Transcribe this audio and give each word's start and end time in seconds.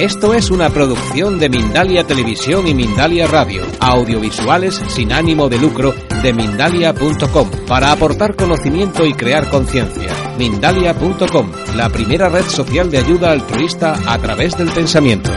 Esto 0.00 0.32
es 0.32 0.50
una 0.50 0.70
producción 0.70 1.38
de 1.38 1.50
Mindalia 1.50 2.06
Televisión 2.06 2.66
y 2.66 2.74
Mindalia 2.74 3.26
Radio, 3.26 3.64
audiovisuales 3.80 4.76
sin 4.88 5.12
ánimo 5.12 5.50
de 5.50 5.58
lucro 5.58 5.92
de 6.22 6.32
mindalia.com, 6.32 7.50
para 7.68 7.92
aportar 7.92 8.34
conocimiento 8.34 9.04
y 9.04 9.12
crear 9.12 9.50
conciencia. 9.50 10.10
Mindalia.com, 10.38 11.52
la 11.76 11.90
primera 11.90 12.30
red 12.30 12.44
social 12.44 12.90
de 12.90 12.96
ayuda 12.96 13.32
altruista 13.32 13.94
a 14.06 14.16
través 14.16 14.56
del 14.56 14.70
pensamiento. 14.70 15.30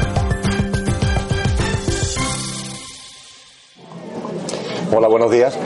Hola, 4.95 5.09
buenos 5.09 5.29
días. 5.29 5.57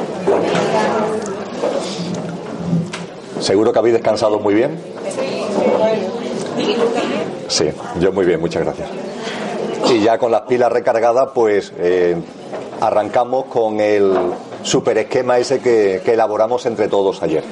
Seguro 3.42 3.72
que 3.72 3.78
habéis 3.78 3.94
descansado 3.94 4.40
muy 4.40 4.56
bien. 4.56 4.76
Sí, 7.48 7.70
yo 8.00 8.12
muy 8.12 8.26
bien, 8.26 8.40
muchas 8.40 8.64
gracias. 8.64 8.90
Y 9.90 10.02
ya 10.02 10.18
con 10.18 10.32
las 10.32 10.42
pilas 10.42 10.72
recargadas, 10.72 11.30
pues 11.34 11.72
eh, 11.78 12.16
arrancamos 12.82 13.46
con 13.46 13.80
el 13.80 14.14
super 14.64 14.98
esquema 14.98 15.38
ese 15.38 15.60
que, 15.60 16.02
que 16.04 16.14
elaboramos 16.14 16.66
entre 16.66 16.88
todos 16.88 17.22
ayer. 17.24 17.44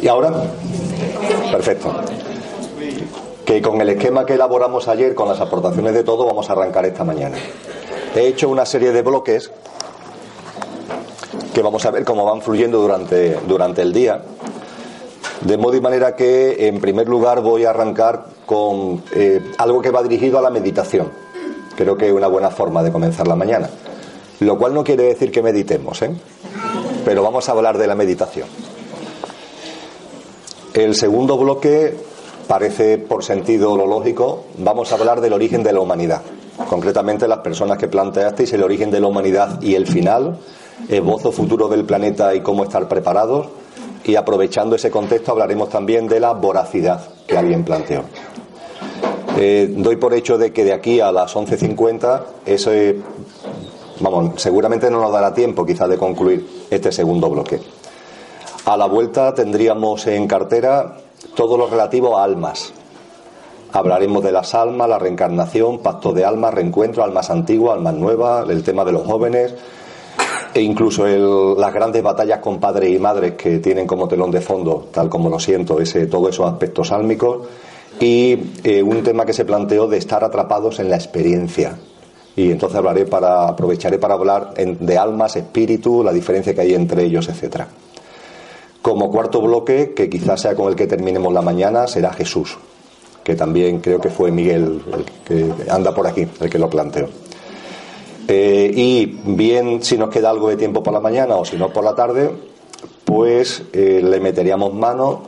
¿Y 0.00 0.08
ahora? 0.08 0.32
Perfecto. 1.52 1.94
Que 3.44 3.62
con 3.62 3.80
el 3.80 3.88
esquema 3.90 4.26
que 4.26 4.34
elaboramos 4.34 4.88
ayer, 4.88 5.14
con 5.14 5.28
las 5.28 5.40
aportaciones 5.40 5.94
de 5.94 6.02
todo, 6.02 6.26
vamos 6.26 6.50
a 6.50 6.54
arrancar 6.54 6.84
esta 6.84 7.04
mañana. 7.04 7.36
He 8.14 8.26
hecho 8.26 8.48
una 8.48 8.66
serie 8.66 8.92
de 8.92 9.02
bloques 9.02 9.52
que 11.52 11.62
vamos 11.62 11.84
a 11.84 11.90
ver 11.90 12.04
cómo 12.04 12.24
van 12.24 12.42
fluyendo 12.42 12.80
durante, 12.80 13.38
durante 13.46 13.82
el 13.82 13.92
día. 13.92 14.22
De 15.42 15.56
modo 15.56 15.76
y 15.76 15.80
manera 15.80 16.14
que, 16.14 16.68
en 16.68 16.80
primer 16.80 17.08
lugar, 17.08 17.40
voy 17.40 17.64
a 17.64 17.70
arrancar 17.70 18.26
con 18.46 19.02
eh, 19.12 19.52
algo 19.58 19.82
que 19.82 19.90
va 19.90 20.02
dirigido 20.02 20.38
a 20.38 20.42
la 20.42 20.50
meditación. 20.50 21.10
Creo 21.76 21.96
que 21.96 22.08
es 22.08 22.12
una 22.12 22.28
buena 22.28 22.50
forma 22.50 22.82
de 22.82 22.92
comenzar 22.92 23.26
la 23.26 23.34
mañana. 23.34 23.68
Lo 24.40 24.56
cual 24.58 24.74
no 24.74 24.84
quiere 24.84 25.04
decir 25.04 25.30
que 25.30 25.42
meditemos, 25.42 26.00
¿eh? 26.02 26.10
Pero 27.04 27.22
vamos 27.22 27.48
a 27.48 27.52
hablar 27.52 27.78
de 27.78 27.86
la 27.86 27.94
meditación. 27.94 28.48
El 30.74 30.94
segundo 30.94 31.36
bloque 31.36 31.94
parece 32.46 32.98
por 32.98 33.24
sentido 33.24 33.76
lo 33.76 33.86
lógico, 33.86 34.44
vamos 34.58 34.92
a 34.92 34.94
hablar 34.96 35.20
del 35.20 35.32
origen 35.32 35.62
de 35.62 35.72
la 35.72 35.80
humanidad. 35.80 36.22
Concretamente 36.68 37.26
las 37.28 37.38
personas 37.38 37.78
que 37.78 37.88
planteasteis 37.88 38.52
el 38.52 38.62
origen 38.62 38.90
de 38.90 39.00
la 39.00 39.06
humanidad 39.06 39.60
y 39.60 39.74
el 39.74 39.86
final, 39.86 40.38
esbozo 40.88 41.32
futuro 41.32 41.68
del 41.68 41.84
planeta 41.84 42.34
y 42.34 42.40
cómo 42.40 42.64
estar 42.64 42.88
preparados. 42.88 43.48
Y 44.04 44.16
aprovechando 44.16 44.76
ese 44.76 44.90
contexto 44.90 45.32
hablaremos 45.32 45.68
también 45.68 46.08
de 46.08 46.20
la 46.20 46.32
voracidad 46.32 47.00
que 47.26 47.38
alguien 47.38 47.64
planteó. 47.64 48.02
Eh, 49.38 49.72
doy 49.76 49.96
por 49.96 50.12
hecho 50.12 50.36
de 50.38 50.52
que 50.52 50.64
de 50.64 50.72
aquí 50.72 51.00
a 51.00 51.10
las 51.12 51.34
11.50 51.34 52.22
eso 52.44 52.70
vamos, 54.00 54.42
seguramente 54.42 54.90
no 54.90 55.00
nos 55.00 55.12
dará 55.12 55.32
tiempo 55.32 55.64
quizás 55.64 55.88
de 55.88 55.96
concluir 55.96 56.66
este 56.70 56.92
segundo 56.92 57.30
bloque. 57.30 57.60
A 58.66 58.76
la 58.76 58.86
vuelta 58.86 59.34
tendríamos 59.34 60.06
en 60.06 60.26
cartera 60.26 60.98
todo 61.34 61.56
lo 61.56 61.66
relativo 61.66 62.18
a 62.18 62.24
almas. 62.24 62.72
Hablaremos 63.72 64.22
de 64.22 64.32
las 64.32 64.54
almas, 64.54 64.88
la 64.88 64.98
reencarnación, 64.98 65.78
pacto 65.78 66.12
de 66.12 66.26
almas, 66.26 66.52
reencuentro, 66.52 67.02
almas 67.02 67.30
antiguas, 67.30 67.76
almas 67.76 67.94
nuevas, 67.94 68.48
el 68.50 68.62
tema 68.62 68.84
de 68.84 68.92
los 68.92 69.06
jóvenes 69.06 69.54
e 70.54 70.60
incluso 70.60 71.06
el, 71.06 71.58
las 71.58 71.72
grandes 71.72 72.02
batallas 72.02 72.40
con 72.40 72.60
padres 72.60 72.90
y 72.90 72.98
madres 72.98 73.32
que 73.32 73.58
tienen 73.58 73.86
como 73.86 74.06
telón 74.08 74.30
de 74.30 74.40
fondo, 74.40 74.88
tal 74.92 75.08
como 75.08 75.28
lo 75.28 75.38
siento, 75.38 75.80
ese, 75.80 76.06
todos 76.06 76.30
esos 76.30 76.46
aspectos 76.46 76.88
sálmicos 76.88 77.46
y 78.00 78.38
eh, 78.64 78.82
un 78.82 79.02
tema 79.02 79.24
que 79.24 79.32
se 79.32 79.44
planteó 79.44 79.86
de 79.86 79.98
estar 79.98 80.24
atrapados 80.24 80.80
en 80.80 80.90
la 80.90 80.96
experiencia. 80.96 81.78
Y 82.34 82.50
entonces 82.50 82.78
hablaré 82.78 83.04
para, 83.04 83.48
aprovecharé 83.48 83.98
para 83.98 84.14
hablar 84.14 84.54
de 84.54 84.98
almas, 84.98 85.36
espíritu, 85.36 86.02
la 86.02 86.12
diferencia 86.12 86.54
que 86.54 86.62
hay 86.62 86.74
entre 86.74 87.04
ellos, 87.04 87.28
etcétera. 87.28 87.68
Como 88.80 89.10
cuarto 89.10 89.40
bloque, 89.40 89.92
que 89.94 90.08
quizás 90.08 90.40
sea 90.40 90.54
con 90.54 90.68
el 90.68 90.74
que 90.74 90.86
terminemos 90.86 91.32
la 91.32 91.42
mañana, 91.42 91.86
será 91.86 92.12
Jesús, 92.12 92.56
que 93.22 93.36
también 93.36 93.80
creo 93.80 94.00
que 94.00 94.08
fue 94.08 94.32
Miguel 94.32 94.82
el 94.92 95.04
que 95.24 95.70
anda 95.70 95.94
por 95.94 96.06
aquí, 96.06 96.26
el 96.40 96.50
que 96.50 96.58
lo 96.58 96.70
planteó. 96.70 97.08
Eh, 98.34 98.72
y 98.74 99.04
bien, 99.26 99.82
si 99.82 99.98
nos 99.98 100.08
queda 100.08 100.30
algo 100.30 100.48
de 100.48 100.56
tiempo 100.56 100.82
por 100.82 100.94
la 100.94 101.00
mañana 101.00 101.36
o 101.36 101.44
si 101.44 101.58
no 101.58 101.68
por 101.68 101.84
la 101.84 101.94
tarde, 101.94 102.30
pues 103.04 103.62
eh, 103.74 104.00
le 104.02 104.20
meteríamos 104.20 104.72
mano, 104.72 105.24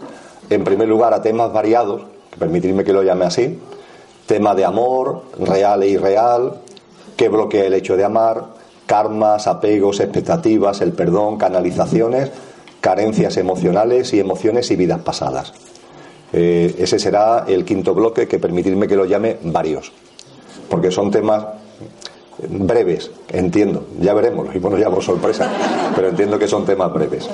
en 0.48 0.64
primer 0.64 0.88
lugar, 0.88 1.12
a 1.12 1.20
temas 1.20 1.52
variados, 1.52 2.00
que 2.30 2.38
permitirme 2.38 2.82
que 2.82 2.94
lo 2.94 3.02
llame 3.02 3.26
así, 3.26 3.58
tema 4.24 4.54
de 4.54 4.64
amor, 4.64 5.20
real 5.38 5.82
e 5.82 5.88
irreal, 5.88 6.62
qué 7.14 7.28
bloquea 7.28 7.66
el 7.66 7.74
hecho 7.74 7.94
de 7.98 8.04
amar, 8.04 8.46
karmas, 8.86 9.48
apegos, 9.48 10.00
expectativas, 10.00 10.80
el 10.80 10.94
perdón, 10.94 11.36
canalizaciones, 11.36 12.30
carencias 12.80 13.36
emocionales 13.36 14.14
y 14.14 14.20
emociones 14.20 14.70
y 14.70 14.76
vidas 14.76 15.00
pasadas. 15.00 15.52
Eh, 16.32 16.74
ese 16.78 16.98
será 16.98 17.44
el 17.48 17.66
quinto 17.66 17.92
bloque 17.92 18.26
que 18.26 18.38
permitirme 18.38 18.88
que 18.88 18.96
lo 18.96 19.04
llame 19.04 19.36
varios, 19.42 19.92
porque 20.70 20.90
son 20.90 21.10
temas 21.10 21.44
breves, 22.48 23.10
entiendo, 23.28 23.86
ya 24.00 24.14
veremos, 24.14 24.54
y 24.54 24.58
bueno, 24.58 24.78
ya 24.78 24.90
por 24.90 25.02
sorpresa, 25.02 25.50
pero 25.94 26.08
entiendo 26.08 26.38
que 26.38 26.48
son 26.48 26.64
temas 26.64 26.92
breves. 26.92 27.28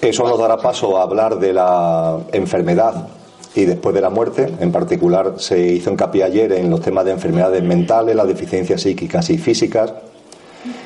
Eso 0.00 0.24
nos 0.24 0.38
dará 0.38 0.56
paso 0.56 0.98
a 0.98 1.02
hablar 1.02 1.38
de 1.38 1.52
la 1.52 2.18
enfermedad 2.32 3.06
y 3.54 3.64
después 3.66 3.94
de 3.94 4.00
la 4.00 4.10
muerte. 4.10 4.52
En 4.58 4.72
particular, 4.72 5.34
se 5.36 5.60
hizo 5.60 5.90
hincapié 5.90 6.24
ayer 6.24 6.52
en 6.52 6.70
los 6.70 6.80
temas 6.80 7.04
de 7.04 7.12
enfermedades 7.12 7.62
mentales, 7.62 8.16
las 8.16 8.26
deficiencias 8.26 8.80
psíquicas 8.80 9.30
y 9.30 9.38
físicas. 9.38 9.92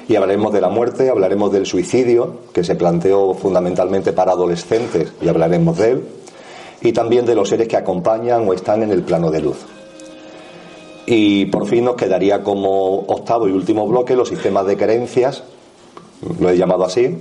Y 0.09 0.16
hablaremos 0.16 0.53
de 0.53 0.61
la 0.61 0.69
muerte, 0.69 1.09
hablaremos 1.09 1.50
del 1.50 1.66
suicidio, 1.66 2.41
que 2.53 2.62
se 2.62 2.75
planteó 2.75 3.34
fundamentalmente 3.34 4.12
para 4.12 4.33
adolescentes, 4.33 5.12
y 5.21 5.28
hablaremos 5.28 5.78
de 5.78 5.91
él. 5.93 6.05
Y 6.83 6.93
también 6.93 7.25
de 7.25 7.34
los 7.34 7.49
seres 7.49 7.69
que 7.69 7.77
acompañan 7.77 8.47
o 8.47 8.53
están 8.53 8.83
en 8.83 8.91
el 8.91 9.03
plano 9.03 9.31
de 9.31 9.41
luz. 9.41 9.65
Y 11.06 11.47
por 11.47 11.67
fin 11.67 11.84
nos 11.84 11.94
quedaría 11.94 12.43
como 12.43 12.99
octavo 12.99 13.47
y 13.47 13.53
último 13.53 13.87
bloque 13.87 14.17
los 14.17 14.28
sistemas 14.28 14.67
de 14.67 14.77
creencias, 14.77 15.44
lo 16.41 16.50
he 16.50 16.56
llamado 16.56 16.84
así, 16.84 17.19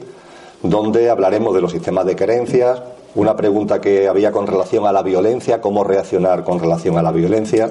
donde 0.64 1.10
hablaremos 1.12 1.54
de 1.54 1.62
los 1.62 1.72
sistemas 1.72 2.06
de 2.06 2.16
creencias, 2.16 2.82
una 3.14 3.36
pregunta 3.36 3.80
que 3.80 4.08
había 4.08 4.32
con 4.32 4.48
relación 4.48 4.86
a 4.88 4.92
la 4.92 5.04
violencia, 5.04 5.62
cómo 5.62 5.84
reaccionar 5.84 6.44
con 6.44 6.60
relación 6.60 6.98
a 6.98 7.04
la 7.04 7.12
violencia. 7.12 7.70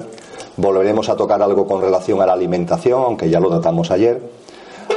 Volveremos 0.57 1.09
a 1.09 1.15
tocar 1.15 1.41
algo 1.41 1.67
con 1.67 1.81
relación 1.81 2.21
a 2.21 2.25
la 2.25 2.33
alimentación, 2.33 3.03
aunque 3.03 3.29
ya 3.29 3.39
lo 3.39 3.49
tratamos 3.49 3.91
ayer. 3.91 4.21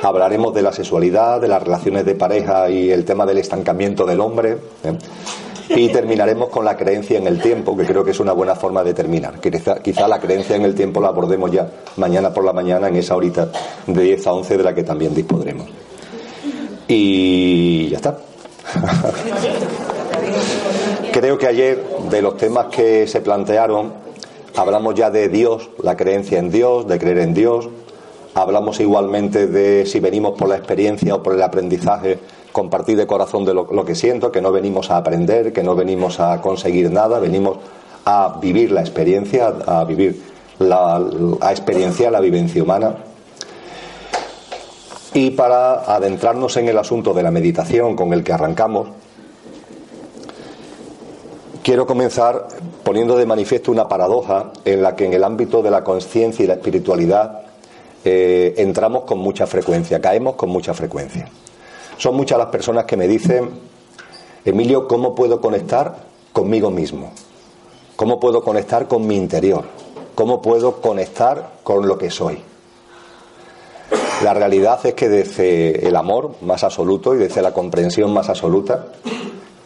Hablaremos 0.03 0.55
de 0.55 0.63
la 0.63 0.73
sexualidad, 0.73 1.41
de 1.41 1.49
las 1.49 1.63
relaciones 1.63 2.05
de 2.05 2.15
pareja 2.15 2.71
y 2.71 2.91
el 2.91 3.05
tema 3.05 3.27
del 3.27 3.39
estancamiento 3.39 4.07
del 4.07 4.21
hombre. 4.21 4.59
¿eh? 4.85 4.97
Y 5.69 5.89
terminaremos 5.91 6.49
con 6.49 6.65
la 6.65 6.77
creencia 6.77 7.19
en 7.19 7.27
el 7.27 7.41
tiempo, 7.41 7.77
que 7.77 7.85
creo 7.85 8.05
que 8.05 8.13
es 8.13 8.21
una 8.21 8.33
buena 8.33 8.55
forma 8.55 8.83
de 8.83 8.95
terminar. 8.95 9.39
Quizá, 9.41 10.09
la 10.09 10.19
creencia 10.19 10.57
en 10.57 10.63
el 10.63 10.75
tiempo 10.75 11.01
la 11.01 11.09
abordemos 11.09 11.51
ya 11.51 11.69
mañana 11.97 12.33
por 12.33 12.45
la 12.45 12.53
mañana 12.53 12.89
en 12.89 12.97
esa 12.97 13.17
horita 13.17 13.51
de 13.87 14.03
10 14.03 14.27
a 14.27 14.33
11 14.33 14.57
de 14.57 14.65
la 14.65 14.75
que 14.75 14.83
también 14.83 15.15
dispondremos. 15.15 15.67
Y 16.87 17.89
ya 17.91 17.97
está. 17.97 18.19
creo 21.13 21.37
que 21.37 21.47
ayer, 21.47 21.85
de 22.11 22.23
los 22.23 22.37
temas 22.37 22.67
que 22.67 23.07
se 23.07 23.21
plantearon, 23.21 23.93
hablamos 24.57 24.95
ya 24.95 25.11
de 25.11 25.29
Dios, 25.29 25.69
la 25.83 25.97
creencia 25.97 26.39
en 26.39 26.51
Dios, 26.51 26.87
de 26.87 26.99
creer 26.99 27.19
en 27.19 27.35
Dios. 27.35 27.69
Hablamos 28.35 28.81
igualmente 28.81 29.49
de 29.49 29.85
si 29.85 30.01
venimos 30.01 30.39
por 30.39 30.49
la 30.49 30.57
experiencia 30.57 31.17
o 31.17 31.23
por 31.23 31.35
el 31.35 31.43
aprendizaje 31.43 32.19
compartir 32.53 32.97
de 32.97 33.07
corazón 33.07 33.45
de 33.45 33.55
lo, 33.55 33.85
que 33.85 33.95
siento, 33.95 34.33
que 34.33 34.41
no 34.41 34.53
venimos 34.53 34.91
a 34.91 34.97
aprender, 34.97 35.53
que 35.53 35.63
no 35.63 35.75
venimos 35.75 36.21
a 36.21 36.41
conseguir 36.41 36.91
nada, 36.91 37.19
venimos 37.19 37.59
a 38.05 38.39
vivir 38.41 38.73
la 38.73 38.81
experiencia, 38.81 39.53
a 39.67 39.85
vivir 39.85 40.23
la, 40.59 40.97
a 41.41 41.51
experienciar 41.51 42.13
la 42.13 42.21
vivencia 42.21 42.63
humana. 42.63 42.97
Y 45.15 45.31
para 45.31 45.95
adentrarnos 45.95 46.57
en 46.57 46.69
el 46.69 46.79
asunto 46.79 47.15
de 47.15 47.23
la 47.23 47.31
meditación 47.31 47.97
con 47.97 48.13
el 48.13 48.23
que 48.23 48.33
arrancamos, 48.33 48.89
quiero 51.63 51.87
comenzar 51.87 52.49
poniendo 52.83 53.17
de 53.17 53.27
manifiesto 53.27 53.71
una 53.71 53.89
paradoja 53.89 54.53
en 54.65 54.83
la 54.83 54.97
que 54.97 55.07
en 55.07 55.13
el 55.13 55.25
ámbito 55.25 55.63
de 55.63 55.71
la 55.71 55.85
conciencia 55.85 56.43
y 56.43 56.47
la 56.47 56.55
espiritualidad 56.55 57.43
eh, 58.05 58.55
entramos 58.59 59.05
con 59.05 59.19
mucha 59.19 59.47
frecuencia, 59.47 60.01
caemos 60.01 60.37
con 60.37 60.49
mucha 60.49 60.73
frecuencia. 60.73 61.29
Son 61.99 62.15
muchas 62.15 62.39
las 62.39 62.47
personas 62.47 62.85
que 62.85 62.97
me 62.97 63.09
dicen, 63.09 63.51
Emilio, 64.45 64.87
¿cómo 64.87 65.17
puedo 65.17 65.41
conectar 65.41 65.97
conmigo 66.33 66.71
mismo? 66.71 67.11
¿Cómo 67.97 68.21
puedo 68.21 68.45
conectar 68.45 68.87
con 68.87 69.05
mi 69.05 69.17
interior? 69.17 69.65
¿Cómo 70.15 70.41
puedo 70.41 70.81
conectar 70.81 71.51
con 71.65 71.89
lo 71.89 71.99
que 71.99 72.11
soy? 72.11 72.41
La 74.23 74.33
realidad 74.33 74.79
es 74.87 74.95
que 74.95 75.09
desde 75.09 75.89
el 75.89 75.97
amor 75.97 76.37
más 76.43 76.63
absoluto 76.63 77.17
y 77.17 77.19
desde 77.19 77.43
la 77.43 77.53
comprensión 77.53 78.13
más 78.13 78.29
absoluta, 78.29 78.87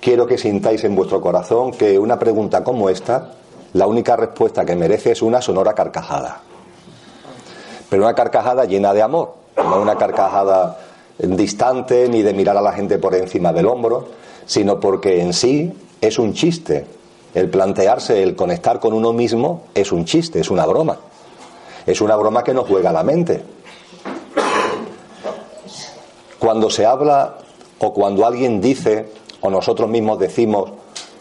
quiero 0.01 0.27
que 0.27 0.39
sintáis 0.39 0.85
en 0.85 0.97
vuestro 0.97 1.21
corazón 1.21 1.73
que 1.73 1.99
una 1.99 2.19
pregunta 2.19 2.65
como 2.65 2.89
esta, 2.89 3.33
la 3.75 3.87
única 3.87 4.17
respuesta 4.17 4.65
que 4.65 4.75
merece 4.75 5.13
es 5.13 5.21
una 5.21 5.43
sonora 5.43 5.75
carcajada. 5.75 6.41
Pero 7.91 8.05
una 8.05 8.15
carcajada 8.15 8.65
llena 8.65 8.95
de 8.95 9.03
amor, 9.03 9.35
no 9.57 9.83
una 9.83 9.97
carcajada 9.97 10.79
distante 11.23 12.09
ni 12.09 12.23
de 12.23 12.35
mirar 12.35 12.57
a 12.57 12.63
la 12.63 12.73
gente 12.73 12.99
por 12.99 13.15
encima 13.15 13.53
del 13.53 13.67
hombro, 13.67 14.07
sino 14.45 14.81
porque 14.81 15.21
en 15.21 15.33
sí 15.33 15.73
es 16.01 16.19
un 16.19 16.35
chiste. 16.35 16.85
El 17.35 17.49
plantearse, 17.49 18.23
el 18.23 18.37
conectar 18.37 18.79
con 18.81 18.93
uno 18.93 19.13
mismo 19.13 19.63
es 19.75 19.93
un 19.93 20.05
chiste, 20.05 20.41
es 20.41 20.51
una 20.51 20.67
broma. 20.67 20.99
Es 21.87 22.01
una 22.01 22.17
broma 22.17 22.45
que 22.45 22.53
nos 22.53 22.69
juega 22.69 22.93
la 22.93 23.03
mente. 23.03 23.43
Cuando 26.39 26.69
se 26.69 26.85
habla 26.85 27.39
o 27.79 27.93
cuando 27.95 28.27
alguien 28.27 28.61
dice 28.61 29.09
o 29.41 29.51
nosotros 29.51 29.89
mismos 29.89 30.19
decimos 30.19 30.71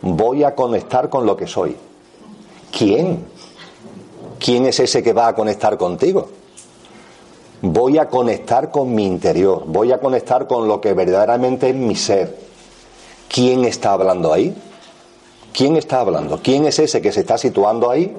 voy 0.01 0.44
a 0.44 0.56
conectar 0.56 1.09
con 1.09 1.25
lo 1.25 1.38
que 1.38 1.48
soy, 1.48 1.75
¿quién? 2.75 3.25
¿Quién 4.39 4.65
es 4.65 4.80
ese 4.80 5.03
que 5.03 5.13
va 5.13 5.27
a 5.27 5.36
conectar 5.36 5.77
contigo? 5.77 6.27
Voy 7.61 7.99
a 7.99 8.09
conectar 8.09 8.71
con 8.71 8.93
mi 8.95 9.05
interior, 9.05 9.63
voy 9.67 9.91
a 9.91 9.99
conectar 9.99 10.47
con 10.47 10.67
lo 10.67 10.81
que 10.81 10.93
verdaderamente 10.93 11.69
es 11.69 11.75
mi 11.75 11.95
ser. 11.95 12.35
¿Quién 13.27 13.65
está 13.65 13.93
hablando 13.93 14.33
ahí? 14.33 14.55
¿Quién 15.53 15.77
está 15.77 15.99
hablando? 15.99 16.39
¿Quién 16.41 16.65
es 16.65 16.79
ese 16.79 17.01
que 17.01 17.11
se 17.11 17.19
está 17.19 17.37
situando 17.37 17.89
ahí 17.89 18.15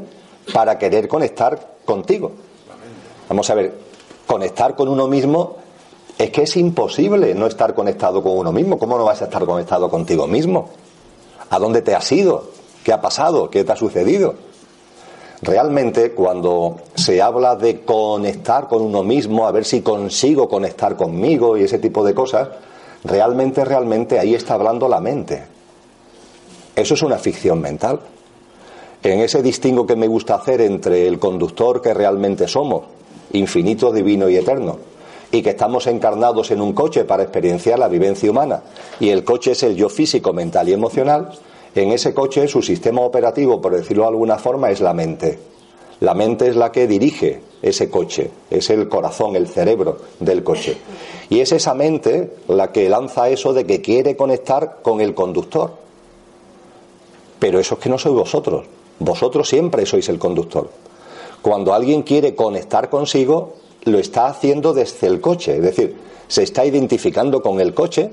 para 0.52 0.78
querer 0.78 1.08
conectar 1.08 1.74
contigo? 1.84 2.32
Vamos 3.28 3.50
a 3.50 3.54
ver, 3.54 3.74
conectar 4.26 4.76
con 4.76 4.88
uno 4.88 5.08
mismo 5.08 5.56
es 6.18 6.30
que 6.30 6.42
es 6.42 6.56
imposible 6.56 7.34
no 7.34 7.46
estar 7.46 7.74
conectado 7.74 8.22
con 8.22 8.38
uno 8.38 8.52
mismo. 8.52 8.78
¿Cómo 8.78 8.96
no 8.96 9.04
vas 9.04 9.22
a 9.22 9.24
estar 9.24 9.44
conectado 9.44 9.90
contigo 9.90 10.28
mismo? 10.28 10.68
¿A 11.50 11.58
dónde 11.58 11.82
te 11.82 11.96
has 11.96 12.12
ido? 12.12 12.44
¿Qué 12.84 12.92
ha 12.92 13.00
pasado? 13.00 13.50
¿Qué 13.50 13.64
te 13.64 13.72
ha 13.72 13.76
sucedido? 13.76 14.34
Realmente 15.42 16.12
cuando 16.12 16.76
se 16.94 17.20
habla 17.20 17.56
de 17.56 17.80
conectar 17.80 18.68
con 18.68 18.80
uno 18.80 19.02
mismo, 19.02 19.44
a 19.44 19.50
ver 19.50 19.64
si 19.64 19.82
consigo 19.82 20.48
conectar 20.48 20.96
conmigo 20.96 21.56
y 21.56 21.64
ese 21.64 21.80
tipo 21.80 22.04
de 22.04 22.14
cosas, 22.14 22.48
realmente, 23.02 23.64
realmente 23.64 24.20
ahí 24.20 24.36
está 24.36 24.54
hablando 24.54 24.88
la 24.88 25.00
mente. 25.00 25.42
Eso 26.76 26.94
es 26.94 27.02
una 27.02 27.18
ficción 27.18 27.60
mental. 27.60 27.98
En 29.02 29.18
ese 29.18 29.42
distingo 29.42 29.84
que 29.84 29.96
me 29.96 30.06
gusta 30.06 30.36
hacer 30.36 30.60
entre 30.60 31.08
el 31.08 31.18
conductor 31.18 31.82
que 31.82 31.92
realmente 31.92 32.46
somos, 32.46 32.84
infinito, 33.32 33.90
divino 33.90 34.28
y 34.28 34.36
eterno, 34.36 34.78
y 35.32 35.42
que 35.42 35.50
estamos 35.50 35.88
encarnados 35.88 36.52
en 36.52 36.60
un 36.60 36.72
coche 36.72 37.04
para 37.04 37.24
experienciar 37.24 37.80
la 37.80 37.88
vivencia 37.88 38.30
humana 38.30 38.62
y 39.00 39.08
el 39.08 39.24
coche 39.24 39.52
es 39.52 39.62
el 39.64 39.74
yo 39.74 39.88
físico, 39.88 40.32
mental 40.32 40.68
y 40.68 40.72
emocional, 40.74 41.30
en 41.74 41.92
ese 41.92 42.12
coche 42.12 42.48
su 42.48 42.62
sistema 42.62 43.00
operativo, 43.02 43.60
por 43.60 43.74
decirlo 43.74 44.04
de 44.04 44.10
alguna 44.10 44.38
forma, 44.38 44.70
es 44.70 44.80
la 44.80 44.92
mente. 44.92 45.38
La 46.00 46.14
mente 46.14 46.48
es 46.48 46.56
la 46.56 46.72
que 46.72 46.86
dirige 46.86 47.40
ese 47.62 47.88
coche, 47.88 48.30
es 48.50 48.68
el 48.70 48.88
corazón, 48.88 49.36
el 49.36 49.46
cerebro 49.46 49.98
del 50.18 50.42
coche. 50.42 50.76
Y 51.30 51.40
es 51.40 51.52
esa 51.52 51.74
mente 51.74 52.32
la 52.48 52.72
que 52.72 52.88
lanza 52.88 53.28
eso 53.28 53.52
de 53.52 53.64
que 53.64 53.80
quiere 53.80 54.16
conectar 54.16 54.80
con 54.82 55.00
el 55.00 55.14
conductor. 55.14 55.72
Pero 57.38 57.60
eso 57.60 57.74
es 57.74 57.80
que 57.80 57.88
no 57.88 57.98
sois 57.98 58.14
vosotros. 58.14 58.66
Vosotros 58.98 59.48
siempre 59.48 59.86
sois 59.86 60.08
el 60.08 60.18
conductor. 60.18 60.70
Cuando 61.40 61.72
alguien 61.72 62.02
quiere 62.02 62.34
conectar 62.34 62.90
consigo, 62.90 63.54
lo 63.84 63.98
está 63.98 64.26
haciendo 64.26 64.74
desde 64.74 65.06
el 65.06 65.20
coche, 65.20 65.56
es 65.56 65.62
decir, 65.62 65.96
se 66.28 66.42
está 66.42 66.64
identificando 66.64 67.42
con 67.42 67.60
el 67.60 67.74
coche 67.74 68.10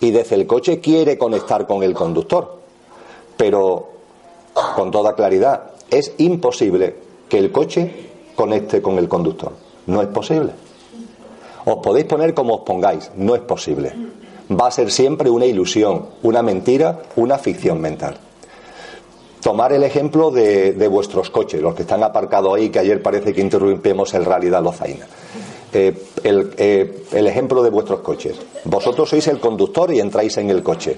y 0.00 0.10
desde 0.10 0.36
el 0.36 0.46
coche 0.46 0.80
quiere 0.80 1.18
conectar 1.18 1.66
con 1.66 1.82
el 1.82 1.92
conductor. 1.94 2.58
Pero, 3.38 3.88
con 4.74 4.90
toda 4.90 5.14
claridad, 5.14 5.70
es 5.90 6.12
imposible 6.18 6.96
que 7.28 7.38
el 7.38 7.50
coche 7.50 8.10
conecte 8.34 8.82
con 8.82 8.98
el 8.98 9.08
conductor. 9.08 9.52
No 9.86 10.02
es 10.02 10.08
posible. 10.08 10.52
Os 11.64 11.76
podéis 11.82 12.06
poner 12.06 12.34
como 12.34 12.56
os 12.56 12.60
pongáis, 12.62 13.10
no 13.16 13.34
es 13.34 13.42
posible. 13.42 13.92
Va 14.50 14.68
a 14.68 14.70
ser 14.70 14.90
siempre 14.90 15.30
una 15.30 15.46
ilusión, 15.46 16.06
una 16.22 16.42
mentira, 16.42 17.02
una 17.16 17.38
ficción 17.38 17.80
mental. 17.80 18.16
Tomar 19.42 19.72
el 19.72 19.84
ejemplo 19.84 20.30
de, 20.30 20.88
vuestros 20.88 21.30
coches, 21.30 21.60
los 21.60 21.74
que 21.74 21.82
están 21.82 22.02
aparcados 22.02 22.56
ahí, 22.56 22.70
que 22.70 22.80
ayer 22.80 23.02
parece 23.02 23.32
que 23.32 23.40
interrumpimos 23.40 24.12
el 24.14 24.24
Rally 24.24 24.48
de 24.48 24.60
Lozaina. 24.60 25.06
Eh, 25.72 25.94
eh, 26.24 27.04
el 27.12 27.26
ejemplo 27.26 27.62
de 27.62 27.70
vuestros 27.70 28.00
coches. 28.00 28.36
Vosotros 28.64 29.08
sois 29.10 29.26
el 29.28 29.38
conductor 29.38 29.92
y 29.92 30.00
entráis 30.00 30.38
en 30.38 30.50
el 30.50 30.62
coche. 30.62 30.96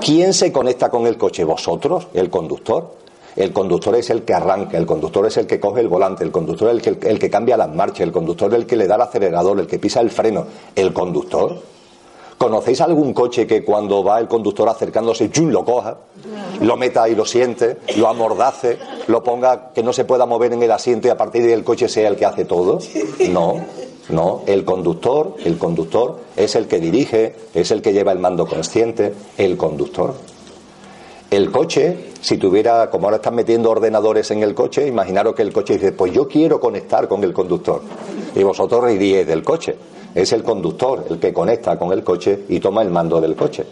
¿Quién 0.00 0.32
se 0.34 0.52
conecta 0.52 0.88
con 0.90 1.06
el 1.06 1.16
coche? 1.16 1.44
¿Vosotros? 1.44 2.08
¿El 2.14 2.30
conductor? 2.30 2.96
El 3.36 3.52
conductor 3.52 3.94
es 3.94 4.10
el 4.10 4.22
que 4.22 4.34
arranca, 4.34 4.76
el 4.76 4.84
conductor 4.84 5.24
es 5.26 5.36
el 5.36 5.46
que 5.46 5.60
coge 5.60 5.80
el 5.80 5.88
volante, 5.88 6.24
el 6.24 6.32
conductor 6.32 6.68
es 6.70 6.86
el 6.86 6.98
que, 6.98 7.08
el 7.08 7.18
que 7.20 7.30
cambia 7.30 7.56
las 7.56 7.72
marchas, 7.72 8.00
el 8.00 8.10
conductor 8.10 8.50
es 8.52 8.58
el 8.58 8.66
que 8.66 8.74
le 8.74 8.88
da 8.88 8.96
el 8.96 9.02
acelerador, 9.02 9.60
el 9.60 9.66
que 9.68 9.78
pisa 9.78 10.00
el 10.00 10.10
freno. 10.10 10.44
¿El 10.74 10.92
conductor? 10.92 11.56
¿Conocéis 12.36 12.80
algún 12.80 13.12
coche 13.12 13.46
que 13.46 13.64
cuando 13.64 14.02
va 14.02 14.20
el 14.20 14.28
conductor 14.28 14.68
acercándose, 14.68 15.28
¡yum! 15.28 15.50
lo 15.50 15.64
coja, 15.64 15.98
lo 16.60 16.76
meta 16.76 17.08
y 17.08 17.14
lo 17.14 17.24
siente, 17.24 17.78
lo 17.96 18.08
amordace, 18.08 18.78
lo 19.08 19.22
ponga 19.22 19.72
que 19.72 19.82
no 19.82 19.92
se 19.92 20.04
pueda 20.04 20.24
mover 20.24 20.52
en 20.52 20.62
el 20.62 20.70
asiento 20.70 21.08
y 21.08 21.10
a 21.10 21.16
partir 21.16 21.44
del 21.44 21.64
coche 21.64 21.88
sea 21.88 22.08
el 22.08 22.16
que 22.16 22.26
hace 22.26 22.44
todo? 22.44 22.78
No, 23.30 23.56
no, 24.10 24.42
el 24.46 24.64
conductor, 24.64 25.36
el 25.44 25.58
conductor 25.58 26.20
es 26.36 26.54
el 26.54 26.66
que 26.66 26.80
dirige, 26.80 27.34
es 27.52 27.70
el 27.70 27.82
que 27.82 27.92
lleva 27.92 28.12
el 28.12 28.18
mando 28.18 28.46
consciente, 28.46 29.12
el 29.36 29.56
conductor. 29.56 30.14
El 31.30 31.50
coche, 31.50 32.12
si 32.22 32.38
tuviera, 32.38 32.88
como 32.88 33.06
ahora 33.06 33.16
están 33.16 33.34
metiendo 33.34 33.70
ordenadores 33.70 34.30
en 34.30 34.42
el 34.42 34.54
coche, 34.54 34.86
imaginaros 34.86 35.34
que 35.34 35.42
el 35.42 35.52
coche 35.52 35.74
dice, 35.74 35.92
pues 35.92 36.12
yo 36.12 36.26
quiero 36.26 36.58
conectar 36.58 37.06
con 37.06 37.22
el 37.22 37.34
conductor. 37.34 37.82
Y 38.34 38.42
vosotros 38.42 38.82
reiríais 38.82 39.26
del 39.26 39.44
coche. 39.44 39.76
Es 40.14 40.32
el 40.32 40.42
conductor 40.42 41.04
el 41.10 41.18
que 41.18 41.34
conecta 41.34 41.78
con 41.78 41.92
el 41.92 42.02
coche 42.02 42.44
y 42.48 42.60
toma 42.60 42.80
el 42.80 42.90
mando 42.90 43.20
del 43.20 43.36
coche. 43.36 43.66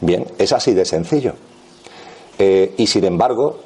Bien, 0.00 0.24
es 0.38 0.52
así 0.54 0.72
de 0.72 0.86
sencillo. 0.86 1.34
Eh, 2.38 2.72
y 2.78 2.86
sin 2.86 3.04
embargo, 3.04 3.58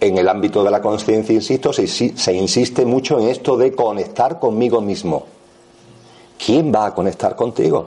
en 0.00 0.18
el 0.18 0.28
ámbito 0.28 0.62
de 0.62 0.70
la 0.70 0.80
conciencia, 0.80 1.34
insisto, 1.34 1.72
se, 1.72 2.32
insiste 2.32 2.84
mucho 2.84 3.18
en 3.18 3.28
esto 3.28 3.56
de 3.56 3.72
conectar 3.72 4.38
conmigo 4.38 4.80
mismo. 4.80 5.24
¿Quién 6.44 6.72
va 6.72 6.86
a 6.86 6.94
conectar 6.94 7.34
contigo? 7.34 7.86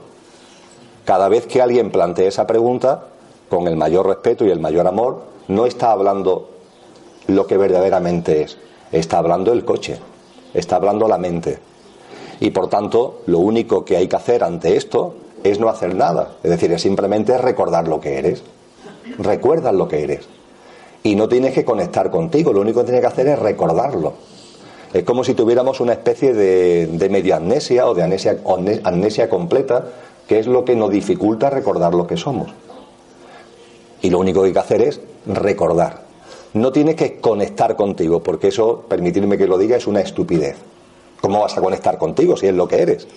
Cada 1.04 1.28
vez 1.28 1.46
que 1.46 1.62
alguien 1.62 1.90
plantea 1.90 2.28
esa 2.28 2.46
pregunta, 2.46 3.06
con 3.48 3.66
el 3.66 3.76
mayor 3.76 4.06
respeto 4.06 4.44
y 4.44 4.50
el 4.50 4.60
mayor 4.60 4.86
amor, 4.86 5.22
no 5.48 5.66
está 5.66 5.92
hablando 5.92 6.50
lo 7.26 7.46
que 7.46 7.56
verdaderamente 7.56 8.42
es, 8.42 8.58
está 8.90 9.18
hablando 9.18 9.52
el 9.52 9.64
coche, 9.64 9.98
está 10.54 10.76
hablando 10.76 11.08
la 11.08 11.18
mente, 11.18 11.58
y 12.42 12.50
por 12.50 12.68
tanto, 12.68 13.20
lo 13.26 13.38
único 13.38 13.84
que 13.84 13.96
hay 13.96 14.08
que 14.08 14.16
hacer 14.16 14.42
ante 14.42 14.76
esto 14.76 15.14
es 15.44 15.60
no 15.60 15.68
hacer 15.68 15.94
nada. 15.94 16.38
Es 16.42 16.50
decir, 16.50 16.72
es 16.72 16.82
simplemente 16.82 17.38
recordar 17.38 17.86
lo 17.86 18.00
que 18.00 18.18
eres. 18.18 18.42
Recuerdas 19.16 19.72
lo 19.72 19.86
que 19.86 20.02
eres. 20.02 20.26
Y 21.02 21.16
no 21.16 21.28
tienes 21.28 21.52
que 21.54 21.64
conectar 21.64 22.10
contigo, 22.10 22.52
lo 22.52 22.60
único 22.60 22.80
que 22.80 22.86
tienes 22.86 23.00
que 23.00 23.08
hacer 23.08 23.28
es 23.28 23.38
recordarlo. 23.38 24.14
Es 24.92 25.04
como 25.04 25.24
si 25.24 25.34
tuviéramos 25.34 25.80
una 25.80 25.94
especie 25.94 26.34
de, 26.34 26.86
de 26.86 27.08
media 27.08 27.36
amnesia 27.36 27.88
o 27.88 27.94
de 27.94 28.02
amnesia, 28.02 28.38
amnesia 28.84 29.28
completa, 29.28 29.86
que 30.28 30.38
es 30.38 30.46
lo 30.46 30.64
que 30.64 30.76
nos 30.76 30.90
dificulta 30.90 31.50
recordar 31.50 31.94
lo 31.94 32.06
que 32.06 32.16
somos. 32.16 32.50
Y 34.02 34.10
lo 34.10 34.18
único 34.18 34.42
que 34.42 34.48
hay 34.48 34.52
que 34.52 34.58
hacer 34.58 34.82
es 34.82 35.00
recordar. 35.26 36.02
No 36.54 36.70
tienes 36.70 36.96
que 36.96 37.18
conectar 37.20 37.76
contigo, 37.76 38.22
porque 38.22 38.48
eso, 38.48 38.84
permitirme 38.86 39.38
que 39.38 39.46
lo 39.46 39.56
diga, 39.56 39.76
es 39.76 39.86
una 39.86 40.00
estupidez. 40.00 40.56
¿Cómo 41.20 41.40
vas 41.40 41.56
a 41.56 41.62
conectar 41.62 41.96
contigo 41.98 42.36
si 42.36 42.48
es 42.48 42.54
lo 42.54 42.68
que 42.68 42.82
eres? 42.82 43.08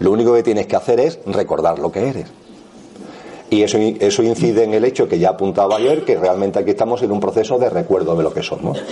Lo 0.00 0.10
único 0.10 0.34
que 0.34 0.42
tienes 0.42 0.66
que 0.66 0.74
hacer 0.74 0.98
es 0.98 1.20
recordar 1.26 1.78
lo 1.78 1.92
que 1.92 2.08
eres. 2.08 2.26
Y 3.52 3.62
eso, 3.62 3.76
eso 3.76 4.22
incide 4.22 4.64
en 4.64 4.72
el 4.72 4.82
hecho 4.82 5.06
que 5.06 5.18
ya 5.18 5.28
apuntaba 5.28 5.76
ayer, 5.76 6.06
que 6.06 6.16
realmente 6.16 6.58
aquí 6.58 6.70
estamos 6.70 7.02
en 7.02 7.12
un 7.12 7.20
proceso 7.20 7.58
de 7.58 7.68
recuerdo 7.68 8.16
de 8.16 8.22
lo 8.22 8.32
que 8.32 8.42
somos. 8.42 8.82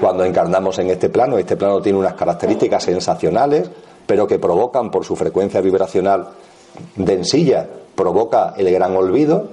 Cuando 0.00 0.24
encarnamos 0.24 0.80
en 0.80 0.90
este 0.90 1.10
plano, 1.10 1.38
este 1.38 1.56
plano 1.56 1.80
tiene 1.80 2.00
unas 2.00 2.14
características 2.14 2.82
sensacionales, 2.82 3.70
pero 4.04 4.26
que 4.26 4.40
provocan 4.40 4.90
por 4.90 5.04
su 5.04 5.14
frecuencia 5.14 5.60
vibracional 5.60 6.26
densilla, 6.96 7.68
provoca 7.94 8.54
el 8.56 8.68
gran 8.72 8.96
olvido. 8.96 9.50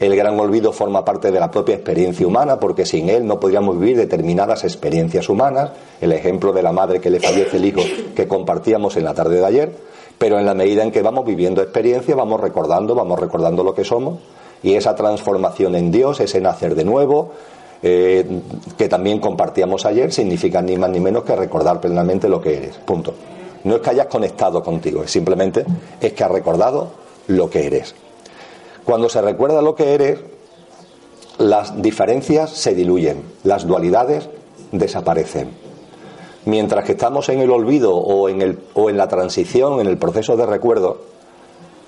El 0.00 0.16
gran 0.16 0.40
olvido 0.40 0.72
forma 0.72 1.04
parte 1.04 1.30
de 1.30 1.38
la 1.38 1.50
propia 1.50 1.74
experiencia 1.74 2.26
humana, 2.26 2.58
porque 2.58 2.86
sin 2.86 3.10
él 3.10 3.26
no 3.26 3.38
podríamos 3.38 3.78
vivir 3.78 3.98
determinadas 3.98 4.64
experiencias 4.64 5.28
humanas. 5.28 5.70
El 6.00 6.12
ejemplo 6.12 6.54
de 6.54 6.62
la 6.62 6.72
madre 6.72 6.98
que 6.98 7.10
le 7.10 7.20
fallece 7.20 7.58
el 7.58 7.66
hijo 7.66 7.82
que 8.16 8.26
compartíamos 8.26 8.96
en 8.96 9.04
la 9.04 9.12
tarde 9.12 9.36
de 9.36 9.44
ayer. 9.44 9.72
Pero 10.22 10.38
en 10.38 10.46
la 10.46 10.54
medida 10.54 10.84
en 10.84 10.92
que 10.92 11.02
vamos 11.02 11.26
viviendo 11.26 11.60
experiencia, 11.62 12.14
vamos 12.14 12.40
recordando, 12.40 12.94
vamos 12.94 13.18
recordando 13.18 13.64
lo 13.64 13.74
que 13.74 13.82
somos. 13.82 14.20
Y 14.62 14.76
esa 14.76 14.94
transformación 14.94 15.74
en 15.74 15.90
Dios, 15.90 16.20
ese 16.20 16.40
nacer 16.40 16.76
de 16.76 16.84
nuevo, 16.84 17.32
eh, 17.82 18.24
que 18.78 18.88
también 18.88 19.18
compartíamos 19.18 19.84
ayer, 19.84 20.12
significa 20.12 20.62
ni 20.62 20.76
más 20.76 20.90
ni 20.90 21.00
menos 21.00 21.24
que 21.24 21.34
recordar 21.34 21.80
plenamente 21.80 22.28
lo 22.28 22.40
que 22.40 22.56
eres. 22.56 22.76
Punto. 22.76 23.14
No 23.64 23.74
es 23.74 23.80
que 23.80 23.90
hayas 23.90 24.06
conectado 24.06 24.62
contigo, 24.62 25.08
simplemente 25.08 25.66
es 26.00 26.12
que 26.12 26.22
has 26.22 26.30
recordado 26.30 26.92
lo 27.26 27.50
que 27.50 27.66
eres. 27.66 27.92
Cuando 28.84 29.08
se 29.08 29.20
recuerda 29.22 29.60
lo 29.60 29.74
que 29.74 29.92
eres, 29.92 30.20
las 31.38 31.82
diferencias 31.82 32.50
se 32.50 32.76
diluyen, 32.76 33.24
las 33.42 33.66
dualidades 33.66 34.28
desaparecen. 34.70 35.61
Mientras 36.44 36.84
que 36.84 36.92
estamos 36.92 37.28
en 37.28 37.40
el 37.40 37.50
olvido 37.50 37.94
o 37.94 38.28
en, 38.28 38.42
el, 38.42 38.58
o 38.74 38.90
en 38.90 38.96
la 38.96 39.08
transición, 39.08 39.80
en 39.80 39.86
el 39.86 39.96
proceso 39.96 40.36
de 40.36 40.46
recuerdo, 40.46 40.98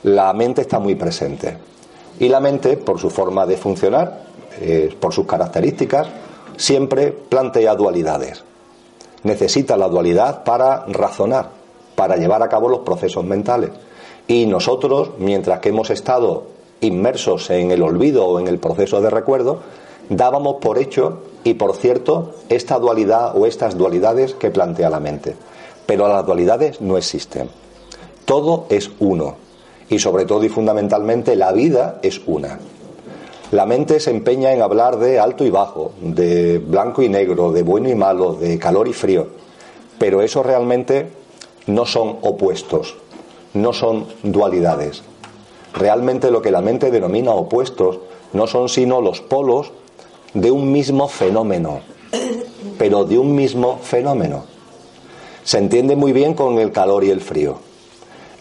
la 0.05 0.33
mente 0.33 0.61
está 0.61 0.79
muy 0.79 0.95
presente. 0.95 1.59
Y 2.21 2.29
la 2.29 2.39
mente, 2.39 2.77
por 2.77 3.01
su 3.01 3.11
forma 3.11 3.47
de 3.47 3.57
funcionar, 3.57 4.25
eh, 4.61 4.95
por 5.01 5.13
sus 5.13 5.27
características, 5.27 6.07
siempre 6.57 7.11
plantea 7.11 7.75
dualidades. 7.75 8.45
Necesita 9.25 9.77
la 9.77 9.89
dualidad 9.89 10.45
para 10.45 10.85
razonar, 10.87 11.49
para 11.97 12.17
llevar 12.17 12.43
a 12.43 12.49
cabo 12.49 12.69
los 12.69 12.81
procesos 12.81 13.25
mentales. 13.25 13.71
Y 14.29 14.47
nosotros, 14.47 15.11
mientras 15.19 15.59
que 15.59 15.71
hemos 15.71 15.91
estado 15.91 16.45
inmersos 16.81 17.51
en 17.51 17.71
el 17.73 17.83
olvido 17.83 18.27
o 18.27 18.39
en 18.39 18.47
el 18.47 18.59
proceso 18.59 19.01
de 19.01 19.11
recuerdo, 19.11 19.61
dábamos 20.09 20.57
por 20.61 20.79
hecho 20.79 21.21
y 21.45 21.55
por 21.55 21.77
cierto 21.77 22.35
esta 22.49 22.79
dualidad 22.79 23.37
o 23.37 23.47
estas 23.47 23.77
dualidades 23.77 24.35
que 24.35 24.51
plantea 24.51 24.91
la 24.91 25.01
mente. 25.01 25.37
Pero 25.87 26.09
las 26.09 26.25
dualidades 26.25 26.81
no 26.81 26.97
existen. 26.97 27.49
Todo 28.25 28.67
es 28.71 28.91
uno. 28.99 29.37
Y 29.91 29.99
sobre 29.99 30.25
todo 30.25 30.45
y 30.45 30.49
fundamentalmente 30.49 31.37
la 31.37 31.53
vida 31.53 31.99
es 32.03 32.23
una. 32.27 32.59
La 33.51 33.67
mente 33.67 34.01
se 34.01 34.11
empeña 34.11 34.53
en 34.53 34.63
hablar 34.63 34.99
de 34.99 35.21
alto 35.21 35.45
y 35.45 35.51
bajo, 35.51 35.93
de 36.01 36.59
blanco 36.59 37.03
y 37.03 37.09
negro, 37.09 37.53
de 37.53 37.63
bueno 37.63 37.91
y 37.91 37.95
malo, 37.95 38.33
de 38.33 38.59
calor 38.59 38.89
y 38.89 38.95
frío. 38.95 39.29
Pero 39.99 40.23
eso 40.23 40.43
realmente 40.43 41.11
no 41.67 41.85
son 41.85 42.19
opuestos, 42.23 42.97
no 43.53 43.73
son 43.73 44.07
dualidades. 44.23 45.03
Realmente 45.75 46.31
lo 46.31 46.41
que 46.41 46.51
la 46.51 46.63
mente 46.63 46.91
denomina 46.91 47.33
opuestos 47.33 48.01
no 48.33 48.47
son 48.47 48.69
sino 48.69 49.01
los 49.01 49.21
polos 49.21 49.73
de 50.35 50.51
un 50.51 50.71
mismo 50.71 51.09
fenómeno, 51.09 51.81
pero 52.77 53.05
de 53.05 53.19
un 53.19 53.35
mismo 53.35 53.79
fenómeno. 53.79 54.45
Se 55.45 55.59
entiende 55.59 55.97
muy 55.97 56.13
bien 56.13 56.35
con 56.35 56.59
el 56.59 56.73
calor 56.73 57.05
y 57.05 57.11
el 57.11 57.21
frío. 57.21 57.59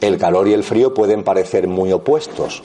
El 0.01 0.17
calor 0.17 0.47
y 0.47 0.53
el 0.53 0.63
frío 0.63 0.93
pueden 0.93 1.23
parecer 1.23 1.67
muy 1.67 1.91
opuestos. 1.91 2.63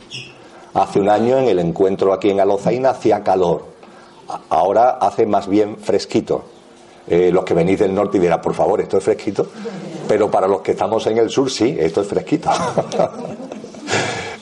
Hace 0.75 1.01
un 1.01 1.09
año 1.09 1.39
en 1.39 1.49
el 1.49 1.59
encuentro 1.59 2.13
aquí 2.13 2.31
en 2.31 2.41
Alozaina 2.41 2.91
hacía 2.91 3.23
calor. 3.23 3.65
Ahora 4.49 4.91
hace 5.01 5.27
más 5.27 5.49
bien 5.49 5.77
fresquito. 5.77 6.45
Eh, 7.07 7.31
los 7.33 7.45
que 7.45 7.55
venís 7.55 7.79
del 7.79 7.95
norte 7.95 8.19
dirán, 8.19 8.41
por 8.41 8.55
favor, 8.55 8.81
esto 8.81 8.99
es 8.99 9.05
fresquito. 9.05 9.47
Pero 10.07 10.31
para 10.31 10.47
los 10.47 10.61
que 10.61 10.73
estamos 10.73 11.07
en 11.07 11.19
el 11.19 11.31
sur, 11.31 11.51
sí, 11.51 11.77
esto 11.79 12.01
es 12.01 12.09
fresquito. 12.09 12.51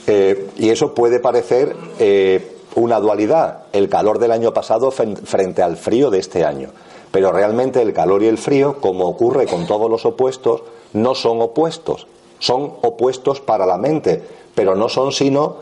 Eh, 0.08 0.50
y 0.58 0.70
eso 0.70 0.94
puede 0.94 1.18
parecer 1.18 1.74
eh, 1.98 2.55
una 2.76 3.00
dualidad, 3.00 3.64
el 3.72 3.88
calor 3.88 4.18
del 4.18 4.32
año 4.32 4.54
pasado 4.54 4.90
frente 4.90 5.62
al 5.62 5.76
frío 5.76 6.10
de 6.10 6.20
este 6.20 6.44
año. 6.44 6.70
Pero 7.10 7.32
realmente 7.32 7.82
el 7.82 7.92
calor 7.92 8.22
y 8.22 8.26
el 8.26 8.38
frío, 8.38 8.80
como 8.80 9.06
ocurre 9.06 9.46
con 9.46 9.66
todos 9.66 9.90
los 9.90 10.04
opuestos, 10.04 10.62
no 10.92 11.14
son 11.14 11.40
opuestos. 11.42 12.06
Son 12.38 12.74
opuestos 12.82 13.40
para 13.40 13.66
la 13.66 13.78
mente, 13.78 14.22
pero 14.54 14.76
no 14.76 14.88
son 14.88 15.10
sino, 15.12 15.56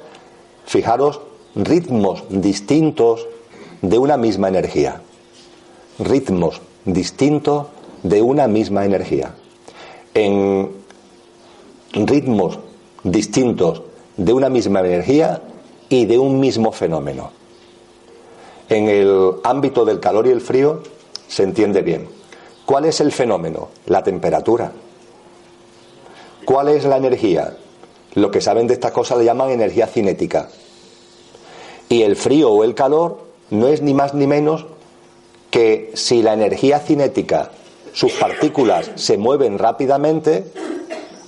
fijaros, 0.66 1.20
ritmos 1.54 2.24
distintos 2.28 3.26
de 3.80 3.98
una 3.98 4.16
misma 4.16 4.48
energía. 4.48 5.00
Ritmos 5.98 6.60
distintos 6.84 7.68
de 8.02 8.20
una 8.20 8.48
misma 8.48 8.84
energía 8.84 9.34
en 10.14 10.70
ritmos 11.92 12.58
distintos 13.02 13.82
de 14.16 14.32
una 14.32 14.48
misma 14.48 14.80
energía 14.80 15.42
y 15.94 16.06
de 16.06 16.18
un 16.18 16.40
mismo 16.40 16.72
fenómeno. 16.72 17.30
En 18.68 18.88
el 18.88 19.34
ámbito 19.44 19.84
del 19.84 20.00
calor 20.00 20.26
y 20.26 20.30
el 20.30 20.40
frío 20.40 20.82
se 21.28 21.44
entiende 21.44 21.82
bien. 21.82 22.08
¿Cuál 22.66 22.86
es 22.86 23.00
el 23.00 23.12
fenómeno? 23.12 23.68
La 23.86 24.02
temperatura. 24.02 24.72
¿Cuál 26.44 26.70
es 26.70 26.84
la 26.84 26.96
energía? 26.96 27.56
Lo 28.14 28.32
que 28.32 28.40
saben 28.40 28.66
de 28.66 28.74
estas 28.74 28.90
cosas 28.90 29.18
le 29.18 29.24
llaman 29.24 29.50
energía 29.50 29.86
cinética. 29.86 30.48
Y 31.88 32.02
el 32.02 32.16
frío 32.16 32.50
o 32.50 32.64
el 32.64 32.74
calor 32.74 33.20
no 33.50 33.68
es 33.68 33.80
ni 33.80 33.94
más 33.94 34.14
ni 34.14 34.26
menos 34.26 34.66
que 35.52 35.92
si 35.94 36.22
la 36.22 36.32
energía 36.32 36.80
cinética 36.80 37.52
sus 37.92 38.14
partículas 38.14 38.90
se 38.96 39.16
mueven 39.16 39.60
rápidamente, 39.60 40.50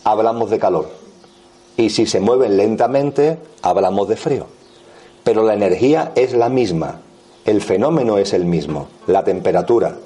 hablamos 0.02 0.50
de 0.50 0.58
calor. 0.58 0.90
Y 1.76 1.90
si 1.90 2.06
se 2.06 2.18
mueven 2.18 2.56
lentamente, 2.56 3.38
hablamos 3.62 4.08
de 4.08 4.16
frío. 4.16 4.55
Pero 5.26 5.42
la 5.42 5.54
energía 5.54 6.12
es 6.14 6.35
la 6.35 6.49
misma, 6.49 7.00
el 7.45 7.61
fenómeno 7.61 8.16
es 8.18 8.33
el 8.33 8.45
mismo, 8.45 8.87
la 9.09 9.25
temperatura, 9.25 9.97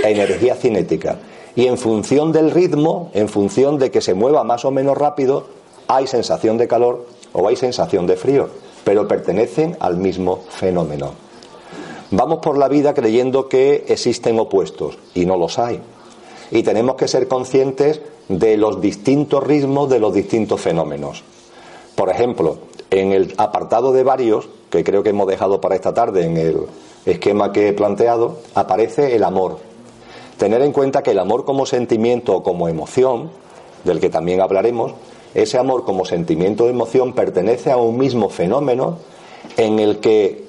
la 0.00 0.08
energía 0.08 0.54
cinética. 0.54 1.18
Y 1.56 1.66
en 1.66 1.78
función 1.78 2.30
del 2.30 2.52
ritmo, 2.52 3.10
en 3.14 3.28
función 3.28 3.80
de 3.80 3.90
que 3.90 4.00
se 4.00 4.14
mueva 4.14 4.44
más 4.44 4.64
o 4.64 4.70
menos 4.70 4.96
rápido, 4.96 5.48
hay 5.88 6.06
sensación 6.06 6.58
de 6.58 6.68
calor 6.68 7.06
o 7.32 7.48
hay 7.48 7.56
sensación 7.56 8.06
de 8.06 8.14
frío, 8.14 8.50
pero 8.84 9.08
pertenecen 9.08 9.76
al 9.80 9.96
mismo 9.96 10.44
fenómeno. 10.48 11.10
Vamos 12.12 12.38
por 12.38 12.56
la 12.56 12.68
vida 12.68 12.94
creyendo 12.94 13.48
que 13.48 13.84
existen 13.88 14.38
opuestos 14.38 14.96
y 15.14 15.26
no 15.26 15.36
los 15.36 15.58
hay 15.58 15.80
y 16.50 16.62
tenemos 16.62 16.96
que 16.96 17.08
ser 17.08 17.28
conscientes 17.28 18.00
de 18.28 18.56
los 18.56 18.80
distintos 18.80 19.42
ritmos 19.44 19.88
de 19.90 19.98
los 19.98 20.14
distintos 20.14 20.60
fenómenos. 20.60 21.22
Por 21.94 22.10
ejemplo, 22.10 22.58
en 22.90 23.12
el 23.12 23.34
apartado 23.36 23.92
de 23.92 24.02
varios, 24.02 24.48
que 24.70 24.84
creo 24.84 25.02
que 25.02 25.10
hemos 25.10 25.28
dejado 25.28 25.60
para 25.60 25.74
esta 25.74 25.94
tarde 25.94 26.24
en 26.24 26.36
el 26.36 26.66
esquema 27.06 27.52
que 27.52 27.68
he 27.68 27.72
planteado, 27.72 28.38
aparece 28.54 29.14
el 29.16 29.24
amor. 29.24 29.58
Tener 30.36 30.62
en 30.62 30.72
cuenta 30.72 31.02
que 31.02 31.12
el 31.12 31.18
amor 31.18 31.44
como 31.44 31.66
sentimiento 31.66 32.36
o 32.36 32.42
como 32.42 32.68
emoción, 32.68 33.30
del 33.84 34.00
que 34.00 34.10
también 34.10 34.40
hablaremos, 34.40 34.92
ese 35.34 35.58
amor 35.58 35.84
como 35.84 36.04
sentimiento 36.04 36.64
o 36.64 36.68
emoción 36.68 37.12
pertenece 37.12 37.70
a 37.70 37.76
un 37.76 37.98
mismo 37.98 38.28
fenómeno 38.28 38.98
en 39.56 39.78
el 39.78 39.98
que 39.98 40.46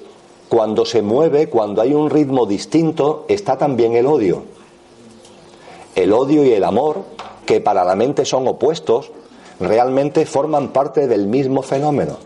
cuando 0.48 0.84
se 0.84 1.02
mueve, 1.02 1.48
cuando 1.48 1.82
hay 1.82 1.94
un 1.94 2.10
ritmo 2.10 2.46
distinto, 2.46 3.24
está 3.28 3.56
también 3.56 3.94
el 3.94 4.06
odio 4.06 4.42
el 5.94 6.12
odio 6.12 6.44
y 6.44 6.52
el 6.52 6.64
amor, 6.64 7.04
que 7.46 7.60
para 7.60 7.84
la 7.84 7.94
mente 7.94 8.24
son 8.24 8.46
opuestos, 8.46 9.10
realmente 9.60 10.26
forman 10.26 10.68
parte 10.68 11.06
del 11.06 11.26
mismo 11.26 11.62
fenómeno. 11.62 12.16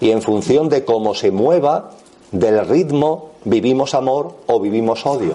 Y 0.00 0.10
en 0.10 0.22
función 0.22 0.68
de 0.68 0.84
cómo 0.84 1.14
se 1.14 1.30
mueva, 1.30 1.90
del 2.32 2.66
ritmo, 2.66 3.30
vivimos 3.44 3.94
amor 3.94 4.34
o 4.46 4.60
vivimos 4.60 5.04
odio. 5.04 5.34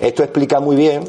Esto 0.00 0.22
explica 0.22 0.60
muy 0.60 0.76
bien 0.76 1.04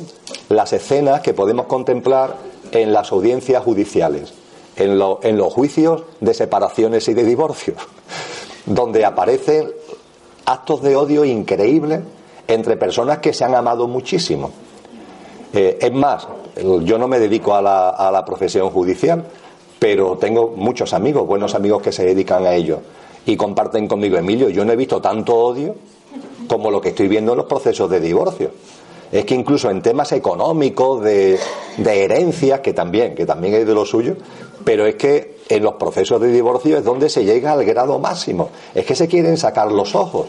las 0.50 0.74
escenas 0.74 1.22
que 1.22 1.34
podemos 1.34 1.66
contemplar 1.66 2.36
en 2.72 2.94
las 2.94 3.12
audiencias 3.12 3.64
judiciales, 3.64 4.34
en, 4.78 4.98
los 4.98 5.54
juicios 5.54 6.04
de 6.22 6.34
separaciones 6.34 7.08
y 7.10 7.14
de 7.14 7.24
divorcios, 7.24 7.78
donde 8.66 9.06
aparecen 9.06 9.72
actos 10.46 10.82
de 10.82 10.96
odio 10.96 11.26
increíbles 11.26 12.02
entre 12.48 12.78
personas 12.78 13.20
que 13.20 13.34
se 13.34 13.44
han 13.44 13.56
amado 13.56 13.88
muchísimo 13.88 14.52
eh, 15.54 15.78
es 15.82 15.92
más, 15.92 16.28
yo 16.84 16.98
no 16.98 17.08
me 17.08 17.20
dedico 17.20 17.54
a 17.54 17.62
la, 17.62 17.90
a 17.90 18.12
la 18.12 18.24
profesión 18.24 18.70
judicial, 18.70 19.26
pero 19.82 20.16
tengo 20.16 20.54
muchos 20.56 20.94
amigos, 20.94 21.26
buenos 21.26 21.56
amigos 21.56 21.82
que 21.82 21.92
se 21.92 22.06
dedican 22.06 22.46
a 22.46 22.54
ello 22.54 22.82
y 23.26 23.36
comparten 23.36 23.88
conmigo, 23.88 24.16
Emilio, 24.16 24.48
yo 24.50 24.64
no 24.64 24.74
he 24.74 24.76
visto 24.76 25.02
tanto 25.02 25.36
odio 25.36 25.74
como 26.48 26.70
lo 26.70 26.80
que 26.80 26.90
estoy 26.90 27.08
viendo 27.08 27.32
en 27.32 27.40
los 27.40 27.48
procesos 27.48 27.90
de 27.90 28.00
divorcio. 28.00 28.52
Es 29.12 29.26
que 29.26 29.34
incluso 29.34 29.72
en 29.72 29.82
temas 29.82 30.12
económicos, 30.12 31.04
de, 31.04 31.40
herencias, 31.84 32.60
que 32.60 32.74
también, 32.74 33.16
que 33.16 33.26
también 33.26 33.56
es 33.56 33.66
de 33.66 33.74
lo 33.74 33.84
suyo, 33.84 34.18
pero 34.64 34.86
es 34.86 34.94
que 34.98 35.38
en 35.50 35.64
los 35.64 35.74
procesos 35.74 36.22
de 36.22 36.28
divorcio 36.32 36.78
es 36.78 36.84
donde 36.84 37.10
se 37.10 37.26
llega 37.26 37.52
al 37.52 37.66
grado 37.66 37.98
máximo. 37.98 38.52
Es 38.76 38.86
que 38.86 38.94
se 38.94 39.08
quieren 39.08 39.36
sacar 39.36 39.72
los 39.72 39.96
ojos. 39.96 40.28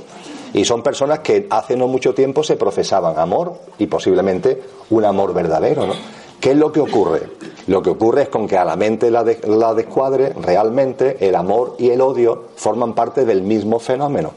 Y 0.55 0.65
son 0.65 0.83
personas 0.83 1.19
que 1.19 1.47
hace 1.51 1.77
no 1.77 1.89
mucho 1.89 2.15
tiempo 2.15 2.43
se 2.43 2.57
profesaban 2.57 3.19
amor 3.19 3.53
y 3.79 3.87
posiblemente 3.87 4.63
un 4.89 5.05
amor 5.05 5.35
verdadero, 5.35 5.87
¿no? 5.87 5.95
¿Qué 6.41 6.53
es 6.53 6.57
lo 6.57 6.73
que 6.73 6.81
ocurre? 6.81 7.29
Lo 7.67 7.83
que 7.83 7.91
ocurre 7.91 8.23
es 8.23 8.29
con 8.29 8.49
que 8.49 8.57
a 8.57 8.65
la 8.65 8.77
mente 8.77 9.11
la, 9.11 9.23
descuadre, 9.23 10.31
realmente 10.31 11.29
el 11.29 11.37
amor 11.37 11.77
y 11.79 11.91
el 11.91 12.01
odio 12.01 12.45
forman 12.57 12.95
parte 12.95 13.25
del 13.25 13.43
mismo 13.43 13.79
fenómeno. 13.79 14.33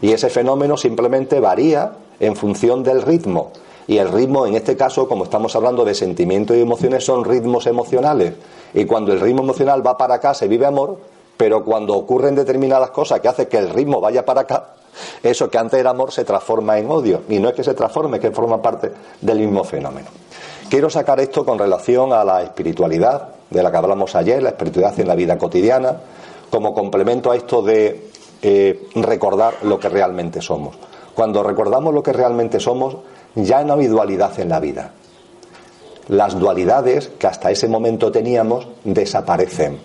Y 0.00 0.12
ese 0.12 0.30
fenómeno 0.30 0.76
simplemente 0.76 1.40
varía 1.40 1.92
en 2.20 2.36
función 2.36 2.84
del 2.84 3.02
ritmo. 3.02 3.50
Y 3.88 3.98
el 3.98 4.12
ritmo, 4.12 4.46
en 4.46 4.54
este 4.54 4.76
caso, 4.76 5.08
como 5.08 5.24
estamos 5.24 5.56
hablando 5.56 5.84
de 5.84 5.94
sentimientos 5.94 6.56
y 6.56 6.60
emociones, 6.60 7.04
son 7.04 7.24
ritmos 7.24 7.66
emocionales. 7.66 8.34
Y 8.74 8.84
cuando 8.84 9.12
el 9.12 9.20
ritmo 9.20 9.42
emocional 9.42 9.84
va 9.84 9.96
para 9.96 10.16
acá, 10.16 10.34
se 10.34 10.46
vive 10.46 10.66
amor, 10.66 10.98
pero 11.36 11.64
cuando 11.64 11.94
ocurren 11.94 12.34
determinadas 12.34 12.90
cosas 12.90 13.20
que 13.20 13.28
hacen 13.28 13.46
que 13.46 13.58
el 13.58 13.70
ritmo 13.70 14.00
vaya 14.00 14.24
para 14.24 14.42
acá, 14.42 14.74
eso 15.22 15.50
que 15.50 15.58
antes 15.58 15.80
era 15.80 15.90
amor 15.90 16.12
se 16.12 16.24
transforma 16.24 16.78
en 16.78 16.90
odio. 16.90 17.22
Y 17.28 17.38
no 17.38 17.48
es 17.48 17.54
que 17.54 17.64
se 17.64 17.74
transforme, 17.74 18.18
es 18.18 18.20
que 18.20 18.30
forma 18.30 18.62
parte 18.62 18.92
del 19.20 19.38
mismo 19.38 19.64
fenómeno. 19.64 20.08
Quiero 20.68 20.90
sacar 20.90 21.20
esto 21.20 21.44
con 21.44 21.58
relación 21.58 22.12
a 22.12 22.24
la 22.24 22.42
espiritualidad, 22.42 23.28
de 23.48 23.62
la 23.62 23.70
que 23.70 23.76
hablamos 23.76 24.14
ayer, 24.14 24.42
la 24.42 24.50
espiritualidad 24.50 25.00
en 25.00 25.08
la 25.08 25.14
vida 25.14 25.38
cotidiana, 25.38 25.96
como 26.50 26.74
complemento 26.74 27.30
a 27.30 27.36
esto 27.36 27.62
de 27.62 28.10
eh, 28.42 28.88
recordar 28.94 29.54
lo 29.62 29.78
que 29.78 29.88
realmente 29.88 30.40
somos. 30.40 30.76
Cuando 31.14 31.42
recordamos 31.42 31.94
lo 31.94 32.02
que 32.02 32.12
realmente 32.12 32.60
somos, 32.60 32.96
ya 33.34 33.64
no 33.64 33.74
hay 33.74 33.86
dualidad 33.86 34.38
en 34.38 34.50
la 34.50 34.60
vida. 34.60 34.92
Las 36.08 36.38
dualidades 36.38 37.08
que 37.18 37.26
hasta 37.26 37.50
ese 37.50 37.68
momento 37.68 38.12
teníamos 38.12 38.66
desaparecen 38.84 39.78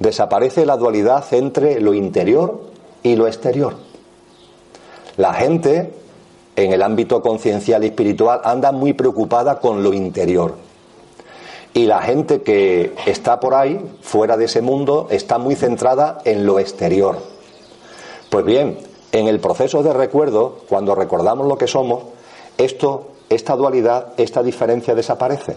desaparece 0.00 0.66
la 0.66 0.76
dualidad 0.76 1.24
entre 1.32 1.80
lo 1.80 1.94
interior 1.94 2.62
y 3.04 3.14
lo 3.14 3.28
exterior. 3.28 3.76
La 5.16 5.34
gente 5.34 5.92
en 6.64 6.72
el 6.72 6.82
ámbito 6.82 7.22
conciencial 7.22 7.84
y 7.84 7.86
espiritual 7.86 8.40
anda 8.44 8.70
muy 8.72 8.92
preocupada 8.92 9.60
con 9.60 9.82
lo 9.82 9.94
interior. 9.94 10.54
Y 11.72 11.86
la 11.86 12.02
gente 12.02 12.42
que 12.42 12.94
está 13.06 13.40
por 13.40 13.54
ahí, 13.54 13.80
fuera 14.02 14.36
de 14.36 14.46
ese 14.46 14.60
mundo, 14.60 15.06
está 15.10 15.38
muy 15.38 15.54
centrada 15.54 16.18
en 16.24 16.44
lo 16.44 16.58
exterior. 16.58 17.18
Pues 18.28 18.44
bien, 18.44 18.78
en 19.12 19.28
el 19.28 19.40
proceso 19.40 19.82
de 19.82 19.92
recuerdo, 19.92 20.58
cuando 20.68 20.94
recordamos 20.94 21.46
lo 21.46 21.56
que 21.56 21.66
somos, 21.66 22.02
esto, 22.58 23.08
esta 23.28 23.56
dualidad, 23.56 24.08
esta 24.16 24.42
diferencia 24.42 24.94
desaparece. 24.94 25.56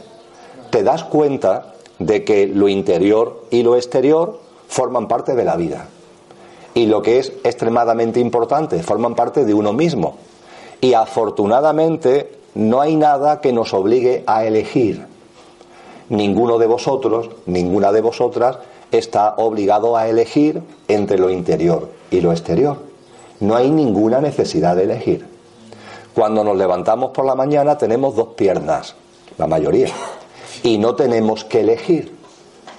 Te 0.69 0.83
das 0.83 1.03
cuenta 1.03 1.74
de 2.00 2.24
que 2.24 2.48
lo 2.48 2.69
interior 2.69 3.43
y 3.50 3.63
lo 3.63 3.75
exterior 3.75 4.39
forman 4.67 5.07
parte 5.07 5.36
de 5.36 5.43
la 5.43 5.55
vida. 5.55 5.88
Y 6.75 6.86
lo 6.86 7.01
que 7.01 7.19
es 7.19 7.33
extremadamente 7.43 8.19
importante, 8.19 8.81
forman 8.81 9.15
parte 9.15 9.45
de 9.45 9.53
uno 9.53 9.74
mismo. 9.74 10.15
Y 10.83 10.95
afortunadamente 10.95 12.29
no 12.55 12.81
hay 12.81 12.97
nada 12.97 13.39
que 13.39 13.53
nos 13.53 13.73
obligue 13.73 14.25
a 14.27 14.43
elegir. 14.43 15.05
Ninguno 16.09 16.57
de 16.57 16.67
vosotros, 16.67 17.29
ninguna 17.45 17.93
de 17.93 18.01
vosotras, 18.01 18.57
está 18.91 19.35
obligado 19.37 19.95
a 19.95 20.09
elegir 20.09 20.61
entre 20.89 21.17
lo 21.17 21.29
interior 21.29 21.87
y 22.11 22.19
lo 22.19 22.33
exterior. 22.33 22.79
No 23.39 23.55
hay 23.55 23.71
ninguna 23.71 24.19
necesidad 24.19 24.75
de 24.75 24.83
elegir. 24.83 25.25
Cuando 26.13 26.43
nos 26.43 26.57
levantamos 26.57 27.11
por 27.11 27.23
la 27.23 27.35
mañana 27.35 27.77
tenemos 27.77 28.13
dos 28.17 28.33
piernas, 28.35 28.93
la 29.37 29.47
mayoría, 29.47 29.87
y 30.63 30.79
no 30.79 30.95
tenemos 30.95 31.45
que 31.45 31.61
elegir. 31.61 32.13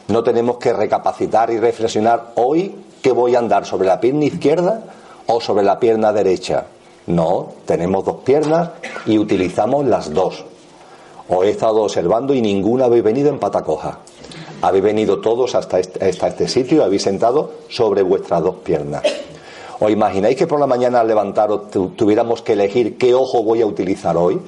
No 0.08 0.22
tenemos 0.22 0.58
que 0.58 0.74
recapacitar 0.74 1.50
y 1.50 1.58
reflexionar 1.58 2.32
hoy 2.34 2.74
que 3.00 3.12
voy 3.12 3.34
a 3.34 3.38
andar 3.38 3.64
sobre 3.64 3.88
la 3.88 3.98
pierna 3.98 4.26
izquierda 4.26 4.82
o 5.26 5.40
sobre 5.40 5.64
la 5.64 5.80
pierna 5.80 6.12
derecha. 6.12 6.66
No, 7.06 7.48
tenemos 7.66 8.04
dos 8.04 8.16
piernas 8.24 8.70
y 9.06 9.18
utilizamos 9.18 9.86
las 9.86 10.12
dos. 10.12 10.44
Os 11.28 11.44
he 11.44 11.50
estado 11.50 11.82
observando 11.82 12.34
y 12.34 12.40
ninguna 12.40 12.86
habéis 12.86 13.04
venido 13.04 13.28
en 13.28 13.38
patacoja. 13.38 13.98
Habéis 14.62 14.84
venido 14.84 15.20
todos 15.20 15.54
hasta 15.54 15.78
este, 15.78 16.04
hasta 16.04 16.28
este 16.28 16.48
sitio 16.48 16.78
y 16.78 16.80
habéis 16.80 17.02
sentado 17.02 17.52
sobre 17.68 18.02
vuestras 18.02 18.42
dos 18.42 18.56
piernas. 18.56 19.02
¿Os 19.80 19.90
imagináis 19.90 20.36
que 20.36 20.46
por 20.46 20.60
la 20.60 20.66
mañana 20.66 21.00
al 21.00 21.08
levantaros 21.08 21.70
tuviéramos 21.70 22.42
que 22.42 22.54
elegir 22.54 22.96
qué 22.96 23.14
ojo 23.14 23.42
voy 23.42 23.60
a 23.60 23.66
utilizar 23.66 24.16
hoy? 24.16 24.40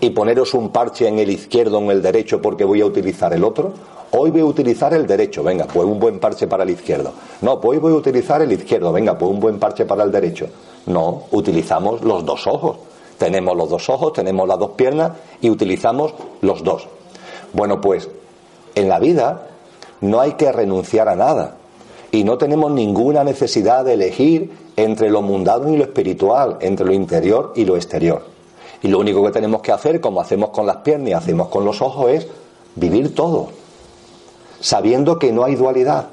Y 0.00 0.10
poneros 0.10 0.54
un 0.54 0.70
parche 0.70 1.06
en 1.08 1.18
el 1.18 1.30
izquierdo 1.30 1.78
o 1.78 1.82
en 1.82 1.90
el 1.90 2.02
derecho 2.02 2.40
porque 2.40 2.64
voy 2.64 2.80
a 2.80 2.86
utilizar 2.86 3.32
el 3.32 3.44
otro. 3.44 3.72
Hoy 4.12 4.30
voy 4.30 4.40
a 4.40 4.46
utilizar 4.46 4.92
el 4.94 5.06
derecho, 5.06 5.42
venga, 5.44 5.66
pues 5.66 5.86
un 5.86 6.00
buen 6.00 6.18
parche 6.18 6.46
para 6.46 6.64
el 6.64 6.70
izquierdo. 6.70 7.12
No, 7.42 7.60
pues 7.60 7.76
hoy 7.76 7.82
voy 7.82 7.92
a 7.92 7.96
utilizar 7.96 8.42
el 8.42 8.50
izquierdo, 8.50 8.92
venga, 8.92 9.16
pues 9.16 9.30
un 9.30 9.38
buen 9.38 9.58
parche 9.58 9.84
para 9.84 10.02
el 10.02 10.10
derecho. 10.10 10.48
No, 10.86 11.24
utilizamos 11.30 12.02
los 12.02 12.24
dos 12.24 12.46
ojos. 12.46 12.76
Tenemos 13.18 13.56
los 13.56 13.68
dos 13.68 13.88
ojos, 13.90 14.14
tenemos 14.14 14.48
las 14.48 14.58
dos 14.58 14.70
piernas 14.70 15.12
y 15.42 15.50
utilizamos 15.50 16.14
los 16.40 16.64
dos. 16.64 16.88
Bueno, 17.52 17.80
pues 17.80 18.08
en 18.74 18.88
la 18.88 18.98
vida 18.98 19.48
no 20.00 20.20
hay 20.20 20.32
que 20.32 20.50
renunciar 20.50 21.08
a 21.08 21.14
nada 21.14 21.56
y 22.10 22.24
no 22.24 22.38
tenemos 22.38 22.72
ninguna 22.72 23.22
necesidad 23.22 23.84
de 23.84 23.94
elegir 23.94 24.50
entre 24.76 25.10
lo 25.10 25.22
mundano 25.22 25.68
y 25.68 25.76
lo 25.76 25.84
espiritual, 25.84 26.56
entre 26.60 26.86
lo 26.86 26.92
interior 26.92 27.52
y 27.54 27.64
lo 27.64 27.76
exterior. 27.76 28.22
Y 28.82 28.88
lo 28.88 28.98
único 28.98 29.24
que 29.24 29.30
tenemos 29.30 29.60
que 29.60 29.72
hacer, 29.72 30.00
como 30.00 30.20
hacemos 30.20 30.50
con 30.50 30.66
las 30.66 30.78
piernas 30.78 31.10
y 31.10 31.12
hacemos 31.12 31.48
con 31.48 31.64
los 31.64 31.82
ojos, 31.82 32.10
es 32.10 32.26
vivir 32.76 33.14
todo 33.14 33.60
sabiendo 34.60 35.18
que 35.18 35.32
no 35.32 35.44
hay 35.44 35.56
dualidad. 35.56 36.06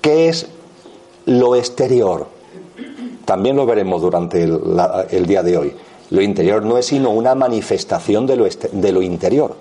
¿Qué 0.00 0.28
es 0.28 0.46
lo 1.24 1.56
exterior? 1.56 2.26
También 3.24 3.56
lo 3.56 3.64
veremos 3.64 4.02
durante 4.02 4.42
el, 4.42 5.26
día 5.26 5.42
de 5.42 5.56
hoy. 5.56 5.74
Lo 6.10 6.20
interior 6.20 6.62
no 6.62 6.76
es 6.76 6.86
sino 6.86 7.10
una 7.10 7.34
manifestación 7.34 8.26
de 8.26 8.36
lo, 8.36 8.44
de 8.44 8.92
lo 8.92 9.02
interior. 9.02 9.56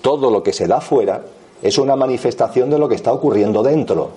Todo 0.00 0.30
lo 0.30 0.42
que 0.42 0.54
se 0.54 0.66
da 0.66 0.80
fuera 0.80 1.22
es 1.62 1.76
una 1.78 1.96
manifestación 1.96 2.70
de 2.70 2.78
lo 2.78 2.88
que 2.88 2.94
está 2.94 3.12
ocurriendo 3.12 3.62
dentro. 3.62 4.10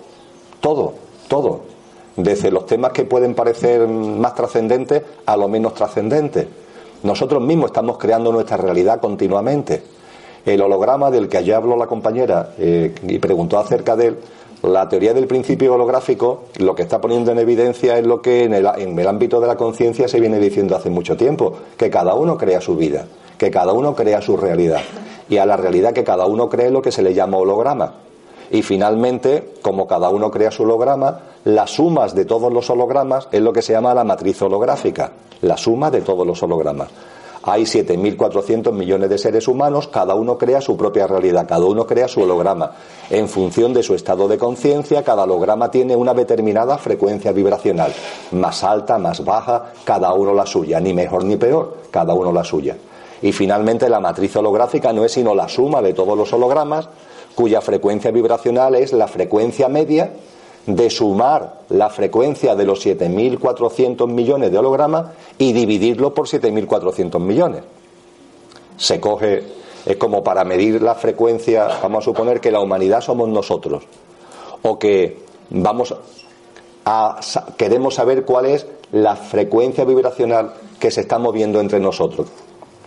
Todo, 0.62 0.94
todo. 1.28 1.62
Desde 2.16 2.50
los 2.50 2.66
temas 2.66 2.94
que 2.94 3.04
pueden 3.04 3.36
parecer 3.36 3.88
más 3.88 4.34
trascendentes 4.34 5.04
a 5.26 5.36
lo 5.36 5.50
menos 5.50 5.74
trascendentes. 5.74 6.48
Nosotros 7.08 7.42
mismos 7.42 7.68
estamos 7.68 7.98
creando 7.98 8.34
nuestra 8.34 8.58
realidad 8.58 9.00
continuamente. 9.00 9.82
El 10.46 10.62
holograma 10.62 11.10
del 11.10 11.30
que 11.30 11.38
allá 11.38 11.56
habló 11.56 11.78
la 11.78 11.88
compañera 11.88 12.50
eh, 12.58 12.94
y 13.08 13.18
preguntó 13.18 13.58
acerca 13.58 13.96
de 13.96 14.08
él, 14.08 14.18
la 14.64 14.90
teoría 14.90 15.14
del 15.14 15.26
principio 15.26 15.76
holográfico 15.76 16.48
lo 16.58 16.76
que 16.76 16.82
está 16.82 17.00
poniendo 17.00 17.32
en 17.32 17.40
evidencia 17.40 17.98
es 17.98 18.06
lo 18.06 18.22
que 18.22 18.44
en 18.44 18.54
el, 18.54 18.68
en 18.78 19.00
el 19.00 19.08
ámbito 19.08 19.40
de 19.40 19.48
la 19.48 19.56
conciencia 19.56 20.10
se 20.10 20.20
viene 20.20 20.38
diciendo 20.38 20.76
hace 20.76 20.90
mucho 20.90 21.16
tiempo, 21.16 21.54
que 21.78 21.90
cada 21.90 22.14
uno 22.14 22.38
crea 22.38 22.60
su 22.60 22.76
vida, 22.76 23.06
que 23.38 23.50
cada 23.50 23.72
uno 23.72 23.96
crea 23.96 24.22
su 24.22 24.36
realidad. 24.36 24.82
Y 25.30 25.38
a 25.38 25.46
la 25.46 25.56
realidad 25.56 25.94
que 25.94 26.04
cada 26.04 26.26
uno 26.26 26.50
cree 26.50 26.72
lo 26.72 26.82
que 26.82 26.92
se 26.92 27.04
le 27.04 27.14
llama 27.14 27.38
holograma. 27.38 27.94
Y 28.52 28.62
finalmente, 28.62 29.56
como 29.62 29.88
cada 29.88 30.10
uno 30.10 30.32
crea 30.32 30.52
su 30.52 30.64
holograma, 30.64 31.20
las 31.46 31.72
sumas 31.72 32.16
de 32.16 32.26
todos 32.26 32.52
los 32.52 32.70
hologramas 32.70 33.28
es 33.32 33.42
lo 33.42 33.54
que 33.54 33.62
se 33.62 33.74
llama 33.74 33.94
la 33.94 34.04
matriz 34.04 34.42
holográfica, 34.42 35.12
la 35.42 35.58
suma 35.58 35.92
de 35.92 36.02
todos 36.02 36.26
los 36.26 36.42
hologramas. 36.44 36.90
Hay 37.44 37.64
7.400 37.64 38.74
millones 38.74 39.10
de 39.10 39.18
seres 39.18 39.48
humanos, 39.48 39.88
cada 39.88 40.16
uno 40.16 40.38
crea 40.38 40.60
su 40.60 40.76
propia 40.76 41.08
realidad, 41.08 41.48
cada 41.48 41.66
uno 41.66 41.88
crea 41.88 42.10
su 42.10 42.22
holograma. 42.22 42.72
En 43.10 43.30
función 43.30 43.74
de 43.74 43.84
su 43.84 43.96
estado 43.96 44.28
de 44.28 44.38
conciencia, 44.38 45.02
cada 45.02 45.24
holograma 45.24 45.72
tiene 45.72 45.96
una 45.96 46.14
determinada 46.14 46.78
frecuencia 46.78 47.32
vibracional, 47.32 47.94
más 48.32 48.66
alta, 48.66 48.98
más 48.98 49.24
baja, 49.24 49.72
cada 49.86 50.12
uno 50.12 50.34
la 50.34 50.46
suya, 50.46 50.82
ni 50.82 50.94
mejor 50.94 51.24
ni 51.24 51.38
peor, 51.38 51.78
cada 51.90 52.14
uno 52.14 52.34
la 52.34 52.44
suya. 52.44 52.76
Y 53.22 53.32
finalmente 53.32 53.90
la 53.90 54.02
matriz 54.02 54.36
holográfica 54.36 54.92
no 54.92 55.06
es 55.06 55.14
sino 55.14 55.34
la 55.34 55.48
suma 55.48 55.82
de 55.82 55.94
todos 55.94 56.18
los 56.18 56.32
hologramas, 56.34 56.90
cuya 57.38 57.62
frecuencia 57.62 58.10
vibracional 58.10 58.74
es 58.74 58.94
la 58.94 59.08
frecuencia 59.08 59.70
media 59.70 60.12
de 60.66 60.90
sumar 60.90 61.60
la 61.70 61.88
frecuencia 61.92 62.56
de 62.56 62.66
los 62.66 62.84
7.400 62.84 64.08
millones 64.08 64.52
de 64.52 64.58
hologramas 64.58 65.12
y 65.38 65.54
dividirlo 65.54 66.16
por 66.16 66.28
7.400 66.28 67.20
millones. 67.20 67.62
Se 68.76 69.00
coge, 69.00 69.44
es 69.86 69.98
como 69.98 70.24
para 70.24 70.44
medir 70.46 70.82
la 70.82 70.96
frecuencia, 70.96 71.68
vamos 71.80 72.00
a 72.00 72.06
suponer 72.06 72.42
que 72.42 72.50
la 72.50 72.60
humanidad 72.60 73.02
somos 73.02 73.30
nosotros, 73.30 73.84
o 74.64 74.80
que 74.80 75.20
vamos 75.52 75.94
a, 76.86 77.20
queremos 77.56 77.94
saber 77.94 78.26
cuál 78.26 78.48
es 78.48 78.66
la 78.92 79.16
frecuencia 79.16 79.86
vibracional 79.86 80.56
que 80.80 80.90
se 80.90 81.02
está 81.02 81.20
moviendo 81.20 81.62
entre 81.62 81.80
nosotros, 81.80 82.30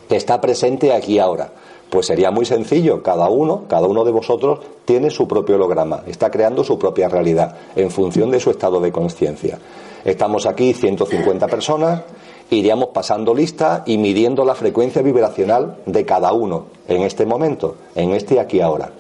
que 0.09 0.17
está 0.17 0.41
presente 0.41 0.93
aquí 0.93 1.21
ahora. 1.21 1.53
Pues 1.91 2.07
sería 2.07 2.31
muy 2.31 2.45
sencillo, 2.45 3.03
cada 3.03 3.29
uno, 3.29 3.65
cada 3.69 3.89
uno 3.89 4.05
de 4.05 4.13
vosotros 4.13 4.61
tiene 4.85 5.11
su 5.11 5.27
propio 5.27 5.57
holograma, 5.57 6.05
está 6.07 6.31
creando 6.31 6.63
su 6.63 6.79
propia 6.79 7.09
realidad 7.09 7.57
en 7.75 7.91
función 7.91 8.31
de 8.31 8.39
su 8.39 8.51
estado 8.51 8.81
de 8.81 8.93
conciencia. 8.93 9.59
Estamos 10.05 10.47
aquí 10.47 10.73
150 10.73 11.49
personas, 11.49 12.03
iríamos 12.49 12.91
pasando 12.95 13.35
lista 13.35 13.83
y 13.87 13.99
midiendo 13.99 14.45
la 14.45 14.55
frecuencia 14.55 15.03
vibracional 15.03 15.79
de 15.85 16.05
cada 16.07 16.33
uno 16.33 16.67
en 16.87 17.03
este 17.03 17.27
momento, 17.27 17.75
en 17.97 18.13
este 18.13 18.39
aquí 18.39 18.61
ahora. 18.61 18.93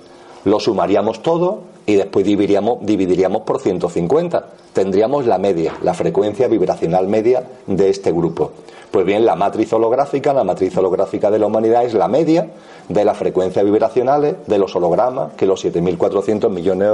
Lo 0.44 0.58
sumaríamos 0.58 1.22
todo 1.22 1.69
y 1.90 1.96
después 1.96 2.24
dividiríamos, 2.24 2.78
dividiríamos 2.82 3.42
por 3.42 3.60
150. 3.60 4.44
Tendríamos 4.72 5.26
la 5.26 5.38
media, 5.38 5.76
la 5.82 5.92
frecuencia 5.92 6.46
vibracional 6.46 7.08
media 7.08 7.42
de 7.66 7.90
este 7.90 8.12
grupo. 8.12 8.52
Pues 8.92 9.04
bien, 9.04 9.26
la 9.26 9.34
matriz 9.34 9.72
holográfica, 9.72 10.32
la 10.32 10.44
matriz 10.44 10.76
holográfica 10.76 11.32
de 11.32 11.40
la 11.40 11.46
humanidad 11.46 11.84
es 11.84 11.94
la 11.94 12.06
media 12.06 12.48
de 12.88 13.04
las 13.04 13.16
frecuencias 13.16 13.64
vibracionales 13.64 14.36
de 14.46 14.58
los 14.58 14.76
hologramas 14.76 15.32
que 15.32 15.46
los 15.46 15.64
7.400 15.64 16.48
millones 16.48 16.92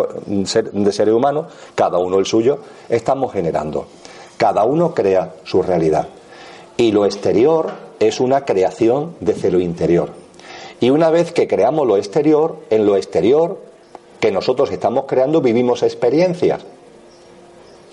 de 0.72 0.92
seres 0.92 1.14
humanos, 1.14 1.44
cada 1.74 1.98
uno 1.98 2.18
el 2.18 2.24
suyo, 2.24 2.60
estamos 2.88 3.34
generando. 3.34 3.84
Cada 4.38 4.64
uno 4.64 4.94
crea 4.94 5.34
su 5.44 5.60
realidad. 5.60 6.08
Y 6.78 6.92
lo 6.92 7.04
exterior 7.04 7.70
es 8.00 8.18
una 8.18 8.46
creación 8.46 9.14
desde 9.20 9.50
lo 9.50 9.60
interior. 9.60 10.08
Y 10.80 10.88
una 10.88 11.10
vez 11.10 11.32
que 11.32 11.46
creamos 11.46 11.86
lo 11.86 11.98
exterior, 11.98 12.56
en 12.70 12.86
lo 12.86 12.96
exterior 12.96 13.66
que 14.20 14.32
nosotros 14.32 14.70
estamos 14.70 15.04
creando 15.06 15.40
vivimos 15.40 15.82
experiencias. 15.82 16.62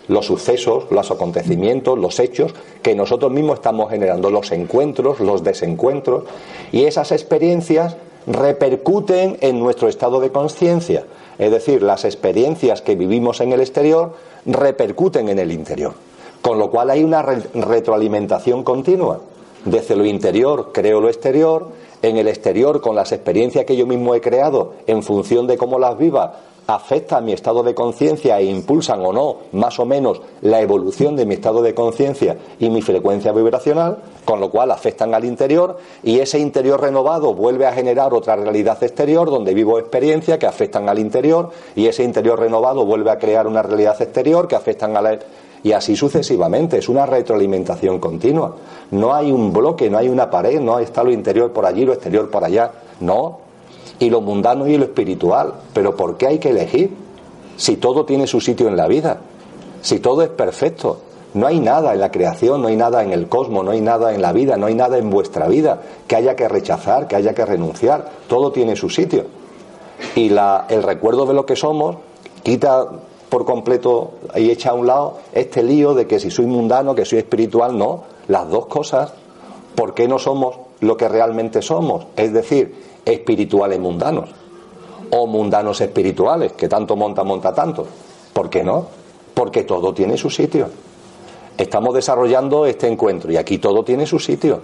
Los 0.07 0.25
sucesos, 0.25 0.85
los 0.91 1.11
acontecimientos, 1.11 1.97
los 1.97 2.19
hechos 2.19 2.53
que 2.81 2.93
nosotros 2.93 3.31
mismos 3.31 3.55
estamos 3.55 3.89
generando, 3.89 4.29
los 4.29 4.51
encuentros, 4.51 5.19
los 5.19 5.43
desencuentros, 5.43 6.25
y 6.71 6.83
esas 6.83 7.11
experiencias 7.11 7.95
repercuten 8.27 9.37
en 9.41 9.59
nuestro 9.59 9.87
estado 9.87 10.19
de 10.19 10.31
conciencia. 10.31 11.05
Es 11.37 11.51
decir, 11.51 11.81
las 11.81 12.05
experiencias 12.05 12.81
que 12.81 12.95
vivimos 12.95 13.41
en 13.41 13.53
el 13.53 13.61
exterior 13.61 14.13
repercuten 14.45 15.29
en 15.29 15.39
el 15.39 15.51
interior. 15.51 15.93
Con 16.41 16.59
lo 16.59 16.69
cual 16.69 16.89
hay 16.89 17.03
una 17.03 17.21
retroalimentación 17.21 18.63
continua. 18.63 19.21
Desde 19.65 19.95
lo 19.95 20.05
interior 20.05 20.71
creo 20.73 20.99
lo 20.99 21.07
exterior, 21.07 21.69
en 22.03 22.17
el 22.17 22.27
exterior 22.27 22.81
con 22.81 22.95
las 22.95 23.11
experiencias 23.11 23.65
que 23.65 23.75
yo 23.75 23.87
mismo 23.87 24.13
he 24.13 24.21
creado 24.21 24.73
en 24.85 25.01
función 25.01 25.47
de 25.47 25.57
cómo 25.57 25.79
las 25.79 25.97
viva 25.97 26.33
afecta 26.67 27.17
a 27.17 27.21
mi 27.21 27.33
estado 27.33 27.63
de 27.63 27.75
conciencia 27.75 28.39
e 28.39 28.45
impulsan 28.45 29.05
o 29.05 29.11
no, 29.11 29.37
más 29.51 29.79
o 29.79 29.85
menos, 29.85 30.21
la 30.41 30.61
evolución 30.61 31.15
de 31.15 31.25
mi 31.25 31.35
estado 31.35 31.61
de 31.61 31.73
conciencia 31.73 32.37
y 32.59 32.69
mi 32.69 32.81
frecuencia 32.81 33.31
vibracional, 33.31 33.97
con 34.25 34.39
lo 34.39 34.49
cual 34.49 34.71
afectan 34.71 35.13
al 35.13 35.25
interior 35.25 35.77
y 36.03 36.19
ese 36.19 36.39
interior 36.39 36.81
renovado 36.81 37.33
vuelve 37.33 37.65
a 37.65 37.73
generar 37.73 38.13
otra 38.13 38.35
realidad 38.35 38.81
exterior 38.81 39.29
donde 39.29 39.53
vivo 39.53 39.79
experiencias 39.79 40.37
que 40.37 40.47
afectan 40.47 40.87
al 40.87 40.99
interior 40.99 41.49
y 41.75 41.87
ese 41.87 42.03
interior 42.03 42.39
renovado 42.39 42.85
vuelve 42.85 43.11
a 43.11 43.17
crear 43.17 43.47
una 43.47 43.61
realidad 43.61 44.01
exterior 44.01 44.47
que 44.47 44.55
afectan 44.55 44.95
a 44.95 45.01
la 45.01 45.19
y 45.63 45.71
así 45.71 45.95
sucesivamente. 45.95 46.77
Es 46.77 46.89
una 46.89 47.05
retroalimentación 47.05 47.99
continua. 47.99 48.55
No 48.91 49.13
hay 49.13 49.31
un 49.31 49.53
bloque, 49.53 49.89
no 49.89 49.97
hay 49.97 50.09
una 50.09 50.29
pared, 50.29 50.59
no 50.59 50.77
está 50.79 51.03
lo 51.03 51.11
interior 51.11 51.51
por 51.51 51.65
allí, 51.65 51.85
lo 51.85 51.93
exterior 51.93 52.29
por 52.29 52.43
allá. 52.43 52.71
No. 52.99 53.39
Y 53.99 54.09
lo 54.09 54.21
mundano 54.21 54.67
y 54.67 54.77
lo 54.77 54.83
espiritual. 54.83 55.53
Pero 55.73 55.95
¿por 55.95 56.17
qué 56.17 56.27
hay 56.27 56.39
que 56.39 56.49
elegir? 56.49 56.93
Si 57.55 57.77
todo 57.77 58.05
tiene 58.05 58.27
su 58.27 58.41
sitio 58.41 58.67
en 58.67 58.75
la 58.75 58.87
vida, 58.87 59.21
si 59.81 59.99
todo 59.99 60.21
es 60.21 60.29
perfecto. 60.29 60.99
No 61.33 61.47
hay 61.47 61.59
nada 61.59 61.93
en 61.93 61.99
la 61.99 62.11
creación, 62.11 62.61
no 62.61 62.67
hay 62.67 62.75
nada 62.75 63.01
en 63.01 63.11
el 63.11 63.27
cosmos, 63.27 63.65
no 63.65 63.71
hay 63.71 63.81
nada 63.81 64.13
en 64.13 64.21
la 64.21 64.33
vida, 64.33 64.55
no 64.55 64.67
hay 64.67 64.75
nada 64.75 64.99
en 64.99 65.09
vuestra 65.09 65.47
vida 65.47 65.81
que 66.07 66.15
haya 66.15 66.35
que 66.35 66.47
rechazar, 66.47 67.07
que 67.07 67.15
haya 67.15 67.33
que 67.33 67.43
renunciar. 67.43 68.11
Todo 68.27 68.51
tiene 68.51 68.75
su 68.75 68.89
sitio. 68.89 69.25
Y 70.15 70.29
la, 70.29 70.65
el 70.69 70.83
recuerdo 70.83 71.25
de 71.25 71.33
lo 71.33 71.45
que 71.45 71.55
somos 71.55 71.95
quita 72.43 72.87
por 73.33 73.45
completo 73.45 74.11
y 74.35 74.51
echa 74.51 74.69
a 74.69 74.73
un 74.75 74.85
lado 74.85 75.17
este 75.33 75.63
lío 75.63 75.95
de 75.95 76.05
que 76.05 76.19
si 76.19 76.29
soy 76.29 76.45
mundano, 76.45 76.93
que 76.93 77.03
soy 77.03 77.17
espiritual, 77.17 77.75
no, 77.75 78.03
las 78.27 78.47
dos 78.47 78.67
cosas, 78.67 79.11
¿por 79.73 79.95
qué 79.95 80.07
no 80.07 80.19
somos 80.19 80.55
lo 80.81 80.95
que 80.95 81.09
realmente 81.09 81.63
somos? 81.63 82.05
Es 82.15 82.31
decir, 82.31 82.75
espirituales 83.03 83.79
mundanos 83.79 84.29
o 85.09 85.25
mundanos 85.25 85.81
espirituales, 85.81 86.53
que 86.53 86.69
tanto 86.69 86.95
monta, 86.95 87.23
monta 87.23 87.55
tanto. 87.55 87.87
¿Por 88.33 88.51
qué 88.51 88.63
no? 88.63 88.85
Porque 89.33 89.63
todo 89.63 89.95
tiene 89.95 90.15
su 90.15 90.29
sitio. 90.29 90.67
Estamos 91.57 91.95
desarrollando 91.95 92.67
este 92.67 92.87
encuentro 92.87 93.31
y 93.31 93.37
aquí 93.37 93.57
todo 93.57 93.83
tiene 93.83 94.05
su 94.05 94.19
sitio. 94.19 94.61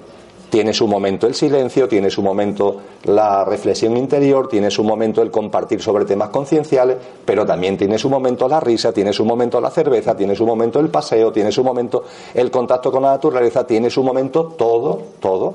Tiene 0.49 0.73
su 0.73 0.87
momento 0.87 1.27
el 1.27 1.35
silencio, 1.35 1.87
tiene 1.87 2.09
su 2.09 2.23
momento 2.23 2.77
la 3.03 3.45
reflexión 3.45 3.95
interior, 3.95 4.47
tiene 4.47 4.71
su 4.71 4.83
momento 4.83 5.21
el 5.21 5.29
compartir 5.29 5.79
sobre 5.79 6.05
temas 6.05 6.29
concienciales, 6.29 6.97
pero 7.23 7.45
también 7.45 7.77
tiene 7.77 7.99
su 7.99 8.09
momento 8.09 8.47
la 8.47 8.59
risa, 8.59 8.91
tiene 8.91 9.13
su 9.13 9.25
momento 9.25 9.61
la 9.61 9.69
cerveza, 9.69 10.17
tiene 10.17 10.35
su 10.35 10.47
momento 10.47 10.79
el 10.79 10.89
paseo, 10.89 11.31
tiene 11.31 11.51
su 11.51 11.63
momento 11.63 12.03
el 12.33 12.49
contacto 12.49 12.91
con 12.91 13.03
la 13.03 13.11
naturaleza, 13.11 13.67
tiene 13.67 13.91
su 13.91 14.03
momento 14.03 14.45
todo, 14.57 14.99
todo. 15.19 15.53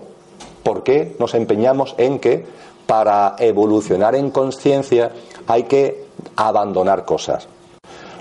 ¿Por 0.62 0.84
qué 0.84 1.16
nos 1.18 1.34
empeñamos 1.34 1.96
en 1.98 2.20
que 2.20 2.46
para 2.86 3.34
evolucionar 3.40 4.14
en 4.14 4.30
conciencia 4.30 5.10
hay 5.48 5.64
que 5.64 6.04
abandonar 6.36 7.04
cosas? 7.04 7.48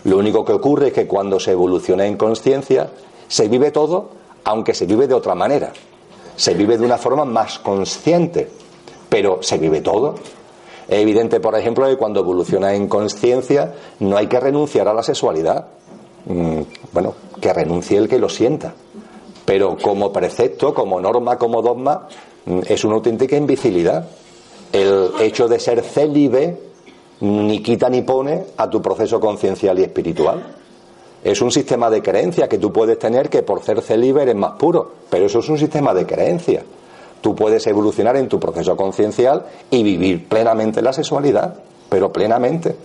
Lo 0.06 0.18
único 0.18 0.44
que 0.44 0.54
ocurre 0.54 0.88
es 0.88 0.94
que 0.94 1.06
cuando 1.06 1.40
se 1.40 1.52
evoluciona 1.52 2.08
en 2.08 2.18
conciencia 2.18 2.90
se 3.28 3.48
vive 3.48 3.70
todo, 3.70 4.10
aunque 4.44 4.74
se 4.74 4.88
vive 4.88 5.08
de 5.08 5.14
otra 5.14 5.36
manera 5.36 5.72
se 6.36 6.54
vive 6.54 6.78
de 6.78 6.86
una 6.86 6.98
forma 6.98 7.26
más 7.26 7.60
consciente, 7.60 8.50
pero 9.10 9.40
se 9.42 9.58
vive 9.58 9.82
todo. 9.82 10.16
Es 10.88 11.00
evidente, 11.00 11.40
por 11.40 11.58
ejemplo, 11.58 11.88
que 11.88 11.98
cuando 11.98 12.20
evoluciona 12.20 12.74
en 12.74 12.88
conciencia 12.88 13.74
no 14.00 14.18
hay 14.18 14.28
que 14.28 14.40
renunciar 14.40 14.88
a 14.88 14.94
la 14.94 15.04
sexualidad. 15.04 15.68
Mm, 16.26 16.62
bueno, 16.92 17.14
que 17.40 17.54
renuncie 17.54 17.98
el 17.98 18.08
que 18.08 18.20
lo 18.20 18.30
sienta. 18.30 18.74
Pero 19.46 19.78
como 19.82 20.12
precepto, 20.12 20.74
como 20.74 21.00
norma, 21.00 21.38
como 21.38 21.62
dogma, 21.62 22.08
mm, 22.46 22.60
es 22.68 22.84
una 22.84 22.96
auténtica 22.96 23.36
imbecilidad. 23.36 24.08
El 24.72 25.12
hecho 25.20 25.48
de 25.48 25.60
ser 25.60 25.82
célibe 25.82 26.58
ni 27.22 27.62
quita 27.62 27.90
ni 27.90 28.02
pone 28.02 28.46
a 28.58 28.70
tu 28.70 28.82
proceso 28.82 29.20
conciencial 29.20 29.80
y 29.80 29.84
espiritual. 29.84 30.63
Es 31.24 31.42
un 31.42 31.52
sistema 31.52 31.90
de 31.90 32.02
creencia 32.02 32.50
que 32.50 32.58
tú 32.58 32.74
puedes 32.74 33.00
tener 33.00 33.30
que 33.30 33.44
por 33.44 33.64
ser 33.64 33.82
célibe 33.82 34.24
eres 34.24 34.36
más 34.36 34.54
puro, 34.54 34.92
pero 35.10 35.26
eso 35.26 35.40
es 35.40 35.50
un 35.50 35.58
sistema 35.58 35.94
de 35.94 36.06
creencia. 36.06 36.64
Tú 37.22 37.34
puedes 37.34 37.66
evolucionar 37.68 38.18
en 38.18 38.28
tu 38.28 38.40
proceso 38.40 38.76
conciencial 38.76 39.46
y 39.70 39.82
vivir 39.84 40.28
plenamente 40.28 40.82
la 40.82 40.92
sexualidad, 40.92 41.56
pero 41.88 42.12
plenamente. 42.12 42.76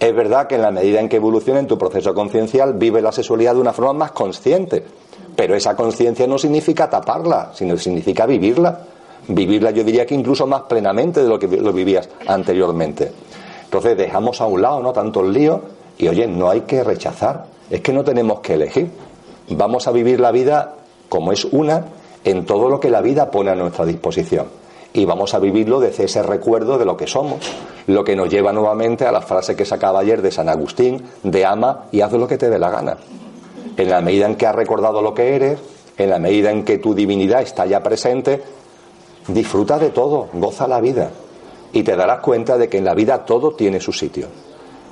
Es 0.00 0.12
verdad 0.12 0.48
que 0.48 0.56
en 0.56 0.62
la 0.62 0.72
medida 0.72 0.98
en 0.98 1.08
que 1.08 1.16
evoluciona 1.16 1.60
en 1.60 1.68
tu 1.68 1.78
proceso 1.78 2.12
conciencial, 2.12 2.74
vive 2.74 3.00
la 3.00 3.12
sexualidad 3.12 3.54
de 3.54 3.60
una 3.60 3.72
forma 3.72 3.92
más 3.92 4.10
consciente, 4.10 4.84
pero 5.36 5.54
esa 5.54 5.76
conciencia 5.76 6.26
no 6.26 6.36
significa 6.36 6.90
taparla, 6.90 7.52
sino 7.54 7.76
significa 7.76 8.26
vivirla. 8.26 8.80
Vivirla 9.28 9.70
yo 9.70 9.84
diría 9.84 10.04
que 10.04 10.16
incluso 10.16 10.48
más 10.48 10.62
plenamente 10.62 11.22
de 11.22 11.28
lo 11.28 11.38
que 11.38 11.46
lo 11.46 11.72
vivías 11.72 12.08
anteriormente. 12.26 13.12
Entonces 13.64 13.96
dejamos 13.96 14.40
a 14.40 14.46
un 14.46 14.60
lado 14.60 14.82
no 14.82 14.92
tanto 14.92 15.20
el 15.20 15.32
lío 15.32 15.60
y 15.96 16.08
oye, 16.08 16.26
no 16.26 16.50
hay 16.50 16.62
que 16.62 16.82
rechazar, 16.82 17.53
es 17.70 17.80
que 17.80 17.92
no 17.92 18.04
tenemos 18.04 18.40
que 18.40 18.54
elegir. 18.54 18.90
Vamos 19.50 19.86
a 19.88 19.92
vivir 19.92 20.20
la 20.20 20.32
vida 20.32 20.74
como 21.08 21.32
es 21.32 21.44
una 21.44 21.84
en 22.24 22.44
todo 22.46 22.68
lo 22.68 22.80
que 22.80 22.90
la 22.90 23.00
vida 23.00 23.30
pone 23.30 23.50
a 23.50 23.54
nuestra 23.54 23.84
disposición. 23.84 24.46
Y 24.92 25.04
vamos 25.04 25.34
a 25.34 25.40
vivirlo 25.40 25.80
desde 25.80 26.04
ese 26.04 26.22
recuerdo 26.22 26.78
de 26.78 26.84
lo 26.84 26.96
que 26.96 27.06
somos, 27.06 27.40
lo 27.88 28.04
que 28.04 28.14
nos 28.14 28.28
lleva 28.28 28.52
nuevamente 28.52 29.06
a 29.06 29.12
la 29.12 29.20
frase 29.20 29.56
que 29.56 29.64
sacaba 29.64 30.00
ayer 30.00 30.22
de 30.22 30.30
San 30.30 30.48
Agustín, 30.48 31.02
de 31.22 31.44
ama 31.44 31.86
y 31.90 32.00
haz 32.00 32.12
lo 32.12 32.28
que 32.28 32.38
te 32.38 32.48
dé 32.48 32.58
la 32.58 32.70
gana. 32.70 32.96
En 33.76 33.90
la 33.90 34.00
medida 34.00 34.26
en 34.26 34.36
que 34.36 34.46
has 34.46 34.54
recordado 34.54 35.02
lo 35.02 35.12
que 35.12 35.34
eres, 35.34 35.58
en 35.98 36.10
la 36.10 36.18
medida 36.18 36.50
en 36.50 36.64
que 36.64 36.78
tu 36.78 36.94
divinidad 36.94 37.42
está 37.42 37.66
ya 37.66 37.82
presente, 37.82 38.42
disfruta 39.28 39.78
de 39.78 39.90
todo, 39.90 40.28
goza 40.32 40.68
la 40.68 40.80
vida. 40.80 41.10
Y 41.72 41.82
te 41.82 41.96
darás 41.96 42.20
cuenta 42.20 42.56
de 42.56 42.68
que 42.68 42.78
en 42.78 42.84
la 42.84 42.94
vida 42.94 43.24
todo 43.24 43.52
tiene 43.52 43.80
su 43.80 43.92
sitio. 43.92 44.28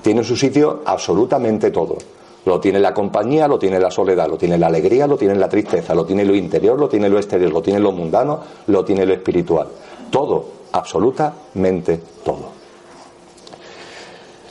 Tiene 0.02 0.24
su 0.24 0.36
sitio 0.36 0.82
absolutamente 0.84 1.70
todo. 1.70 1.96
Lo 2.44 2.58
tiene 2.58 2.80
la 2.80 2.92
compañía, 2.92 3.46
lo 3.46 3.58
tiene 3.58 3.78
la 3.78 3.90
soledad, 3.90 4.28
lo 4.28 4.36
tiene 4.36 4.58
la 4.58 4.66
alegría, 4.66 5.06
lo 5.06 5.16
tiene 5.16 5.36
la 5.36 5.48
tristeza, 5.48 5.94
lo 5.94 6.04
tiene 6.04 6.24
lo 6.24 6.34
interior, 6.34 6.78
lo 6.78 6.88
tiene 6.88 7.08
lo 7.08 7.18
exterior, 7.18 7.52
lo 7.52 7.62
tiene 7.62 7.78
lo 7.78 7.92
mundano, 7.92 8.40
lo 8.66 8.84
tiene 8.84 9.06
lo 9.06 9.14
espiritual. 9.14 9.68
Todo, 10.10 10.44
absolutamente 10.72 12.00
todo. 12.24 12.50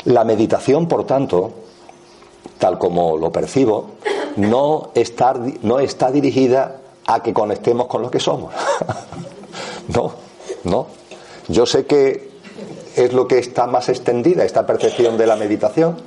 La 0.05 0.23
meditación, 0.23 0.87
por 0.87 1.05
tanto, 1.05 1.51
tal 2.57 2.77
como 2.77 3.17
lo 3.17 3.31
percibo, 3.31 3.91
no 4.37 4.91
está, 4.95 5.35
no 5.61 5.79
está 5.79 6.11
dirigida 6.11 6.77
a 7.05 7.21
que 7.21 7.33
conectemos 7.33 7.87
con 7.87 8.01
lo 8.01 8.09
que 8.09 8.19
somos. 8.19 8.53
no, 9.89 10.13
no. 10.63 10.87
Yo 11.49 11.65
sé 11.65 11.85
que 11.85 12.31
es 12.95 13.13
lo 13.13 13.27
que 13.27 13.39
está 13.39 13.67
más 13.67 13.89
extendida, 13.89 14.43
esta 14.43 14.65
percepción 14.65 15.17
de 15.17 15.27
la 15.27 15.35
meditación, 15.35 15.97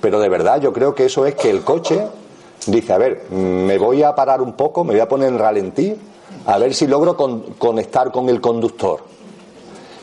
pero 0.00 0.20
de 0.20 0.28
verdad 0.28 0.60
yo 0.60 0.72
creo 0.72 0.94
que 0.94 1.06
eso 1.06 1.26
es 1.26 1.34
que 1.34 1.50
el 1.50 1.62
coche 1.62 2.06
dice, 2.66 2.92
a 2.92 2.98
ver, 2.98 3.30
me 3.30 3.78
voy 3.78 4.02
a 4.02 4.14
parar 4.14 4.40
un 4.40 4.54
poco, 4.54 4.84
me 4.84 4.92
voy 4.92 5.00
a 5.00 5.08
poner 5.08 5.28
en 5.28 5.38
ralentí, 5.38 5.96
a 6.46 6.58
ver 6.58 6.74
si 6.74 6.86
logro 6.86 7.16
conectar 7.58 8.10
con 8.10 8.28
el 8.28 8.40
conductor. 8.40 9.00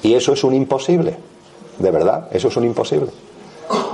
Y 0.04 0.14
eso 0.14 0.34
es 0.34 0.44
un 0.44 0.54
imposible, 0.54 1.18
de 1.80 1.92
verdad, 1.92 2.28
eso 2.32 2.48
es 2.48 2.58
un 2.58 2.66
imposible. 2.66 3.10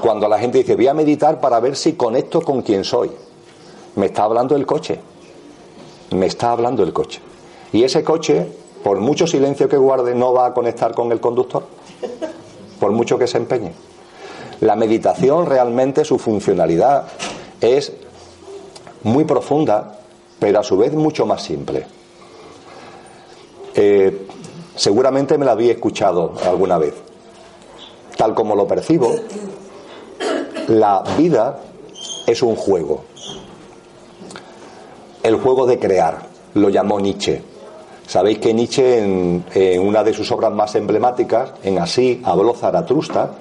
Cuando 0.01 0.27
la 0.27 0.37
gente 0.37 0.57
dice, 0.57 0.75
voy 0.75 0.87
a 0.87 0.93
meditar 0.93 1.39
para 1.39 1.59
ver 1.59 1.75
si 1.75 1.93
conecto 1.93 2.41
con 2.41 2.61
quien 2.61 2.83
soy, 2.83 3.11
me 3.95 4.07
está 4.07 4.23
hablando 4.23 4.55
el 4.55 4.65
coche, 4.65 4.99
me 6.11 6.25
está 6.25 6.51
hablando 6.51 6.83
el 6.83 6.91
coche. 6.91 7.21
Y 7.71 7.83
ese 7.83 8.03
coche, 8.03 8.47
por 8.83 8.99
mucho 8.99 9.25
silencio 9.25 9.69
que 9.69 9.77
guarde, 9.77 10.13
no 10.13 10.33
va 10.33 10.47
a 10.47 10.53
conectar 10.53 10.93
con 10.93 11.11
el 11.11 11.19
conductor, 11.19 11.63
por 12.79 12.91
mucho 12.91 13.17
que 13.17 13.27
se 13.27 13.37
empeñe. 13.37 13.73
La 14.63 14.77
meditación 14.77 15.45
realmente 15.45 16.05
su 16.05 16.17
funcionalidad 16.17 17.03
es 17.59 17.91
muy 19.03 19.25
profunda, 19.25 19.99
pero 20.39 20.61
a 20.61 20.63
su 20.63 20.77
vez 20.77 20.93
mucho 20.93 21.25
más 21.25 21.43
simple. 21.43 21.85
Eh, 23.75 24.25
seguramente 24.73 25.37
me 25.37 25.43
la 25.43 25.51
había 25.51 25.73
escuchado 25.73 26.35
alguna 26.47 26.77
vez. 26.77 26.93
Tal 28.15 28.33
como 28.33 28.55
lo 28.55 28.65
percibo, 28.65 29.13
la 30.69 31.03
vida 31.17 31.59
es 32.25 32.41
un 32.41 32.55
juego. 32.55 33.03
El 35.23 35.35
juego 35.41 35.65
de 35.65 35.77
crear, 35.77 36.19
lo 36.53 36.69
llamó 36.69 37.01
Nietzsche. 37.01 37.41
Sabéis 38.07 38.39
que 38.39 38.53
Nietzsche 38.53 38.99
en, 38.99 39.43
una 39.81 40.05
de 40.05 40.13
sus 40.13 40.31
obras 40.31 40.53
más 40.53 40.73
emblemáticas, 40.75 41.51
en 41.63 41.79
Así 41.79 42.21
habló 42.23 42.53
Zaratrusta, 42.53 43.31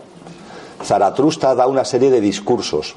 Zaratrusta 0.85 1.55
da 1.55 1.67
una 1.67 1.85
serie 1.85 2.11
de 2.11 2.21
discursos. 2.21 2.95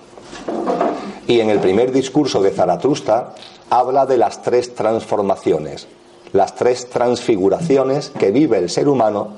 Y 1.28 1.40
en 1.40 1.50
el 1.50 1.60
primer 1.60 1.92
discurso 1.92 2.42
de 2.42 2.52
Zaratrusta 2.52 3.34
habla 3.70 4.06
de 4.06 4.18
las 4.18 4.42
tres 4.42 4.76
transformaciones, 4.76 5.88
las 6.34 6.56
tres 6.56 6.90
transfiguraciones 6.90 8.10
que 8.10 8.32
vive 8.32 8.58
el 8.58 8.70
ser 8.70 8.88
humano 8.88 9.38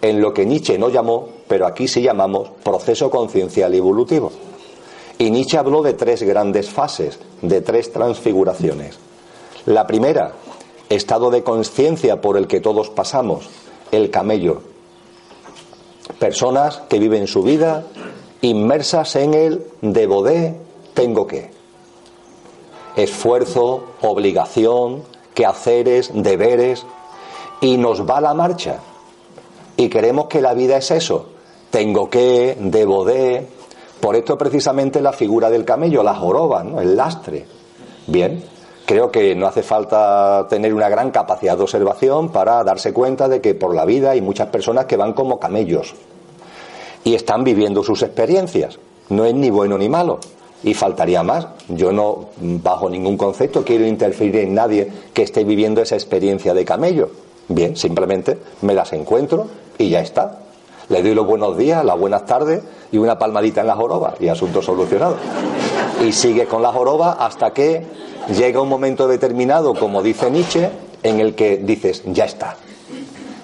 en 0.00 0.20
lo 0.20 0.32
que 0.32 0.46
Nietzsche 0.46 0.78
no 0.78 0.88
llamó, 0.88 1.28
pero 1.48 1.66
aquí 1.66 1.88
sí 1.88 2.02
llamamos 2.02 2.50
proceso 2.62 3.10
conciencial 3.10 3.74
evolutivo. 3.74 4.30
Y 5.18 5.30
Nietzsche 5.30 5.58
habló 5.58 5.82
de 5.82 5.94
tres 5.94 6.22
grandes 6.22 6.70
fases, 6.70 7.18
de 7.42 7.60
tres 7.60 7.92
transfiguraciones. 7.92 8.98
La 9.66 9.86
primera, 9.86 10.32
estado 10.88 11.30
de 11.30 11.42
conciencia 11.42 12.20
por 12.20 12.36
el 12.36 12.46
que 12.46 12.60
todos 12.60 12.90
pasamos, 12.90 13.48
el 13.90 14.10
camello. 14.10 14.62
Personas 16.18 16.82
que 16.88 16.98
viven 16.98 17.26
su 17.26 17.42
vida 17.42 17.84
inmersas 18.40 19.16
en 19.16 19.34
el 19.34 19.66
debo 19.80 20.22
de, 20.22 20.54
tengo 20.94 21.26
que. 21.26 21.50
Esfuerzo, 22.96 23.84
obligación, 24.02 25.04
quehaceres, 25.34 26.10
deberes, 26.12 26.84
y 27.60 27.76
nos 27.76 28.08
va 28.08 28.20
la 28.20 28.34
marcha. 28.34 28.80
Y 29.76 29.88
queremos 29.88 30.26
que 30.26 30.40
la 30.40 30.54
vida 30.54 30.78
es 30.78 30.90
eso. 30.90 31.26
Tengo 31.70 32.10
que, 32.10 32.56
debo 32.58 33.04
de. 33.04 33.46
Por 34.00 34.16
esto 34.16 34.36
precisamente 34.36 35.00
la 35.00 35.12
figura 35.12 35.50
del 35.50 35.64
camello, 35.64 36.02
la 36.02 36.14
joroba, 36.14 36.64
el 36.80 36.96
lastre. 36.96 37.46
Bien, 38.06 38.42
creo 38.88 39.10
que 39.10 39.34
no 39.34 39.46
hace 39.46 39.62
falta 39.62 40.46
tener 40.48 40.72
una 40.72 40.88
gran 40.88 41.10
capacidad 41.10 41.58
de 41.58 41.62
observación 41.62 42.30
para 42.30 42.64
darse 42.64 42.94
cuenta 42.94 43.28
de 43.28 43.42
que 43.42 43.54
por 43.54 43.74
la 43.74 43.84
vida 43.84 44.12
hay 44.12 44.22
muchas 44.22 44.48
personas 44.48 44.86
que 44.86 44.96
van 44.96 45.12
como 45.12 45.38
camellos 45.38 45.94
y 47.04 47.14
están 47.14 47.44
viviendo 47.44 47.84
sus 47.84 48.02
experiencias. 48.02 48.78
No 49.10 49.26
es 49.26 49.34
ni 49.34 49.50
bueno 49.50 49.76
ni 49.76 49.90
malo. 49.90 50.20
Y 50.64 50.72
faltaría 50.72 51.22
más. 51.22 51.48
Yo 51.68 51.92
no, 51.92 52.30
bajo 52.40 52.88
ningún 52.88 53.18
concepto, 53.18 53.62
quiero 53.62 53.86
interferir 53.86 54.36
en 54.36 54.54
nadie 54.54 54.90
que 55.12 55.22
esté 55.22 55.44
viviendo 55.44 55.82
esa 55.82 55.94
experiencia 55.94 56.54
de 56.54 56.64
camello. 56.64 57.10
Bien, 57.48 57.76
simplemente 57.76 58.38
me 58.62 58.72
las 58.72 58.94
encuentro 58.94 59.48
y 59.76 59.90
ya 59.90 60.00
está. 60.00 60.38
Le 60.88 61.02
doy 61.02 61.14
los 61.14 61.26
buenos 61.26 61.58
días, 61.58 61.84
las 61.84 61.98
buenas 61.98 62.24
tardes 62.24 62.62
y 62.90 62.96
una 62.96 63.18
palmadita 63.18 63.60
en 63.60 63.66
la 63.66 63.76
joroba 63.76 64.14
y 64.18 64.28
asunto 64.28 64.62
solucionado. 64.62 65.16
Y 66.02 66.10
sigue 66.12 66.46
con 66.46 66.62
la 66.62 66.72
joroba 66.72 67.12
hasta 67.12 67.52
que 67.52 68.07
llega 68.28 68.60
un 68.60 68.68
momento 68.68 69.08
determinado, 69.08 69.74
como 69.74 70.02
dice 70.02 70.30
Nietzsche, 70.30 70.70
en 71.02 71.20
el 71.20 71.34
que 71.34 71.58
dices, 71.58 72.02
ya 72.06 72.24
está. 72.24 72.56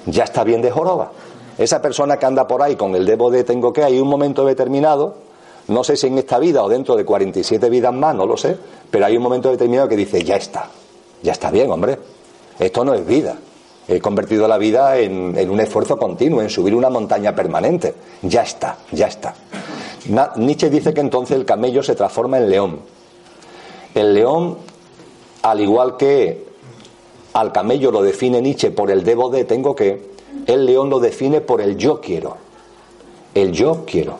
Ya 0.06 0.24
está 0.24 0.44
bien 0.44 0.62
de 0.62 0.70
joroba. 0.70 1.12
Esa 1.56 1.80
persona 1.80 2.18
que 2.18 2.26
anda 2.26 2.46
por 2.46 2.62
ahí 2.62 2.76
con 2.76 2.94
el 2.94 3.06
debo 3.06 3.30
de 3.30 3.44
tengo 3.44 3.72
que, 3.72 3.84
hay 3.84 3.98
un 4.00 4.08
momento 4.08 4.44
determinado, 4.44 5.14
no 5.68 5.84
sé 5.84 5.96
si 5.96 6.08
en 6.08 6.18
esta 6.18 6.38
vida 6.38 6.62
o 6.62 6.68
dentro 6.68 6.96
de 6.96 7.04
47 7.04 7.70
vidas 7.70 7.94
más, 7.94 8.14
no 8.14 8.26
lo 8.26 8.36
sé, 8.36 8.56
pero 8.90 9.06
hay 9.06 9.16
un 9.16 9.22
momento 9.22 9.50
determinado 9.50 9.88
que 9.88 9.96
dice, 9.96 10.22
ya 10.22 10.36
está, 10.36 10.68
ya 11.22 11.32
está 11.32 11.50
bien, 11.50 11.70
hombre, 11.70 11.98
esto 12.58 12.84
no 12.84 12.94
es 12.94 13.06
vida. 13.06 13.36
He 13.86 14.00
convertido 14.00 14.48
la 14.48 14.56
vida 14.56 14.98
en, 14.98 15.36
en 15.36 15.50
un 15.50 15.60
esfuerzo 15.60 15.98
continuo, 15.98 16.40
en 16.40 16.48
subir 16.48 16.74
una 16.74 16.88
montaña 16.88 17.34
permanente. 17.34 17.94
Ya 18.22 18.42
está, 18.42 18.78
ya 18.92 19.08
está. 19.08 19.34
Nietzsche 20.36 20.70
dice 20.70 20.94
que 20.94 21.00
entonces 21.00 21.36
el 21.36 21.44
camello 21.44 21.82
se 21.82 21.94
transforma 21.94 22.38
en 22.38 22.48
león. 22.48 22.80
El 23.94 24.14
león, 24.14 24.56
al 25.44 25.60
igual 25.60 25.98
que 25.98 26.42
al 27.34 27.52
camello 27.52 27.90
lo 27.90 28.02
define 28.02 28.40
Nietzsche 28.40 28.70
por 28.70 28.90
el 28.90 29.04
debo 29.04 29.28
de 29.28 29.44
tengo 29.44 29.76
que, 29.76 30.14
el 30.46 30.64
león 30.64 30.88
lo 30.88 31.00
define 31.00 31.42
por 31.42 31.60
el 31.60 31.76
yo 31.76 32.00
quiero. 32.00 32.38
El 33.34 33.52
yo 33.52 33.84
quiero. 33.84 34.16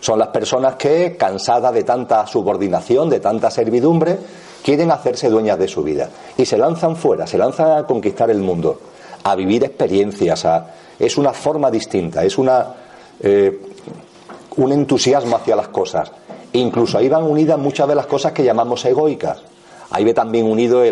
Son 0.00 0.20
las 0.20 0.28
personas 0.28 0.76
que, 0.76 1.16
cansadas 1.16 1.74
de 1.74 1.82
tanta 1.82 2.24
subordinación, 2.28 3.10
de 3.10 3.18
tanta 3.18 3.50
servidumbre, 3.50 4.18
quieren 4.62 4.92
hacerse 4.92 5.28
dueñas 5.28 5.58
de 5.58 5.66
su 5.66 5.82
vida. 5.82 6.10
Y 6.36 6.46
se 6.46 6.56
lanzan 6.56 6.94
fuera, 6.94 7.26
se 7.26 7.38
lanzan 7.38 7.78
a 7.78 7.84
conquistar 7.84 8.30
el 8.30 8.38
mundo, 8.38 8.78
a 9.24 9.34
vivir 9.34 9.64
experiencias. 9.64 10.46
Es 10.96 11.18
una 11.18 11.32
forma 11.32 11.72
distinta, 11.72 12.22
es 12.22 12.38
una, 12.38 12.66
eh, 13.18 13.62
un 14.58 14.72
entusiasmo 14.72 15.34
hacia 15.34 15.56
las 15.56 15.68
cosas. 15.68 16.12
Incluso 16.52 16.98
ahí 16.98 17.08
van 17.08 17.24
unidas 17.24 17.58
muchas 17.58 17.88
de 17.88 17.96
las 17.96 18.06
cosas 18.06 18.30
que 18.30 18.44
llamamos 18.44 18.84
egoicas. 18.84 19.55
Ahí 19.90 20.04
ve 20.04 20.14
también 20.14 20.46
unido 20.46 20.82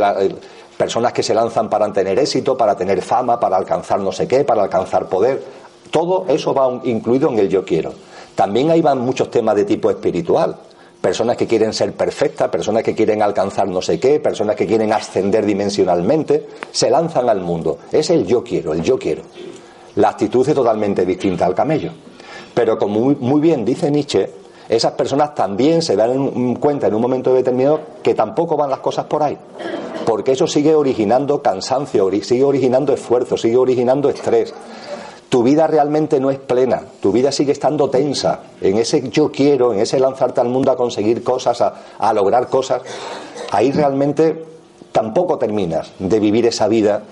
personas 0.77 1.13
que 1.13 1.23
se 1.23 1.35
lanzan 1.35 1.69
para 1.69 1.93
tener 1.93 2.19
éxito, 2.19 2.57
para 2.57 2.77
tener 2.77 3.03
fama, 3.03 3.39
para 3.39 3.57
alcanzar 3.57 4.01
no 4.01 4.13
sé 4.13 4.27
qué, 4.27 4.45
para 4.45 4.63
alcanzar 4.63 5.09
poder. 5.09 5.43
Todo 5.91 6.27
eso 6.29 6.55
va 6.55 6.81
incluido 6.85 7.31
en 7.31 7.39
el 7.39 7.49
yo 7.49 7.65
quiero. 7.65 7.93
También 8.35 8.71
ahí 8.71 8.83
van 8.83 8.99
muchos 8.99 9.31
temas 9.31 9.55
de 9.55 9.65
tipo 9.65 9.91
espiritual. 9.91 10.57
Personas 11.01 11.37
que 11.37 11.47
quieren 11.47 11.73
ser 11.73 11.93
perfectas, 11.93 12.49
personas 12.49 12.83
que 12.83 12.95
quieren 12.95 13.23
alcanzar 13.23 13.69
no 13.69 13.83
sé 13.83 14.01
qué, 14.01 14.21
personas 14.21 14.57
que 14.57 14.67
quieren 14.67 14.93
ascender 14.93 15.45
dimensionalmente, 15.45 16.49
se 16.73 16.91
lanzan 16.91 17.29
al 17.29 17.41
mundo. 17.41 17.79
Es 17.93 18.11
el 18.11 18.27
yo 18.27 18.43
quiero, 18.43 18.73
el 18.73 18.83
yo 18.83 18.99
quiero. 18.99 19.23
La 19.97 20.09
actitud 20.09 20.49
es 20.49 20.55
totalmente 20.55 21.05
distinta 21.05 21.45
al 21.45 21.55
camello. 21.55 21.93
Pero 22.55 22.79
como 22.79 23.01
muy 23.01 23.41
bien 23.41 23.65
dice 23.65 23.91
Nietzsche, 23.91 24.31
esas 24.69 24.93
personas 24.93 25.35
también 25.35 25.83
se 25.83 25.97
dan 25.97 26.55
cuenta 26.57 26.87
en 26.87 26.95
un 26.95 27.03
momento 27.03 27.35
determinado 27.35 27.81
que 28.03 28.15
tampoco 28.15 28.57
van 28.57 28.71
las 28.71 28.81
cosas 28.81 29.05
por 29.05 29.23
ahí 29.23 29.39
porque 30.05 30.33
eso 30.33 30.47
sigue 30.47 30.75
originando 30.75 31.43
cansancio, 31.43 32.11
sigue 32.23 32.45
originando 32.45 32.93
esfuerzo, 32.93 33.37
sigue 33.37 33.57
originando 33.57 34.09
estrés. 34.09 34.55
Tu 35.29 35.43
vida 35.43 35.67
realmente 35.67 36.21
no 36.21 36.31
es 36.31 36.39
plena, 36.39 36.83
tu 37.01 37.11
vida 37.11 37.33
sigue 37.33 37.53
estando 37.53 37.91
tensa, 37.91 38.41
en 38.61 38.79
ese 38.79 39.09
yo 39.09 39.33
quiero, 39.33 39.73
en 39.73 39.81
ese 39.81 39.99
lanzarte 39.99 40.41
al 40.41 40.49
mundo 40.49 40.71
a 40.71 40.77
conseguir 40.77 41.25
cosas, 41.25 41.61
a, 41.61 42.13
lograr 42.13 42.49
cosas, 42.49 42.83
ahí 43.51 43.73
realmente 43.73 44.45
tampoco 44.93 45.39
terminas 45.39 45.93
de 45.99 46.21
vivir 46.21 46.47
esa 46.47 46.69
vida 46.69 47.03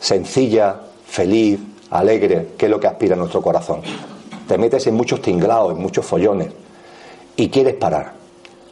sencilla, 0.00 0.76
feliz, 1.06 1.60
alegre, 1.90 2.52
que 2.56 2.66
es 2.66 2.70
lo 2.70 2.80
que 2.80 2.86
aspira 2.86 3.14
nuestro 3.14 3.42
corazón. 3.42 3.82
Te 4.48 4.56
metes 4.56 4.86
en 4.86 4.94
muchos 4.94 5.20
tinglados, 5.20 5.72
en 5.72 5.78
muchos 5.78 6.06
follones, 6.06 6.48
y 7.36 7.48
quieres 7.48 7.74
parar. 7.74 8.14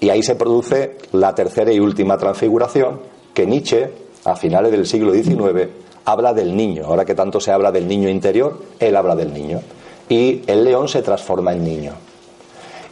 Y 0.01 0.11
ahí 0.11 0.23
se 0.23 0.35
produce 0.35 0.99
la 1.13 1.35
tercera 1.35 1.73
y 1.73 1.81
última 1.81 2.19
transfiguración, 2.19 3.01
que 3.33 3.47
Nietzsche, 3.47 3.91
a 4.25 4.37
finales 4.37 4.73
del 4.73 4.87
siglo 4.87 5.13
XIX, 5.13 5.69
habla 6.05 6.35
del 6.35 6.57
niño. 6.57 6.87
Ahora 6.87 7.05
que 7.05 7.15
tanto 7.15 7.41
se 7.41 7.53
habla 7.53 7.71
del 7.71 7.87
niño 7.87 8.09
interior, 8.09 8.59
él 8.79 8.97
habla 8.97 9.15
del 9.15 9.33
niño. 9.33 9.61
Y 10.09 10.43
el 10.47 10.65
león 10.65 10.89
se 10.89 11.03
transforma 11.03 11.53
en 11.53 11.65
niño. 11.65 11.93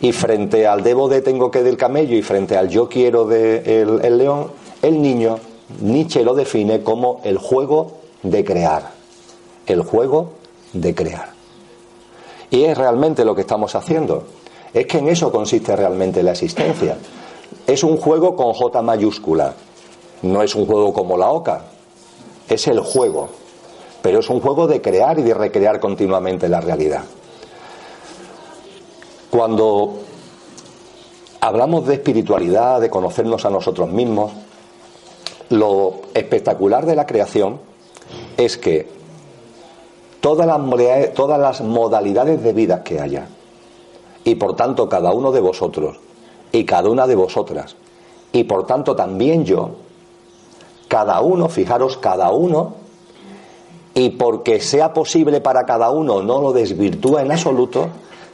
Y 0.00 0.12
frente 0.12 0.66
al 0.66 0.82
debo 0.82 1.08
de 1.08 1.20
tengo 1.20 1.50
que 1.50 1.62
del 1.62 1.76
camello 1.76 2.16
y 2.16 2.22
frente 2.22 2.56
al 2.56 2.68
yo 2.68 2.88
quiero 2.88 3.26
del 3.26 3.64
de 4.00 4.10
león, 4.10 4.52
el 4.80 5.02
niño, 5.02 5.38
Nietzsche 5.80 6.24
lo 6.24 6.34
define 6.34 6.82
como 6.82 7.20
el 7.24 7.38
juego 7.38 7.98
de 8.22 8.44
crear. 8.44 8.92
El 9.66 9.82
juego 9.82 10.32
de 10.72 10.94
crear. 10.94 11.30
Y 12.50 12.64
es 12.64 12.78
realmente 12.78 13.24
lo 13.24 13.34
que 13.34 13.42
estamos 13.42 13.74
haciendo. 13.74 14.24
Es 14.72 14.86
que 14.86 14.98
en 14.98 15.08
eso 15.08 15.32
consiste 15.32 15.74
realmente 15.74 16.22
la 16.22 16.32
existencia. 16.32 16.96
Es 17.66 17.82
un 17.82 17.96
juego 17.96 18.36
con 18.36 18.52
J 18.52 18.82
mayúscula. 18.82 19.54
No 20.22 20.42
es 20.42 20.54
un 20.54 20.66
juego 20.66 20.92
como 20.92 21.16
la 21.16 21.30
OCA, 21.30 21.62
es 22.48 22.66
el 22.66 22.80
juego, 22.80 23.30
pero 24.02 24.18
es 24.18 24.28
un 24.28 24.40
juego 24.40 24.66
de 24.66 24.82
crear 24.82 25.18
y 25.18 25.22
de 25.22 25.32
recrear 25.32 25.80
continuamente 25.80 26.48
la 26.48 26.60
realidad. 26.60 27.04
Cuando 29.30 29.94
hablamos 31.40 31.86
de 31.86 31.94
espiritualidad, 31.94 32.80
de 32.80 32.90
conocernos 32.90 33.44
a 33.44 33.50
nosotros 33.50 33.88
mismos, 33.88 34.32
lo 35.48 36.02
espectacular 36.14 36.84
de 36.84 36.96
la 36.96 37.06
creación 37.06 37.60
es 38.36 38.56
que 38.58 38.88
todas 40.20 40.46
las, 40.46 41.60
modalidades 41.60 42.42
de 42.42 42.52
vida 42.52 42.82
que 42.82 43.00
haya, 43.00 43.28
y 44.24 44.34
por 44.34 44.56
tanto 44.56 44.88
cada 44.88 45.12
uno 45.12 45.32
de 45.32 45.40
vosotros, 45.40 45.98
y 46.52 46.64
cada 46.64 46.88
una 46.88 47.06
de 47.06 47.14
vosotras, 47.14 47.76
y 48.32 48.44
por 48.44 48.66
tanto 48.66 48.94
también 48.94 49.44
yo, 49.44 49.70
cada 50.88 51.20
uno, 51.20 51.48
fijaros, 51.48 51.96
cada 51.96 52.30
uno, 52.30 52.74
y 53.94 54.10
porque 54.10 54.60
sea 54.60 54.92
posible 54.92 55.40
para 55.40 55.64
cada 55.64 55.90
uno, 55.90 56.22
no 56.22 56.40
lo 56.40 56.52
desvirtúa 56.52 57.22
en 57.22 57.32
absoluto, 57.32 57.88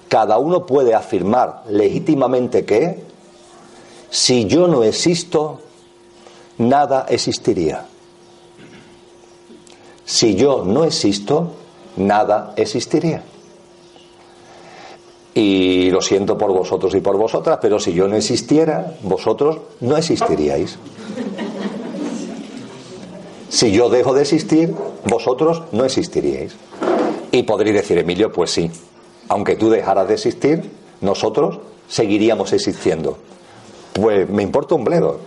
cada 0.09 0.39
uno 0.39 0.67
puede 0.67 0.95
afirmar 0.95 1.65
legítimamente 1.69 2.65
que 2.65 3.05
si 4.11 4.47
yo 4.47 4.69
no 4.69 4.85
existo, 4.85 5.61
nada 6.59 7.07
existiría. 7.09 7.87
Si 10.05 10.37
yo 10.37 10.65
no 10.65 10.85
existo, 10.85 11.53
nada 11.97 12.55
existiría. 12.57 13.23
Y 15.37 15.91
lo 15.91 16.01
siento 16.01 16.39
por 16.39 16.51
vosotros 16.51 16.95
y 16.95 17.01
por 17.01 17.19
vosotras, 17.19 17.59
pero 17.61 17.79
si 17.79 17.93
yo 17.93 18.09
no 18.09 18.17
existiera, 18.17 18.95
vosotros 19.03 19.59
no 19.81 19.95
existiríais. 19.99 20.79
Si 23.51 23.71
yo 23.71 23.91
dejo 23.91 24.15
de 24.15 24.23
existir, 24.23 24.75
vosotros 25.05 25.63
no 25.73 25.85
existiríais. 25.85 26.57
Y 27.33 27.43
podréis 27.43 27.77
decir, 27.77 27.99
Emilio, 27.99 28.33
pues 28.33 28.51
sí, 28.51 28.71
aunque 29.29 29.57
tú 29.57 29.69
dejaras 29.69 30.09
de 30.09 30.15
existir, 30.15 30.71
nosotros 31.03 31.59
seguiríamos 31.87 32.55
existiendo. 32.55 33.19
Pues 33.93 34.27
me 34.31 34.43
importa 34.43 34.75
un 34.75 34.85
bledo. 34.85 35.21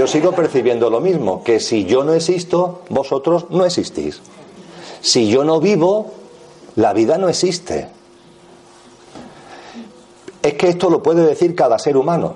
Yo 0.00 0.08
sigo 0.08 0.32
percibiendo 0.32 0.90
lo 0.90 1.00
mismo, 1.00 1.44
que 1.44 1.60
si 1.60 1.84
yo 1.84 2.02
no 2.02 2.12
existo, 2.12 2.82
vosotros 2.88 3.46
no 3.50 3.64
existís. 3.64 4.20
Si 5.00 5.28
yo 5.28 5.44
no 5.44 5.60
vivo, 5.60 6.10
la 6.74 6.92
vida 6.92 7.18
no 7.18 7.28
existe. 7.28 7.88
Es 10.44 10.54
que 10.54 10.68
esto 10.68 10.90
lo 10.90 11.02
puede 11.02 11.24
decir 11.24 11.54
cada 11.54 11.78
ser 11.78 11.96
humano, 11.96 12.34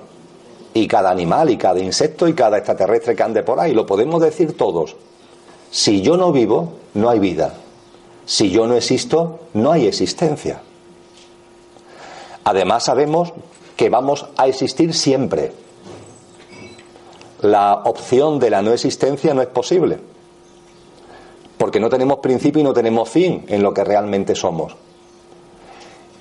y 0.73 0.87
cada 0.87 1.11
animal, 1.11 1.51
y 1.51 1.57
cada 1.57 1.79
insecto, 1.79 2.27
y 2.27 2.33
cada 2.33 2.57
extraterrestre 2.57 3.15
que 3.15 3.21
ande 3.21 3.43
por 3.43 3.59
ahí, 3.59 3.71
lo 3.71 3.85
podemos 3.85 4.19
decir 4.19 4.57
todos. 4.57 4.95
Si 5.69 6.01
yo 6.01 6.17
no 6.17 6.31
vivo, 6.31 6.73
no 6.95 7.11
hay 7.11 7.19
vida. 7.19 7.53
Si 8.25 8.49
yo 8.49 8.65
no 8.65 8.75
existo, 8.75 9.41
no 9.53 9.71
hay 9.71 9.85
existencia. 9.85 10.59
Además 12.45 12.85
sabemos 12.85 13.31
que 13.77 13.89
vamos 13.91 14.25
a 14.37 14.47
existir 14.47 14.95
siempre. 14.95 15.51
La 17.41 17.83
opción 17.85 18.39
de 18.39 18.49
la 18.49 18.63
no 18.63 18.73
existencia 18.73 19.35
no 19.35 19.43
es 19.43 19.49
posible, 19.49 19.99
porque 21.59 21.79
no 21.79 21.89
tenemos 21.89 22.17
principio 22.17 22.61
y 22.61 22.63
no 22.63 22.73
tenemos 22.73 23.07
fin 23.07 23.45
en 23.49 23.61
lo 23.61 23.71
que 23.71 23.83
realmente 23.83 24.33
somos. 24.33 24.75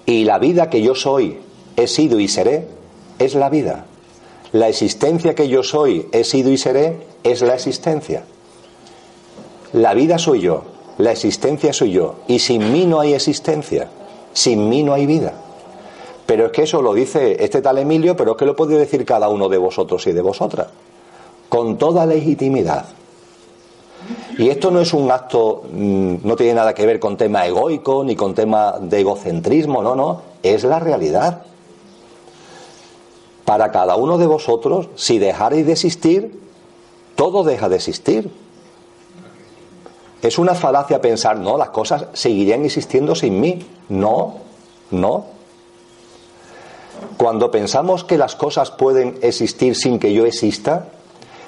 Y 0.04 0.24
la 0.24 0.38
vida 0.38 0.68
que 0.68 0.82
yo 0.82 0.94
soy, 0.94 1.47
he 1.78 1.86
sido 1.86 2.18
y 2.18 2.26
seré, 2.26 2.66
es 3.20 3.34
la 3.34 3.48
vida. 3.48 3.86
La 4.52 4.68
existencia 4.68 5.34
que 5.34 5.48
yo 5.48 5.62
soy, 5.62 6.08
he 6.10 6.24
sido 6.24 6.50
y 6.50 6.58
seré, 6.58 7.06
es 7.22 7.40
la 7.40 7.54
existencia. 7.54 8.24
La 9.72 9.94
vida 9.94 10.18
soy 10.18 10.40
yo, 10.40 10.64
la 10.98 11.12
existencia 11.12 11.72
soy 11.72 11.92
yo, 11.92 12.16
y 12.26 12.40
sin 12.40 12.72
mí 12.72 12.84
no 12.84 12.98
hay 12.98 13.14
existencia, 13.14 13.88
sin 14.32 14.68
mí 14.68 14.82
no 14.82 14.92
hay 14.92 15.06
vida. 15.06 15.34
Pero 16.26 16.46
es 16.46 16.52
que 16.52 16.62
eso 16.62 16.82
lo 16.82 16.94
dice 16.94 17.42
este 17.44 17.62
tal 17.62 17.78
Emilio, 17.78 18.16
pero 18.16 18.32
es 18.32 18.36
que 18.38 18.44
lo 18.44 18.56
puede 18.56 18.76
decir 18.76 19.04
cada 19.04 19.28
uno 19.28 19.48
de 19.48 19.58
vosotros 19.58 20.04
y 20.08 20.12
de 20.12 20.20
vosotras, 20.20 20.66
con 21.48 21.78
toda 21.78 22.06
legitimidad. 22.06 22.86
Y 24.36 24.48
esto 24.48 24.70
no 24.70 24.80
es 24.80 24.92
un 24.94 25.10
acto, 25.10 25.62
mm, 25.70 26.16
no 26.24 26.34
tiene 26.34 26.54
nada 26.54 26.74
que 26.74 26.86
ver 26.86 26.98
con 26.98 27.16
tema 27.16 27.46
egoico 27.46 28.02
ni 28.02 28.16
con 28.16 28.34
tema 28.34 28.78
de 28.80 29.00
egocentrismo, 29.00 29.82
no, 29.82 29.94
no, 29.94 30.22
es 30.42 30.64
la 30.64 30.80
realidad. 30.80 31.42
Para 33.48 33.72
cada 33.72 33.96
uno 33.96 34.18
de 34.18 34.26
vosotros, 34.26 34.90
si 34.94 35.18
dejarais 35.18 35.64
de 35.64 35.72
existir, 35.72 36.38
todo 37.16 37.44
deja 37.44 37.70
de 37.70 37.76
existir. 37.76 38.30
Es 40.20 40.38
una 40.38 40.54
falacia 40.54 41.00
pensar, 41.00 41.38
no, 41.38 41.56
las 41.56 41.70
cosas 41.70 42.08
seguirían 42.12 42.66
existiendo 42.66 43.14
sin 43.14 43.40
mí. 43.40 43.66
No, 43.88 44.34
no. 44.90 45.24
Cuando 47.16 47.50
pensamos 47.50 48.04
que 48.04 48.18
las 48.18 48.36
cosas 48.36 48.70
pueden 48.70 49.18
existir 49.22 49.74
sin 49.74 49.98
que 49.98 50.12
yo 50.12 50.26
exista, 50.26 50.88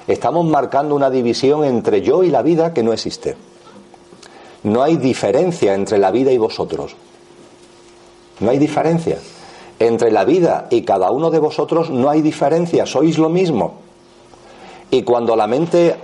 estamos 0.07 0.47
marcando 0.47 0.95
una 0.95 1.11
división 1.11 1.63
entre 1.65 2.01
yo 2.01 2.23
y 2.23 2.31
la 2.31 2.41
vida 2.41 2.73
que 2.73 2.81
no 2.81 2.93
existe. 2.93 3.37
No 4.63 4.81
hay 4.81 4.97
diferencia 4.97 5.75
entre 5.75 5.99
la 5.99 6.09
vida 6.09 6.31
y 6.31 6.39
vosotros. 6.39 6.95
No 8.39 8.49
hay 8.49 8.57
diferencia. 8.57 9.19
Entre 9.81 10.11
la 10.11 10.25
vida 10.25 10.67
y 10.69 10.83
cada 10.83 11.09
uno 11.09 11.31
de 11.31 11.39
vosotros 11.39 11.89
no 11.89 12.07
hay 12.07 12.21
diferencia, 12.21 12.85
sois 12.85 13.17
lo 13.17 13.29
mismo. 13.29 13.79
Y 14.91 15.01
cuando 15.01 15.35
la 15.35 15.47
mente 15.47 15.95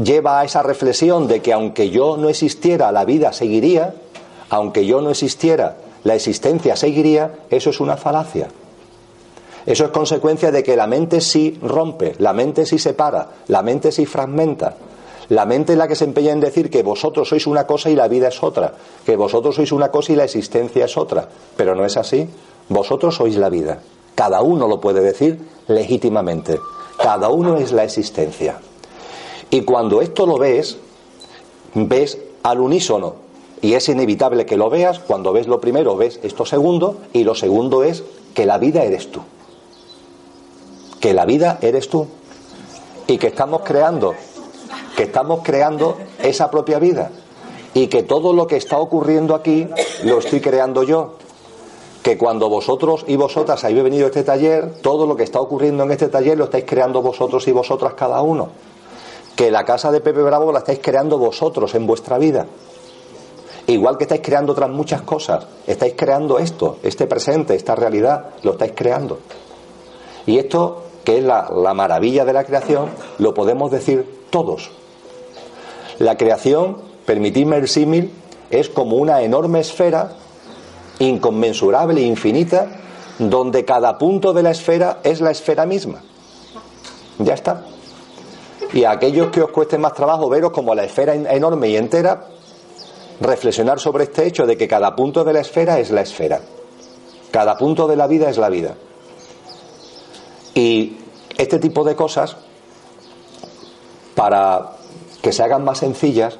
lleva 0.00 0.38
a 0.38 0.44
esa 0.44 0.62
reflexión 0.62 1.26
de 1.26 1.42
que 1.42 1.52
aunque 1.52 1.90
yo 1.90 2.16
no 2.16 2.28
existiera, 2.28 2.92
la 2.92 3.04
vida 3.04 3.32
seguiría, 3.32 3.92
aunque 4.50 4.86
yo 4.86 5.00
no 5.00 5.10
existiera, 5.10 5.78
la 6.04 6.14
existencia 6.14 6.76
seguiría, 6.76 7.40
eso 7.50 7.70
es 7.70 7.80
una 7.80 7.96
falacia. 7.96 8.46
Eso 9.66 9.86
es 9.86 9.90
consecuencia 9.90 10.52
de 10.52 10.62
que 10.62 10.76
la 10.76 10.86
mente 10.86 11.20
sí 11.20 11.58
rompe, 11.60 12.14
la 12.18 12.32
mente 12.32 12.66
sí 12.66 12.78
separa, 12.78 13.30
la 13.48 13.62
mente 13.62 13.90
sí 13.90 14.06
fragmenta. 14.06 14.76
La 15.30 15.44
mente 15.44 15.72
es 15.72 15.78
la 15.78 15.88
que 15.88 15.96
se 15.96 16.04
empeña 16.04 16.30
en 16.30 16.38
decir 16.38 16.70
que 16.70 16.84
vosotros 16.84 17.28
sois 17.28 17.48
una 17.48 17.66
cosa 17.66 17.90
y 17.90 17.96
la 17.96 18.06
vida 18.06 18.28
es 18.28 18.40
otra, 18.44 18.74
que 19.04 19.16
vosotros 19.16 19.56
sois 19.56 19.72
una 19.72 19.90
cosa 19.90 20.12
y 20.12 20.16
la 20.16 20.24
existencia 20.24 20.84
es 20.84 20.96
otra. 20.96 21.28
Pero 21.56 21.74
no 21.74 21.84
es 21.84 21.96
así. 21.96 22.28
Vosotros 22.68 23.16
sois 23.16 23.36
la 23.36 23.48
vida. 23.48 23.80
Cada 24.14 24.42
uno 24.42 24.68
lo 24.68 24.80
puede 24.80 25.00
decir 25.00 25.38
legítimamente. 25.68 26.58
Cada 26.98 27.28
uno 27.28 27.56
es 27.56 27.72
la 27.72 27.84
existencia. 27.84 28.60
Y 29.50 29.62
cuando 29.62 30.02
esto 30.02 30.26
lo 30.26 30.38
ves, 30.38 30.76
ves 31.74 32.18
al 32.42 32.60
unísono. 32.60 33.14
Y 33.60 33.74
es 33.74 33.88
inevitable 33.88 34.46
que 34.46 34.56
lo 34.56 34.70
veas. 34.70 34.98
Cuando 34.98 35.32
ves 35.32 35.46
lo 35.46 35.60
primero, 35.60 35.96
ves 35.96 36.20
esto 36.22 36.44
segundo. 36.44 36.98
Y 37.12 37.24
lo 37.24 37.34
segundo 37.34 37.82
es 37.84 38.04
que 38.34 38.46
la 38.46 38.58
vida 38.58 38.84
eres 38.84 39.10
tú 39.10 39.22
que 41.00 41.14
la 41.14 41.24
vida 41.24 41.58
eres 41.62 41.88
tú 41.88 42.06
y 43.06 43.18
que 43.18 43.28
estamos 43.28 43.62
creando, 43.64 44.14
que 44.96 45.04
estamos 45.04 45.40
creando 45.42 45.96
esa 46.22 46.50
propia 46.50 46.78
vida 46.78 47.10
y 47.74 47.86
que 47.86 48.02
todo 48.02 48.32
lo 48.32 48.46
que 48.46 48.56
está 48.56 48.78
ocurriendo 48.78 49.34
aquí 49.34 49.68
lo 50.04 50.18
estoy 50.18 50.40
creando 50.40 50.82
yo. 50.82 51.14
Que 52.08 52.16
cuando 52.16 52.48
vosotros 52.48 53.04
y 53.06 53.16
vosotras 53.16 53.62
habéis 53.64 53.82
venido 53.82 54.06
a 54.06 54.08
este 54.08 54.24
taller, 54.24 54.76
todo 54.80 55.06
lo 55.06 55.14
que 55.14 55.24
está 55.24 55.42
ocurriendo 55.42 55.82
en 55.84 55.90
este 55.90 56.08
taller 56.08 56.38
lo 56.38 56.44
estáis 56.44 56.64
creando 56.66 57.02
vosotros 57.02 57.46
y 57.48 57.52
vosotras 57.52 57.92
cada 57.92 58.22
uno. 58.22 58.48
Que 59.36 59.50
la 59.50 59.66
casa 59.66 59.92
de 59.92 60.00
Pepe 60.00 60.22
Bravo 60.22 60.50
la 60.50 60.60
estáis 60.60 60.78
creando 60.82 61.18
vosotros 61.18 61.74
en 61.74 61.86
vuestra 61.86 62.16
vida. 62.16 62.46
Igual 63.66 63.98
que 63.98 64.04
estáis 64.04 64.22
creando 64.24 64.52
otras 64.52 64.70
muchas 64.70 65.02
cosas, 65.02 65.48
estáis 65.66 65.92
creando 65.98 66.38
esto, 66.38 66.78
este 66.82 67.06
presente, 67.06 67.54
esta 67.54 67.74
realidad, 67.74 68.30
lo 68.42 68.52
estáis 68.52 68.72
creando. 68.74 69.18
Y 70.24 70.38
esto 70.38 70.84
que 71.04 71.18
es 71.18 71.24
la, 71.24 71.74
maravilla 71.74 72.24
de 72.24 72.32
la 72.32 72.44
creación, 72.44 72.88
lo 73.18 73.34
podemos 73.34 73.70
decir 73.70 74.24
todos. 74.30 74.70
La 75.98 76.16
creación, 76.16 76.78
permitidme 77.04 77.58
el 77.58 77.68
símil, 77.68 78.14
es 78.48 78.70
como 78.70 78.96
una 78.96 79.20
enorme 79.20 79.60
esfera 79.60 80.16
inconmensurable 80.98 82.00
infinita, 82.02 82.68
donde 83.18 83.64
cada 83.64 83.98
punto 83.98 84.32
de 84.32 84.42
la 84.42 84.50
esfera 84.50 85.00
es 85.02 85.20
la 85.20 85.30
esfera 85.30 85.66
misma. 85.66 86.02
Ya 87.18 87.34
está. 87.34 87.64
Y 88.72 88.84
a 88.84 88.92
aquellos 88.92 89.30
que 89.30 89.42
os 89.42 89.50
cueste 89.50 89.78
más 89.78 89.94
trabajo 89.94 90.28
veros 90.28 90.52
como 90.52 90.74
la 90.74 90.84
esfera 90.84 91.14
enorme 91.14 91.68
y 91.68 91.76
entera, 91.76 92.26
reflexionar 93.20 93.80
sobre 93.80 94.04
este 94.04 94.26
hecho 94.26 94.46
de 94.46 94.56
que 94.56 94.68
cada 94.68 94.94
punto 94.94 95.24
de 95.24 95.32
la 95.32 95.40
esfera 95.40 95.78
es 95.78 95.90
la 95.90 96.02
esfera. 96.02 96.40
Cada 97.30 97.56
punto 97.56 97.86
de 97.88 97.96
la 97.96 98.06
vida 98.06 98.28
es 98.30 98.38
la 98.38 98.48
vida. 98.48 98.74
Y 100.54 100.96
este 101.36 101.58
tipo 101.58 101.84
de 101.84 101.94
cosas, 101.94 102.36
para 104.14 104.72
que 105.22 105.32
se 105.32 105.42
hagan 105.42 105.64
más 105.64 105.78
sencillas, 105.78 106.38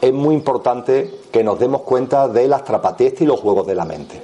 es 0.00 0.12
muy 0.12 0.34
importante 0.34 1.10
que 1.32 1.42
nos 1.44 1.58
demos 1.58 1.82
cuenta 1.82 2.28
de 2.28 2.48
las 2.48 2.64
trapatiestas 2.64 3.22
y 3.22 3.26
los 3.26 3.40
juegos 3.40 3.66
de 3.66 3.74
la 3.74 3.84
mente, 3.84 4.22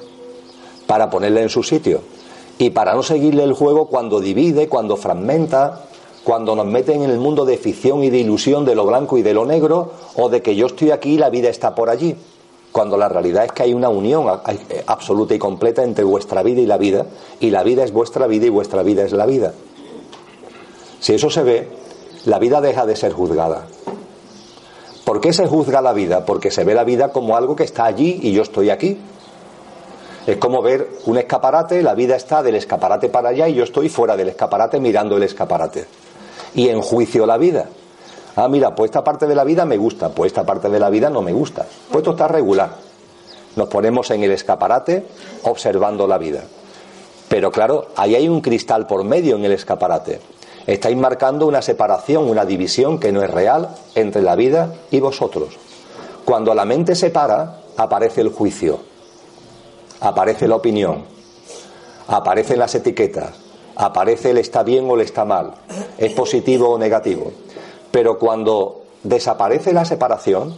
para 0.87 1.11
ponerle 1.11 1.43
en 1.43 1.49
su 1.49 1.63
sitio. 1.63 2.01
Y 2.59 2.71
para 2.71 2.95
no 2.95 3.03
seguirle 3.03 3.43
el 3.43 3.55
juego 3.55 3.87
cuando 3.87 4.21
divide, 4.21 4.69
cuando 4.69 4.97
fragmenta, 4.97 5.87
cuando 6.23 6.55
nos 6.55 6.67
meten 6.67 7.03
en 7.03 7.11
el 7.11 7.19
mundo 7.19 7.45
de 7.45 7.57
ficción 7.57 8.05
y 8.05 8.11
de 8.11 8.19
ilusión 8.19 8.65
de 8.65 8.75
lo 8.75 8.87
blanco 8.87 9.19
y 9.19 9.23
de 9.23 9.35
lo 9.35 9.45
negro, 9.45 9.91
o 10.17 10.29
de 10.29 10.43
que 10.43 10.55
yo 10.55 10.67
estoy 10.67 10.91
aquí 10.91 11.15
y 11.15 11.19
la 11.19 11.31
vida 11.31 11.49
está 11.49 11.75
por 11.75 11.91
allí 11.91 12.17
cuando 12.73 12.97
la 12.97 13.09
realidad 13.09 13.45
es 13.45 13.53
que 13.53 13.63
hay 13.63 13.75
una 13.75 13.91
unión 13.91 14.27
absoluta 14.87 15.35
y 15.35 15.39
completa 15.39 15.85
entre 15.85 16.05
vuestra 16.05 16.43
vida 16.43 16.63
y 16.63 16.67
la 16.67 16.79
vida, 16.79 17.07
y 17.39 17.51
la 17.51 17.63
vida 17.63 17.85
es 17.85 17.93
vuestra 17.93 18.27
vida 18.27 18.47
y 18.47 18.49
vuestra 18.49 18.83
vida 18.83 19.05
es 19.05 19.13
la 19.13 19.27
vida. 19.27 19.53
Si 20.99 21.15
eso 21.15 21.29
se 21.31 21.43
ve, 21.43 21.69
la 22.25 22.39
vida 22.39 22.61
deja 22.61 22.87
de 22.87 22.97
ser 22.97 23.13
juzgada. 23.13 23.67
¿Por 25.13 25.21
qué 25.21 25.35
se 25.35 25.47
juzga 25.47 25.83
la 25.83 25.93
vida? 25.93 26.25
Porque 26.25 26.51
se 26.51 26.65
ve 26.65 26.73
la 26.73 26.85
vida 26.85 27.13
como 27.13 27.37
algo 27.37 27.55
que 27.55 27.65
está 27.65 27.85
allí 27.85 28.19
y 28.23 28.33
yo 28.33 28.41
estoy 28.41 28.71
aquí. 28.71 28.97
Es 30.27 30.39
como 30.39 30.63
ver 30.63 30.89
un 31.05 31.19
escaparate, 31.19 31.83
la 31.83 31.93
vida 31.93 32.17
está 32.17 32.43
del 32.43 32.55
escaparate 32.55 33.11
para 33.11 33.29
allá 33.29 33.47
y 33.47 33.53
yo 33.53 33.63
estoy 33.63 33.91
fuera 33.91 34.17
del 34.17 34.31
escaparate 34.31 34.81
mirando 34.81 35.19
el 35.19 35.23
escaparate. 35.25 35.85
Y 36.55 36.71
en 36.71 36.81
juicio 36.81 37.27
la 37.27 37.37
vida. 37.37 37.67
Ah, 38.37 38.49
mira, 38.49 38.75
pues 38.75 38.89
esta 38.89 39.05
parte 39.05 39.27
de 39.27 39.35
la 39.35 39.45
vida 39.45 39.67
me 39.67 39.77
gusta, 39.77 40.09
pues 40.09 40.33
esta 40.33 40.47
parte 40.47 40.71
de 40.71 40.81
la 40.81 40.89
vida 40.89 41.11
no 41.11 41.21
me 41.21 41.35
gusta. 41.35 41.67
Pues 41.91 41.99
esto 41.99 42.13
está 42.13 42.27
regular. 42.29 42.71
nos 43.55 43.69
ponemos 43.69 44.11
en 44.13 44.23
el 44.23 44.31
escaparate 44.31 45.05
observando 45.43 46.07
la 46.07 46.17
vida. 46.17 46.41
Pero 47.29 47.53
claro, 47.53 47.89
ahí 47.97 48.15
hay 48.15 48.31
un 48.31 48.41
cristal 48.41 48.87
por 48.87 49.05
medio 49.05 49.37
en 49.37 49.45
el 49.45 49.53
escaparate. 49.53 50.21
Estáis 50.67 50.97
marcando 50.97 51.47
una 51.47 51.63
separación, 51.63 52.29
una 52.29 52.45
división 52.45 52.99
que 52.99 53.13
no 53.13 53.23
es 53.23 53.31
real 53.31 53.69
entre 53.95 54.23
la 54.23 54.37
vida 54.37 54.75
y 54.91 55.01
vosotros. 55.01 55.57
Cuando 56.25 56.55
la 56.55 56.65
mente 56.65 56.95
se 56.95 57.11
para, 57.11 57.63
aparece 57.77 58.21
el 58.21 58.29
juicio, 58.29 58.81
aparece 60.01 60.47
la 60.47 60.57
opinión, 60.57 61.05
aparecen 62.07 62.59
las 62.59 62.75
etiquetas, 62.75 63.35
aparece 63.75 64.31
el 64.31 64.39
está 64.39 64.63
bien 64.63 64.89
o 64.89 64.95
el 64.95 65.01
está 65.01 65.25
mal, 65.25 65.55
es 65.99 66.13
positivo 66.13 66.69
o 66.71 66.79
negativo. 66.79 67.33
Pero 67.91 68.19
cuando 68.19 68.83
desaparece 69.03 69.73
la 69.73 69.85
separación, 69.85 70.57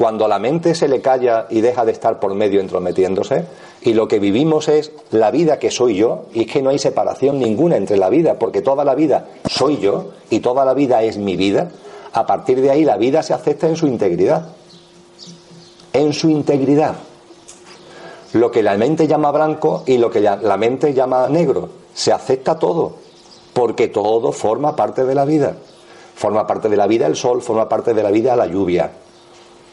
cuando 0.00 0.28
la 0.28 0.38
mente 0.38 0.74
se 0.74 0.88
le 0.88 1.02
calla 1.02 1.46
y 1.50 1.60
deja 1.60 1.84
de 1.84 1.92
estar 1.92 2.20
por 2.20 2.34
medio 2.34 2.62
entrometiéndose, 2.62 3.44
y 3.82 3.92
lo 3.92 4.08
que 4.08 4.18
vivimos 4.18 4.68
es 4.68 4.92
la 5.10 5.30
vida 5.30 5.58
que 5.58 5.70
soy 5.70 5.96
yo, 5.96 6.24
y 6.32 6.44
es 6.44 6.46
que 6.50 6.62
no 6.62 6.70
hay 6.70 6.78
separación 6.78 7.38
ninguna 7.38 7.76
entre 7.76 7.98
la 7.98 8.08
vida, 8.08 8.38
porque 8.38 8.62
toda 8.62 8.82
la 8.82 8.94
vida 8.94 9.26
soy 9.46 9.76
yo 9.76 10.12
y 10.30 10.40
toda 10.40 10.64
la 10.64 10.72
vida 10.72 11.02
es 11.02 11.18
mi 11.18 11.36
vida, 11.36 11.70
a 12.14 12.24
partir 12.24 12.62
de 12.62 12.70
ahí 12.70 12.82
la 12.82 12.96
vida 12.96 13.22
se 13.22 13.34
acepta 13.34 13.68
en 13.68 13.76
su 13.76 13.88
integridad. 13.88 14.46
En 15.92 16.14
su 16.14 16.30
integridad. 16.30 16.94
Lo 18.32 18.50
que 18.50 18.62
la 18.62 18.78
mente 18.78 19.06
llama 19.06 19.30
blanco 19.30 19.82
y 19.84 19.98
lo 19.98 20.10
que 20.10 20.22
la 20.22 20.56
mente 20.56 20.94
llama 20.94 21.28
negro. 21.28 21.68
Se 21.92 22.10
acepta 22.10 22.58
todo, 22.58 22.94
porque 23.52 23.88
todo 23.88 24.32
forma 24.32 24.74
parte 24.74 25.04
de 25.04 25.14
la 25.14 25.26
vida. 25.26 25.56
Forma 26.14 26.46
parte 26.46 26.70
de 26.70 26.78
la 26.78 26.86
vida 26.86 27.06
el 27.06 27.16
sol, 27.16 27.42
forma 27.42 27.68
parte 27.68 27.92
de 27.92 28.02
la 28.02 28.10
vida 28.10 28.34
la 28.34 28.46
lluvia, 28.46 28.92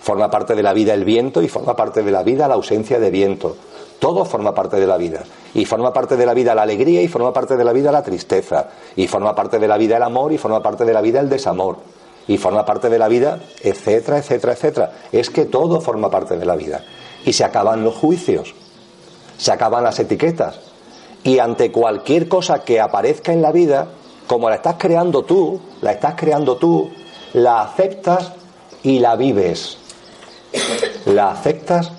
Forma 0.08 0.32
parte 0.32 0.56
de 0.56 0.64
la 0.64 0.72
vida 0.72 0.94
el 0.94 1.04
viento 1.04 1.42
y 1.42 1.50
forma 1.50 1.76
parte 1.76 2.02
de 2.02 2.12
la 2.12 2.24
vida 2.24 2.48
la 2.48 2.54
ausencia 2.54 2.98
de 2.98 3.12
viento. 3.12 3.58
Todo 4.00 4.24
forma 4.24 4.56
parte 4.56 4.80
de 4.80 4.88
la 4.88 4.96
vida. 4.96 5.26
Y 5.54 5.66
forma 5.66 5.92
parte 5.92 6.16
de 6.16 6.26
la 6.26 6.34
vida 6.34 6.56
la 6.56 6.62
alegría 6.62 7.02
y 7.02 7.10
forma 7.10 7.34
parte 7.34 7.58
de 7.58 7.66
la 7.66 7.74
vida 7.74 7.92
la 7.92 8.04
tristeza. 8.04 8.70
Y 8.96 9.06
forma 9.08 9.36
parte 9.36 9.60
de 9.60 9.68
la 9.68 9.76
vida 9.76 9.98
el 9.98 10.04
amor 10.04 10.32
y 10.32 10.38
forma 10.38 10.64
parte 10.64 10.86
de 10.86 10.94
la 10.94 11.02
vida 11.02 11.20
el 11.20 11.28
desamor. 11.28 11.80
Y 12.26 12.38
forma 12.38 12.64
parte 12.64 12.88
de 12.88 12.98
la 12.98 13.10
vida, 13.10 13.42
etcétera, 13.62 14.20
etcétera, 14.20 14.54
etcétera. 14.54 14.92
Es 15.12 15.30
que 15.30 15.44
todo 15.44 15.82
forma 15.82 16.10
parte 16.10 16.38
de 16.38 16.46
la 16.46 16.56
vida. 16.56 16.86
Y 17.26 17.34
se 17.34 17.44
acaban 17.44 17.84
los 17.84 17.96
juicios. 17.96 18.56
Se 19.38 19.52
acaban 19.52 19.84
las 19.84 20.00
etiquetas. 20.00 20.58
Y 21.26 21.40
ante 21.40 21.70
cualquier 21.70 22.30
cosa 22.30 22.64
que 22.64 22.80
aparezca 22.80 23.34
en 23.34 23.42
la 23.42 23.52
vida, 23.52 23.90
como 24.26 24.50
la 24.50 24.56
estás 24.56 24.76
creando 24.78 25.24
tú, 25.24 25.60
la 25.82 25.92
estás 25.92 26.16
creando 26.16 26.56
tú, 26.56 26.92
la 27.34 27.62
aceptas 27.62 28.32
y 28.84 29.00
la 29.00 29.18
vives 29.18 29.80
la 31.06 31.32
aceptas 31.32 31.92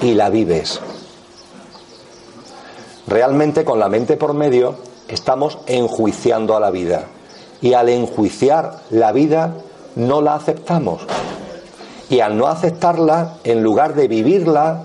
y 0.00 0.14
la 0.14 0.30
vives. 0.30 0.80
Realmente 3.06 3.64
con 3.64 3.78
la 3.78 3.88
mente 3.88 4.16
por 4.16 4.34
medio 4.34 4.76
estamos 5.08 5.58
enjuiciando 5.66 6.56
a 6.56 6.60
la 6.60 6.70
vida 6.70 7.04
y 7.60 7.74
al 7.74 7.88
enjuiciar 7.88 8.80
la 8.90 9.12
vida 9.12 9.54
no 9.94 10.20
la 10.20 10.34
aceptamos. 10.34 11.02
Y 12.08 12.20
al 12.20 12.36
no 12.36 12.46
aceptarla, 12.46 13.38
en 13.42 13.62
lugar 13.62 13.94
de 13.94 14.06
vivirla, 14.06 14.84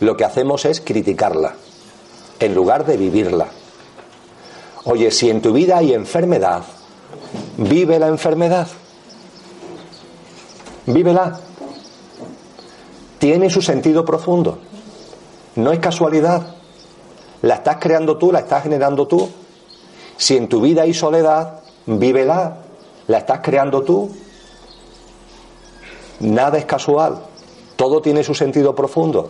lo 0.00 0.16
que 0.16 0.24
hacemos 0.24 0.64
es 0.64 0.80
criticarla, 0.80 1.54
en 2.40 2.54
lugar 2.54 2.86
de 2.86 2.96
vivirla. 2.96 3.46
Oye, 4.84 5.10
si 5.12 5.30
en 5.30 5.42
tu 5.42 5.52
vida 5.52 5.78
hay 5.78 5.92
enfermedad, 5.92 6.62
vive 7.58 7.98
la 7.98 8.08
enfermedad. 8.08 8.66
Vívela 10.86 11.38
tiene 13.20 13.50
su 13.50 13.60
sentido 13.60 14.04
profundo. 14.04 14.58
No 15.54 15.72
es 15.72 15.78
casualidad. 15.78 16.54
La 17.42 17.56
estás 17.56 17.76
creando 17.78 18.16
tú, 18.16 18.32
la 18.32 18.40
estás 18.40 18.62
generando 18.62 19.06
tú. 19.06 19.28
Si 20.16 20.36
en 20.36 20.48
tu 20.48 20.62
vida 20.62 20.82
hay 20.82 20.94
soledad, 20.94 21.60
vívela. 21.86 22.56
La 23.06 23.18
estás 23.18 23.40
creando 23.42 23.82
tú. 23.82 24.10
Nada 26.20 26.56
es 26.56 26.64
casual. 26.64 27.18
Todo 27.76 28.00
tiene 28.00 28.24
su 28.24 28.34
sentido 28.34 28.74
profundo. 28.74 29.28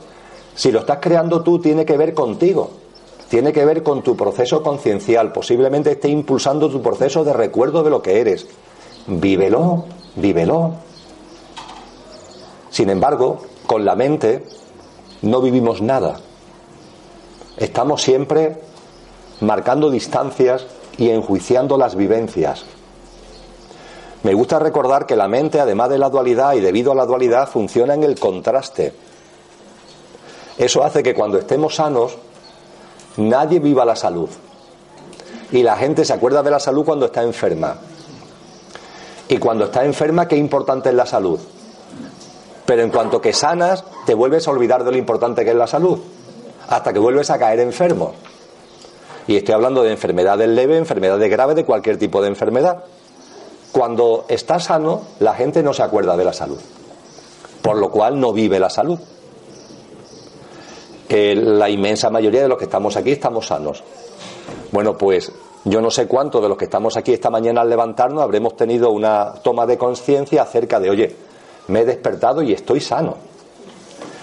Si 0.54 0.70
lo 0.70 0.80
estás 0.80 0.98
creando 1.00 1.42
tú, 1.42 1.58
tiene 1.58 1.84
que 1.84 1.96
ver 1.96 2.14
contigo. 2.14 2.70
Tiene 3.28 3.52
que 3.52 3.64
ver 3.64 3.82
con 3.82 4.02
tu 4.02 4.16
proceso 4.16 4.62
conciencial. 4.62 5.32
Posiblemente 5.32 5.92
esté 5.92 6.08
impulsando 6.08 6.70
tu 6.70 6.80
proceso 6.80 7.24
de 7.24 7.32
recuerdo 7.32 7.82
de 7.82 7.90
lo 7.90 8.02
que 8.02 8.20
eres. 8.20 8.46
Vívelo, 9.08 9.84
vívelo. 10.14 10.74
Sin 12.70 12.88
embargo, 12.88 13.49
con 13.70 13.84
la 13.84 13.94
mente 13.94 14.42
no 15.22 15.40
vivimos 15.40 15.80
nada. 15.80 16.18
Estamos 17.56 18.02
siempre 18.02 18.56
marcando 19.42 19.92
distancias 19.92 20.66
y 20.98 21.10
enjuiciando 21.10 21.78
las 21.78 21.94
vivencias. 21.94 22.64
Me 24.24 24.34
gusta 24.34 24.58
recordar 24.58 25.06
que 25.06 25.14
la 25.14 25.28
mente, 25.28 25.60
además 25.60 25.88
de 25.88 25.98
la 25.98 26.10
dualidad 26.10 26.54
y 26.54 26.60
debido 26.60 26.90
a 26.90 26.96
la 26.96 27.06
dualidad, 27.06 27.48
funciona 27.48 27.94
en 27.94 28.02
el 28.02 28.18
contraste. 28.18 28.92
Eso 30.58 30.82
hace 30.82 31.04
que 31.04 31.14
cuando 31.14 31.38
estemos 31.38 31.76
sanos, 31.76 32.18
nadie 33.18 33.60
viva 33.60 33.84
la 33.84 33.94
salud. 33.94 34.30
Y 35.52 35.62
la 35.62 35.76
gente 35.76 36.04
se 36.04 36.12
acuerda 36.12 36.42
de 36.42 36.50
la 36.50 36.58
salud 36.58 36.84
cuando 36.84 37.06
está 37.06 37.22
enferma. 37.22 37.78
Y 39.28 39.36
cuando 39.36 39.66
está 39.66 39.84
enferma, 39.84 40.26
qué 40.26 40.34
importante 40.34 40.88
es 40.88 40.94
la 40.96 41.06
salud. 41.06 41.38
Pero 42.70 42.84
en 42.84 42.90
cuanto 42.90 43.20
que 43.20 43.32
sanas, 43.32 43.82
te 44.06 44.14
vuelves 44.14 44.46
a 44.46 44.52
olvidar 44.52 44.84
de 44.84 44.92
lo 44.92 44.96
importante 44.96 45.42
que 45.44 45.50
es 45.50 45.56
la 45.56 45.66
salud, 45.66 45.98
hasta 46.68 46.92
que 46.92 47.00
vuelves 47.00 47.28
a 47.30 47.36
caer 47.36 47.58
enfermo. 47.58 48.12
Y 49.26 49.34
estoy 49.34 49.54
hablando 49.54 49.82
de 49.82 49.90
enfermedades 49.90 50.48
leves, 50.48 50.78
enfermedades 50.78 51.28
graves, 51.28 51.56
de 51.56 51.64
cualquier 51.64 51.98
tipo 51.98 52.22
de 52.22 52.28
enfermedad. 52.28 52.84
Cuando 53.72 54.24
estás 54.28 54.66
sano, 54.66 55.02
la 55.18 55.34
gente 55.34 55.64
no 55.64 55.72
se 55.72 55.82
acuerda 55.82 56.16
de 56.16 56.24
la 56.24 56.32
salud, 56.32 56.60
por 57.60 57.76
lo 57.76 57.90
cual 57.90 58.20
no 58.20 58.32
vive 58.32 58.60
la 58.60 58.70
salud. 58.70 59.00
la 61.08 61.68
inmensa 61.68 62.08
mayoría 62.08 62.42
de 62.42 62.48
los 62.48 62.56
que 62.56 62.66
estamos 62.66 62.96
aquí 62.96 63.10
estamos 63.10 63.48
sanos. 63.48 63.82
Bueno, 64.70 64.96
pues 64.96 65.32
yo 65.64 65.80
no 65.80 65.90
sé 65.90 66.06
cuántos 66.06 66.40
de 66.40 66.48
los 66.48 66.56
que 66.56 66.66
estamos 66.66 66.96
aquí 66.96 67.12
esta 67.12 67.30
mañana 67.30 67.62
al 67.62 67.68
levantarnos 67.68 68.22
habremos 68.22 68.54
tenido 68.54 68.92
una 68.92 69.32
toma 69.42 69.66
de 69.66 69.76
conciencia 69.76 70.42
acerca 70.42 70.78
de, 70.78 70.90
oye, 70.90 71.29
me 71.68 71.80
he 71.80 71.84
despertado 71.84 72.42
y 72.42 72.52
estoy 72.52 72.80
sano. 72.80 73.16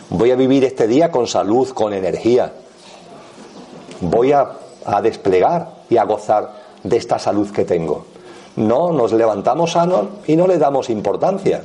Voy 0.10 0.32
a 0.32 0.36
vivir 0.36 0.64
este 0.64 0.88
día 0.88 1.12
con 1.12 1.28
salud, 1.28 1.70
con 1.70 1.94
energía. 1.94 2.54
Voy 4.02 4.32
a, 4.32 4.52
desplegar 5.02 5.70
y 5.90 5.98
a 5.98 6.06
gozar 6.06 6.54
de 6.84 6.96
esta 6.96 7.20
salud 7.20 7.52
que 7.52 7.66
tengo. 7.66 8.06
No, 8.56 8.94
nos 8.94 9.12
levantamos 9.12 9.74
sanos 9.74 10.08
y 10.26 10.36
no 10.38 10.48
le 10.48 10.58
damos 10.58 10.90
importancia. 10.90 11.64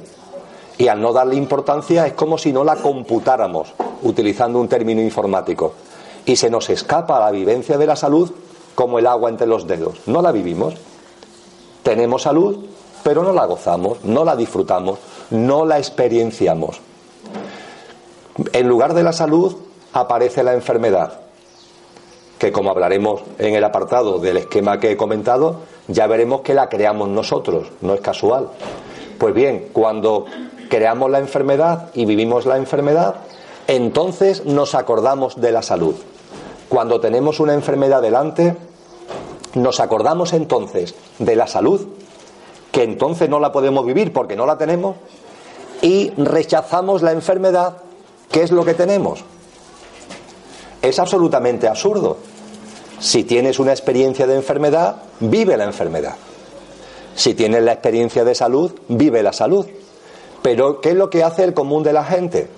Y 0.77 0.89
al 0.89 1.01
no 1.01 1.13
darle 1.13 1.37
importancia 1.37 2.07
es 2.07 2.15
como 2.15 2.37
si 2.37 2.53
no 2.53 2.65
la 2.65 2.77
computáramos, 2.77 3.73
utilizando 4.03 4.59
un 4.59 4.69
término 4.69 5.01
informático. 5.01 5.75
Y 6.27 6.35
se 6.35 6.51
nos 6.51 6.69
escapa 6.71 7.21
la 7.21 7.31
vivencia 7.31 7.79
de 7.79 7.87
la 7.87 7.95
salud 7.95 8.33
como 8.75 8.99
el 8.99 9.07
agua 9.07 9.31
entre 9.31 9.47
los 9.47 9.67
dedos. 9.69 10.01
No 10.07 10.21
la 10.21 10.33
vivimos. 10.33 10.75
Tenemos 11.85 12.23
salud, 12.23 12.65
pero 13.03 13.23
no 13.23 13.33
la 13.33 13.47
gozamos, 13.47 14.05
no 14.05 14.25
la 14.25 14.37
disfrutamos, 14.37 14.99
no 15.33 15.65
la 15.65 15.79
experienciamos. 15.79 16.81
En 18.53 18.69
lugar 18.69 18.95
de 18.95 19.03
la 19.03 19.13
salud 19.13 19.57
aparece 19.93 20.43
la 20.43 20.55
enfermedad, 20.55 21.21
que 22.39 22.53
como 22.53 22.71
hablaremos 22.71 23.23
en 23.39 23.55
el 23.55 23.65
apartado 23.65 24.19
del 24.19 24.39
esquema 24.39 24.81
que 24.81 24.93
he 24.93 24.97
comentado, 24.97 25.61
ya 25.89 26.07
veremos 26.07 26.43
que 26.43 26.55
la 26.55 26.69
creamos 26.69 27.09
nosotros, 27.09 27.69
no 27.81 27.95
es 27.95 28.01
casual. 28.01 28.49
Pues 29.19 29.35
bien, 29.35 29.69
cuando 29.73 30.27
creamos 30.69 31.11
la 31.11 31.19
enfermedad 31.19 31.91
y 31.95 32.07
vivimos 32.07 32.47
la 32.47 32.57
enfermedad, 32.57 33.17
entonces 33.67 34.45
nos 34.45 34.75
acordamos 34.75 35.41
de 35.41 35.53
la 35.53 35.63
salud. 35.63 35.95
Cuando 36.69 37.01
tenemos 37.01 37.39
una 37.39 37.55
enfermedad 37.55 38.01
delante, 38.01 38.57
nos 39.55 39.81
acordamos 39.81 40.33
entonces 40.33 40.95
de 41.19 41.37
la 41.37 41.47
salud, 41.47 41.87
que 42.71 42.83
entonces 42.83 43.29
no 43.29 43.39
la 43.39 43.53
podemos 43.53 43.85
vivir 43.85 44.13
porque 44.13 44.35
no 44.35 44.47
la 44.47 44.57
tenemos, 44.57 44.97
y 45.83 46.11
rechazamos 46.17 47.03
la 47.03 47.13
enfermedad, 47.13 47.77
¿qué 48.31 48.43
es 48.43 48.53
lo 48.53 48.65
que 48.65 48.75
tenemos? 48.75 49.23
Es 50.81 50.99
absolutamente 50.99 51.69
absurdo. 51.69 52.17
Si 52.99 53.25
tienes 53.25 53.59
una 53.59 53.73
experiencia 53.73 54.27
de 54.27 54.37
enfermedad, 54.37 54.97
vive 55.21 55.57
la 55.57 55.65
enfermedad. 55.65 56.15
Si 57.15 57.35
tienes 57.35 57.63
la 57.63 57.73
experiencia 57.73 58.25
de 58.25 58.35
salud, 58.35 58.73
vive 58.89 59.23
la 59.23 59.33
salud. 59.33 59.67
Pero 60.41 60.81
¿qué 60.81 60.91
es 60.91 60.97
lo 60.97 61.11
que 61.11 61.25
hace 61.25 61.45
el 61.45 61.53
común 61.53 61.83
de 61.83 61.93
la 61.93 62.05
gente? 62.05 62.49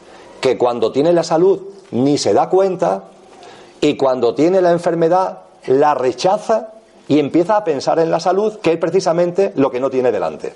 Que 0.41 0.57
cuando 0.59 0.93
tiene 0.93 1.12
la 1.12 1.22
salud 1.22 1.61
ni 1.91 2.18
se 2.18 2.35
da 2.35 2.51
cuenta 2.51 3.05
y 3.81 3.97
cuando 3.97 4.35
tiene 4.35 4.61
la 4.61 4.72
enfermedad 4.72 5.41
la 5.66 5.95
rechaza 5.95 6.75
y 7.09 7.18
empieza 7.18 7.57
a 7.57 7.64
pensar 7.64 7.99
en 7.99 8.11
la 8.11 8.20
salud, 8.20 8.59
que 8.61 8.72
es 8.72 8.79
precisamente 8.79 9.53
lo 9.57 9.70
que 9.70 9.81
no 9.81 9.91
tiene 9.91 10.12
delante. 10.12 10.55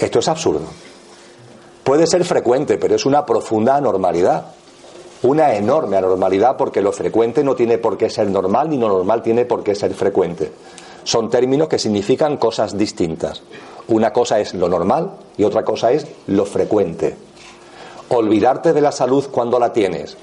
Esto 0.00 0.18
es 0.18 0.28
absurdo. 0.28 0.64
Puede 1.84 2.06
ser 2.06 2.24
frecuente, 2.24 2.78
pero 2.78 2.94
es 2.94 3.04
una 3.04 3.26
profunda 3.26 3.76
anormalidad. 3.76 4.46
Una 5.22 5.54
enorme 5.54 5.98
anormalidad 5.98 6.56
porque 6.56 6.80
lo 6.80 6.92
frecuente 6.92 7.44
no 7.44 7.54
tiene 7.54 7.76
por 7.76 7.98
qué 7.98 8.08
ser 8.08 8.30
normal 8.30 8.70
ni 8.70 8.78
lo 8.78 8.88
normal 8.88 9.22
tiene 9.22 9.44
por 9.44 9.62
qué 9.62 9.74
ser 9.74 9.92
frecuente. 9.92 10.50
Son 11.04 11.28
términos 11.28 11.68
que 11.68 11.78
significan 11.78 12.38
cosas 12.38 12.76
distintas. 12.76 13.42
Una 13.88 14.12
cosa 14.12 14.40
es 14.40 14.54
lo 14.54 14.68
normal 14.68 15.10
y 15.36 15.44
otra 15.44 15.62
cosa 15.62 15.92
es 15.92 16.06
lo 16.28 16.46
frecuente. 16.46 17.16
Olvidarte 18.08 18.72
de 18.72 18.80
la 18.80 18.92
salud 18.92 19.26
cuando 19.30 19.58
la 19.58 19.72
tienes, 19.72 20.16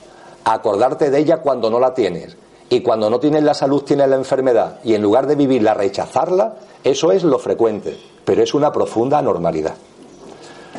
acordarte 0.45 1.11
de 1.11 1.19
ella 1.19 1.37
cuando 1.37 1.69
no 1.69 1.79
la 1.79 1.93
tienes 1.93 2.35
y 2.69 2.81
cuando 2.81 3.09
no 3.09 3.19
tienes 3.19 3.43
la 3.43 3.53
salud 3.53 3.83
tienes 3.83 4.09
la 4.09 4.17
enfermedad 4.17 4.79
y 4.83 4.93
en 4.93 5.01
lugar 5.01 5.25
de 5.27 5.35
vivirla 5.35 5.73
rechazarla, 5.73 6.55
eso 6.83 7.11
es 7.11 7.23
lo 7.23 7.39
frecuente, 7.39 7.97
pero 8.25 8.43
es 8.43 8.53
una 8.53 8.71
profunda 8.71 9.17
anormalidad. 9.19 9.75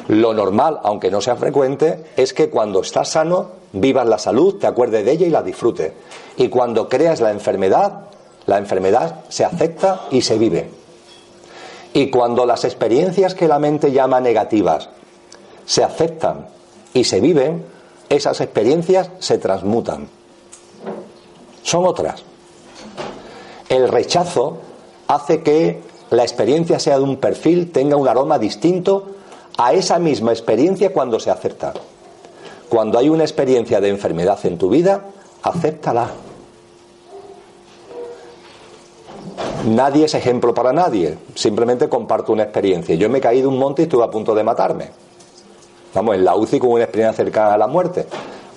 Lo 0.08 0.32
normal, 0.32 0.80
aunque 0.84 1.10
no 1.10 1.20
sea 1.20 1.36
frecuente, 1.36 2.04
es 2.16 2.32
que 2.32 2.50
cuando 2.50 2.80
estás 2.80 3.10
sano 3.10 3.50
vivas 3.72 4.06
la 4.06 4.18
salud, 4.18 4.56
te 4.56 4.66
acuerdes 4.66 5.04
de 5.04 5.12
ella 5.12 5.26
y 5.26 5.30
la 5.30 5.42
disfrutes. 5.42 5.92
Y 6.36 6.48
cuando 6.48 6.88
creas 6.88 7.20
la 7.20 7.30
enfermedad, 7.30 8.06
la 8.46 8.58
enfermedad 8.58 9.24
se 9.28 9.44
acepta 9.44 10.02
y 10.10 10.22
se 10.22 10.38
vive. 10.38 10.70
Y 11.92 12.10
cuando 12.10 12.46
las 12.46 12.64
experiencias 12.64 13.34
que 13.34 13.48
la 13.48 13.58
mente 13.58 13.92
llama 13.92 14.20
negativas 14.20 14.88
se 15.66 15.84
aceptan 15.84 16.46
y 16.94 17.04
se 17.04 17.20
viven, 17.20 17.64
esas 18.08 18.40
experiencias 18.40 19.10
se 19.18 19.38
transmutan. 19.38 20.17
Son 21.68 21.84
otras. 21.84 22.22
El 23.68 23.90
rechazo 23.90 24.56
hace 25.06 25.42
que 25.42 25.82
la 26.08 26.22
experiencia 26.22 26.78
sea 26.78 26.96
de 26.96 27.04
un 27.04 27.18
perfil, 27.18 27.72
tenga 27.72 27.94
un 27.94 28.08
aroma 28.08 28.38
distinto 28.38 29.08
a 29.58 29.74
esa 29.74 29.98
misma 29.98 30.32
experiencia 30.32 30.94
cuando 30.94 31.20
se 31.20 31.30
acepta. 31.30 31.74
Cuando 32.70 32.98
hay 32.98 33.10
una 33.10 33.24
experiencia 33.24 33.82
de 33.82 33.90
enfermedad 33.90 34.38
en 34.44 34.56
tu 34.56 34.70
vida, 34.70 35.08
acéptala. 35.42 36.08
Nadie 39.66 40.06
es 40.06 40.14
ejemplo 40.14 40.54
para 40.54 40.72
nadie, 40.72 41.18
simplemente 41.34 41.86
comparto 41.90 42.32
una 42.32 42.44
experiencia. 42.44 42.94
Yo 42.94 43.10
me 43.10 43.20
caí 43.20 43.42
de 43.42 43.46
un 43.46 43.58
monte 43.58 43.82
y 43.82 43.84
estuve 43.84 44.04
a 44.04 44.10
punto 44.10 44.34
de 44.34 44.42
matarme. 44.42 44.88
Vamos, 45.92 46.14
en 46.14 46.24
la 46.24 46.34
UCI 46.34 46.60
con 46.60 46.70
una 46.70 46.84
experiencia 46.84 47.24
cercana 47.24 47.52
a 47.52 47.58
la 47.58 47.66
muerte. 47.66 48.06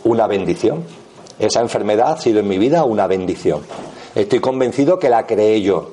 Una 0.06 0.28
bendición. 0.28 1.01
Esa 1.42 1.60
enfermedad 1.60 2.14
ha 2.14 2.18
sido 2.22 2.40
en 2.40 2.48
mi 2.48 2.58
vida 2.58 2.86
una 2.86 3.08
bendición. 3.08 3.62
Estoy 4.16 4.40
convencido 4.40 5.00
que 5.00 5.10
la 5.10 5.26
creé 5.26 5.62
yo. 5.62 5.90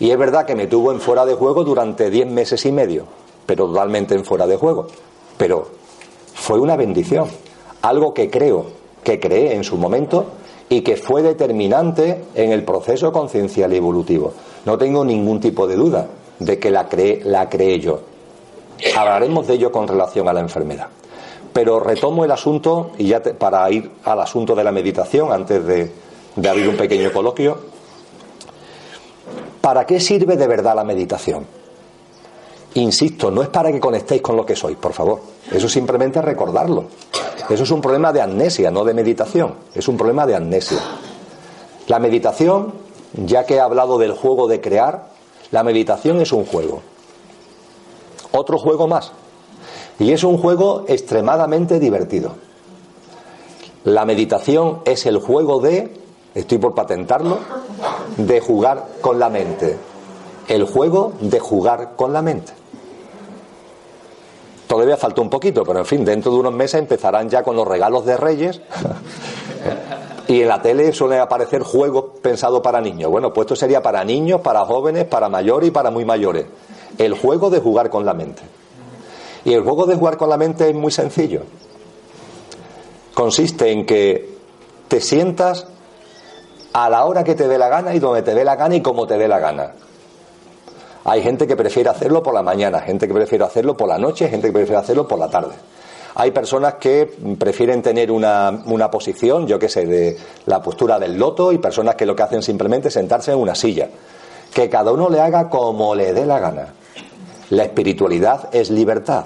Y 0.00 0.10
es 0.10 0.18
verdad 0.18 0.44
que 0.44 0.54
me 0.54 0.66
tuvo 0.66 0.92
en 0.92 1.00
fuera 1.00 1.24
de 1.24 1.34
juego 1.34 1.64
durante 1.64 2.10
diez 2.10 2.26
meses 2.26 2.66
y 2.66 2.72
medio 2.72 3.06
pero 3.48 3.66
totalmente 3.66 4.14
en 4.14 4.26
fuera 4.26 4.46
de 4.46 4.56
juego. 4.56 4.88
Pero 5.38 5.66
fue 6.34 6.60
una 6.60 6.76
bendición, 6.76 7.28
algo 7.80 8.12
que 8.12 8.28
creo, 8.28 8.66
que 9.02 9.18
creé 9.18 9.54
en 9.54 9.64
su 9.64 9.78
momento 9.78 10.26
y 10.68 10.82
que 10.82 10.98
fue 10.98 11.22
determinante 11.22 12.24
en 12.34 12.52
el 12.52 12.62
proceso 12.62 13.10
conciencial 13.10 13.72
y 13.72 13.78
evolutivo. 13.78 14.34
No 14.66 14.76
tengo 14.76 15.02
ningún 15.02 15.40
tipo 15.40 15.66
de 15.66 15.76
duda 15.76 16.08
de 16.38 16.58
que 16.58 16.70
la 16.70 16.90
creé, 16.90 17.22
la 17.24 17.48
creé 17.48 17.80
yo. 17.80 18.00
Hablaremos 18.94 19.46
de 19.46 19.54
ello 19.54 19.72
con 19.72 19.88
relación 19.88 20.28
a 20.28 20.34
la 20.34 20.40
enfermedad. 20.40 20.88
Pero 21.52 21.80
retomo 21.80 22.24
el 22.24 22.30
asunto, 22.30 22.92
y 22.98 23.06
ya 23.08 23.22
para 23.22 23.70
ir 23.70 23.90
al 24.04 24.20
asunto 24.20 24.54
de 24.54 24.64
la 24.64 24.72
meditación, 24.72 25.32
antes 25.32 25.64
de, 25.64 25.92
de 26.36 26.48
abrir 26.48 26.68
un 26.68 26.76
pequeño 26.76 27.12
coloquio, 27.12 27.58
¿para 29.60 29.84
qué 29.86 30.00
sirve 30.00 30.36
de 30.36 30.46
verdad 30.46 30.76
la 30.76 30.84
meditación? 30.84 31.46
Insisto, 32.74 33.30
no 33.30 33.42
es 33.42 33.48
para 33.48 33.72
que 33.72 33.80
conectéis 33.80 34.22
con 34.22 34.36
lo 34.36 34.44
que 34.44 34.54
sois, 34.54 34.76
por 34.76 34.92
favor. 34.92 35.20
Eso 35.50 35.68
simplemente 35.68 36.18
es 36.18 36.24
recordarlo. 36.24 36.84
Eso 37.48 37.62
es 37.62 37.70
un 37.70 37.80
problema 37.80 38.12
de 38.12 38.20
amnesia, 38.20 38.70
no 38.70 38.84
de 38.84 38.94
meditación. 38.94 39.54
Es 39.74 39.88
un 39.88 39.96
problema 39.96 40.26
de 40.26 40.36
amnesia. 40.36 40.78
La 41.88 41.98
meditación, 41.98 42.74
ya 43.14 43.46
que 43.46 43.54
he 43.54 43.60
hablado 43.60 43.98
del 43.98 44.12
juego 44.12 44.46
de 44.46 44.60
crear, 44.60 45.08
la 45.50 45.62
meditación 45.62 46.20
es 46.20 46.32
un 46.32 46.44
juego. 46.44 46.82
Otro 48.32 48.58
juego 48.58 48.86
más. 48.86 49.12
Y 49.98 50.12
es 50.12 50.22
un 50.24 50.38
juego 50.38 50.84
extremadamente 50.86 51.80
divertido. 51.80 52.34
La 53.84 54.04
meditación 54.04 54.80
es 54.84 55.06
el 55.06 55.18
juego 55.18 55.60
de, 55.60 55.92
estoy 56.34 56.58
por 56.58 56.74
patentarlo, 56.74 57.38
de 58.16 58.40
jugar 58.40 58.86
con 59.00 59.18
la 59.18 59.28
mente. 59.28 59.78
El 60.46 60.64
juego 60.64 61.12
de 61.20 61.40
jugar 61.40 61.92
con 61.96 62.12
la 62.12 62.22
mente. 62.22 62.52
Todavía 64.66 64.96
falta 64.96 65.20
un 65.20 65.30
poquito, 65.30 65.64
pero 65.64 65.78
en 65.78 65.86
fin, 65.86 66.04
dentro 66.04 66.30
de 66.30 66.38
unos 66.38 66.52
meses 66.52 66.80
empezarán 66.80 67.28
ya 67.30 67.42
con 67.42 67.56
los 67.56 67.66
regalos 67.66 68.04
de 68.04 68.16
Reyes. 68.16 68.60
y 70.28 70.42
en 70.42 70.48
la 70.48 70.60
tele 70.60 70.92
suelen 70.92 71.20
aparecer 71.20 71.62
juegos 71.62 72.20
pensados 72.20 72.60
para 72.60 72.80
niños. 72.80 73.10
Bueno, 73.10 73.32
pues 73.32 73.46
esto 73.46 73.56
sería 73.56 73.82
para 73.82 74.04
niños, 74.04 74.42
para 74.42 74.64
jóvenes, 74.66 75.06
para 75.06 75.30
mayores 75.30 75.68
y 75.68 75.70
para 75.70 75.90
muy 75.90 76.04
mayores. 76.04 76.44
El 76.98 77.14
juego 77.14 77.48
de 77.48 77.60
jugar 77.60 77.88
con 77.88 78.04
la 78.04 78.12
mente. 78.12 78.42
Y 79.44 79.52
el 79.52 79.62
juego 79.62 79.86
de 79.86 79.96
jugar 79.96 80.16
con 80.16 80.28
la 80.28 80.36
mente 80.36 80.68
es 80.68 80.74
muy 80.74 80.90
sencillo. 80.90 81.42
Consiste 83.14 83.70
en 83.70 83.86
que 83.86 84.36
te 84.88 85.00
sientas 85.00 85.66
a 86.72 86.88
la 86.88 87.04
hora 87.04 87.24
que 87.24 87.34
te 87.34 87.48
dé 87.48 87.58
la 87.58 87.68
gana 87.68 87.94
y 87.94 87.98
donde 87.98 88.22
te 88.22 88.34
dé 88.34 88.44
la 88.44 88.56
gana 88.56 88.76
y 88.76 88.82
como 88.82 89.06
te 89.06 89.18
dé 89.18 89.28
la 89.28 89.38
gana. 89.38 89.72
Hay 91.04 91.22
gente 91.22 91.46
que 91.46 91.56
prefiere 91.56 91.88
hacerlo 91.88 92.22
por 92.22 92.34
la 92.34 92.42
mañana, 92.42 92.80
gente 92.80 93.08
que 93.08 93.14
prefiere 93.14 93.44
hacerlo 93.44 93.76
por 93.76 93.88
la 93.88 93.98
noche, 93.98 94.28
gente 94.28 94.48
que 94.48 94.52
prefiere 94.52 94.78
hacerlo 94.78 95.08
por 95.08 95.18
la 95.18 95.28
tarde. 95.28 95.54
Hay 96.14 96.32
personas 96.32 96.74
que 96.74 97.10
prefieren 97.38 97.80
tener 97.80 98.10
una, 98.10 98.62
una 98.66 98.90
posición, 98.90 99.46
yo 99.46 99.58
qué 99.58 99.68
sé, 99.68 99.86
de 99.86 100.16
la 100.46 100.60
postura 100.60 100.98
del 100.98 101.16
loto 101.16 101.52
y 101.52 101.58
personas 101.58 101.94
que 101.94 102.04
lo 102.04 102.14
que 102.14 102.24
hacen 102.24 102.42
simplemente 102.42 102.88
es 102.88 102.94
sentarse 102.94 103.32
en 103.32 103.38
una 103.38 103.54
silla. 103.54 103.88
Que 104.52 104.68
cada 104.68 104.92
uno 104.92 105.08
le 105.08 105.20
haga 105.20 105.48
como 105.48 105.94
le 105.94 106.12
dé 106.12 106.26
la 106.26 106.40
gana. 106.40 106.74
La 107.50 107.64
espiritualidad 107.64 108.48
es 108.52 108.70
libertad. 108.70 109.24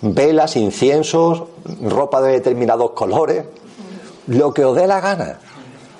Velas, 0.00 0.56
inciensos, 0.56 1.44
ropa 1.82 2.20
de 2.20 2.32
determinados 2.32 2.90
colores, 2.92 3.44
lo 4.26 4.52
que 4.52 4.64
os 4.64 4.76
dé 4.76 4.86
la 4.86 5.00
gana. 5.00 5.38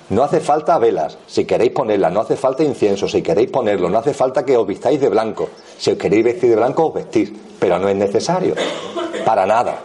No 0.09 0.23
hace 0.23 0.39
falta 0.39 0.79
velas, 0.79 1.17
si 1.27 1.45
queréis 1.45 1.71
ponerlas, 1.71 2.11
no 2.11 2.21
hace 2.21 2.35
falta 2.35 2.63
incienso, 2.63 3.07
si 3.07 3.21
queréis 3.21 3.51
ponerlo, 3.51 3.89
no 3.89 3.99
hace 3.99 4.13
falta 4.13 4.43
que 4.43 4.57
os 4.57 4.65
vistáis 4.65 4.99
de 4.99 5.09
blanco. 5.09 5.49
Si 5.77 5.91
os 5.91 5.97
queréis 5.97 6.23
vestir 6.23 6.49
de 6.49 6.55
blanco, 6.55 6.87
os 6.87 6.93
vestís, 6.93 7.31
pero 7.59 7.77
no 7.77 7.89
es 7.89 7.95
necesario, 7.95 8.55
para 9.25 9.45
nada. 9.45 9.79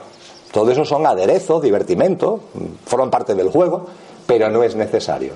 Todo 0.53 0.70
eso 0.70 0.85
son 0.85 1.07
aderezos, 1.07 1.61
divertimentos, 1.61 2.41
forman 2.87 3.11
parte 3.11 3.35
del 3.35 3.51
juego, 3.51 3.87
pero 4.26 4.49
no 4.49 4.62
es 4.62 4.76
necesario. 4.76 5.32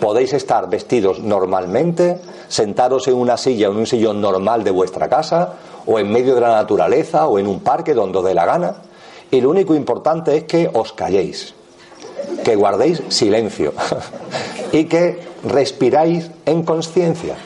Podéis 0.00 0.32
estar 0.34 0.68
vestidos 0.68 1.20
normalmente, 1.20 2.20
sentaros 2.48 3.08
en 3.08 3.14
una 3.14 3.36
silla 3.36 3.68
o 3.68 3.72
en 3.72 3.78
un 3.78 3.86
sillón 3.86 4.20
normal 4.20 4.62
de 4.62 4.70
vuestra 4.70 5.08
casa, 5.08 5.54
o 5.86 5.98
en 5.98 6.10
medio 6.10 6.34
de 6.34 6.40
la 6.40 6.50
naturaleza, 6.50 7.26
o 7.26 7.38
en 7.38 7.46
un 7.46 7.60
parque 7.60 7.94
donde 7.94 8.18
os 8.18 8.24
dé 8.24 8.34
la 8.34 8.44
gana, 8.44 8.76
y 9.30 9.40
lo 9.40 9.50
único 9.50 9.74
importante 9.74 10.36
es 10.36 10.44
que 10.44 10.70
os 10.72 10.92
calléis 10.92 11.54
que 12.44 12.56
guardéis 12.56 13.02
silencio 13.08 13.72
y 14.72 14.84
que 14.84 15.20
respiráis 15.44 16.30
en 16.44 16.62
conciencia. 16.62 17.36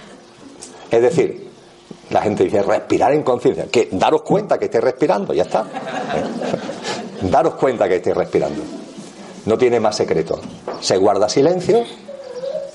Es 0.91 1.03
decir, 1.03 1.49
la 2.11 2.23
gente 2.23 2.45
dice 2.45 2.63
respirar 2.63 3.13
en 3.13 3.23
conciencia, 3.23 3.67
que 3.71 3.89
daros 3.93 4.23
cuenta 4.23 4.59
que 4.59 4.67
estéis 4.67 4.85
respirando, 4.85 5.33
ya 5.33 5.45
está. 5.45 5.65
daros 7.23 7.55
cuenta 7.55 7.89
que 7.89 7.97
estéis 7.97 8.17
respirando. 8.17 8.63
No 9.47 9.57
tiene 9.57 9.81
más 9.81 9.97
secreto. 9.97 10.39
Se 10.81 10.97
guarda 10.97 11.29
silencio 11.29 11.85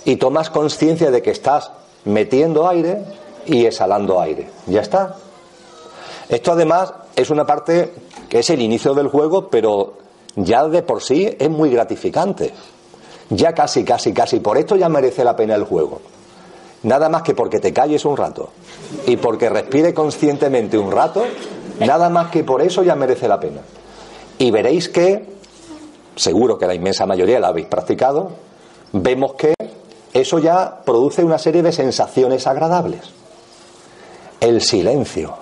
y 0.06 0.16
tomas 0.18 0.50
conciencia 0.50 1.12
de 1.12 1.22
que 1.22 1.32
estás 1.32 1.72
metiendo 2.06 2.68
aire 2.68 3.04
y 3.46 3.66
exhalando 3.66 4.22
aire. 4.22 4.48
Ya 4.68 4.82
está. 4.82 5.16
Esto 6.30 6.54
además 6.54 6.94
es 7.16 7.30
una 7.30 7.46
parte 7.46 7.94
que 8.30 8.40
es 8.40 8.50
el 8.50 8.62
inicio 8.62 8.94
del 8.94 9.08
juego, 9.08 9.50
pero 9.50 9.94
ya 10.36 10.68
de 10.68 10.84
por 10.84 11.02
sí 11.02 11.36
es 11.38 11.50
muy 11.50 11.70
gratificante. 11.72 12.54
Ya 13.30 13.54
casi, 13.54 13.84
casi, 13.84 14.14
casi, 14.14 14.40
por 14.40 14.58
esto 14.58 14.76
ya 14.76 14.88
merece 14.88 15.24
la 15.24 15.36
pena 15.36 15.56
el 15.56 15.64
juego. 15.64 16.02
Nada 16.84 17.10
más 17.10 17.24
que 17.24 17.34
porque 17.34 17.60
te 17.60 17.74
calles 17.74 18.06
un 18.06 18.16
rato 18.16 18.50
y 19.08 19.18
porque 19.18 19.50
respire 19.50 19.94
conscientemente 19.96 20.78
un 20.78 20.92
rato, 20.92 21.24
nada 21.80 22.10
más 22.10 22.30
que 22.30 22.44
por 22.44 22.62
eso 22.62 22.84
ya 22.84 22.96
merece 22.96 23.28
la 23.28 23.40
pena. 23.40 23.62
Y 24.38 24.52
veréis 24.52 24.90
que, 24.90 25.26
seguro 26.16 26.60
que 26.60 26.68
la 26.68 26.76
inmensa 26.76 27.08
mayoría 27.08 27.40
la 27.40 27.48
habéis 27.48 27.66
practicado, 27.66 28.32
vemos 28.92 29.34
que 29.34 29.56
eso 30.16 30.40
ya 30.40 30.82
produce 30.86 31.26
una 31.26 31.38
serie 31.38 31.62
de 31.62 31.74
sensaciones 31.74 32.48
agradables. 32.48 33.02
El 34.40 34.62
silencio, 34.62 35.36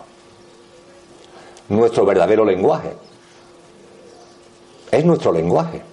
nuestro 1.69 2.05
verdadero 2.05 2.43
lenguaje 2.43 2.93
es 4.89 5.05
nuestro 5.05 5.31
lenguaje. 5.31 5.83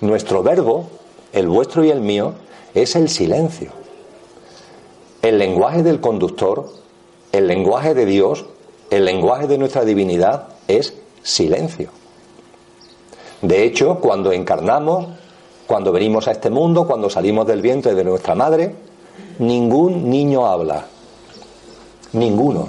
Nuestro 0.00 0.42
verbo, 0.42 0.88
el 1.32 1.46
vuestro 1.46 1.84
y 1.84 1.90
el 1.90 2.00
mío, 2.00 2.34
es 2.74 2.96
el 2.96 3.08
silencio. 3.08 3.70
El 5.22 5.38
lenguaje 5.38 5.84
del 5.84 6.00
conductor, 6.00 6.68
el 7.30 7.46
lenguaje 7.46 7.94
de 7.94 8.06
Dios, 8.06 8.44
el 8.90 9.04
lenguaje 9.04 9.46
de 9.46 9.56
nuestra 9.56 9.84
divinidad 9.84 10.48
es 10.66 10.94
silencio. 11.22 11.90
De 13.40 13.62
hecho, 13.62 14.00
cuando 14.00 14.32
encarnamos, 14.32 15.19
cuando 15.70 15.92
venimos 15.92 16.26
a 16.26 16.32
este 16.32 16.50
mundo, 16.50 16.84
cuando 16.84 17.08
salimos 17.08 17.46
del 17.46 17.62
vientre 17.62 17.94
de 17.94 18.02
nuestra 18.02 18.34
madre, 18.34 18.74
ningún 19.38 20.10
niño 20.10 20.44
habla. 20.44 20.84
Ninguno. 22.14 22.68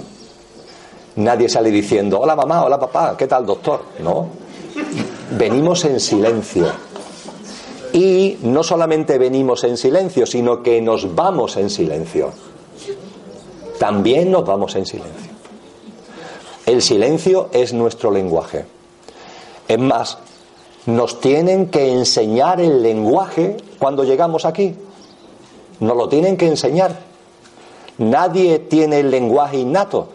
Nadie 1.16 1.48
sale 1.48 1.72
diciendo, 1.72 2.20
hola 2.20 2.36
mamá, 2.36 2.64
hola 2.64 2.78
papá, 2.78 3.16
¿qué 3.18 3.26
tal 3.26 3.44
doctor? 3.44 3.86
No. 3.98 4.28
Venimos 5.36 5.84
en 5.84 5.98
silencio. 5.98 6.66
Y 7.92 8.38
no 8.42 8.62
solamente 8.62 9.18
venimos 9.18 9.64
en 9.64 9.76
silencio, 9.76 10.24
sino 10.24 10.62
que 10.62 10.80
nos 10.80 11.12
vamos 11.12 11.56
en 11.56 11.70
silencio. 11.70 12.30
También 13.80 14.30
nos 14.30 14.46
vamos 14.46 14.76
en 14.76 14.86
silencio. 14.86 15.32
El 16.66 16.80
silencio 16.80 17.48
es 17.52 17.72
nuestro 17.72 18.12
lenguaje. 18.12 18.64
Es 19.66 19.78
más, 19.80 20.18
nos 20.86 21.20
tienen 21.20 21.68
que 21.68 21.92
enseñar 21.92 22.60
el 22.60 22.82
lenguaje 22.82 23.56
cuando 23.78 24.04
llegamos 24.04 24.44
aquí. 24.44 24.74
Nos 25.80 25.96
lo 25.96 26.08
tienen 26.08 26.36
que 26.36 26.48
enseñar. 26.48 26.98
Nadie 27.98 28.58
tiene 28.58 29.00
el 29.00 29.10
lenguaje 29.10 29.58
innato. 29.58 30.08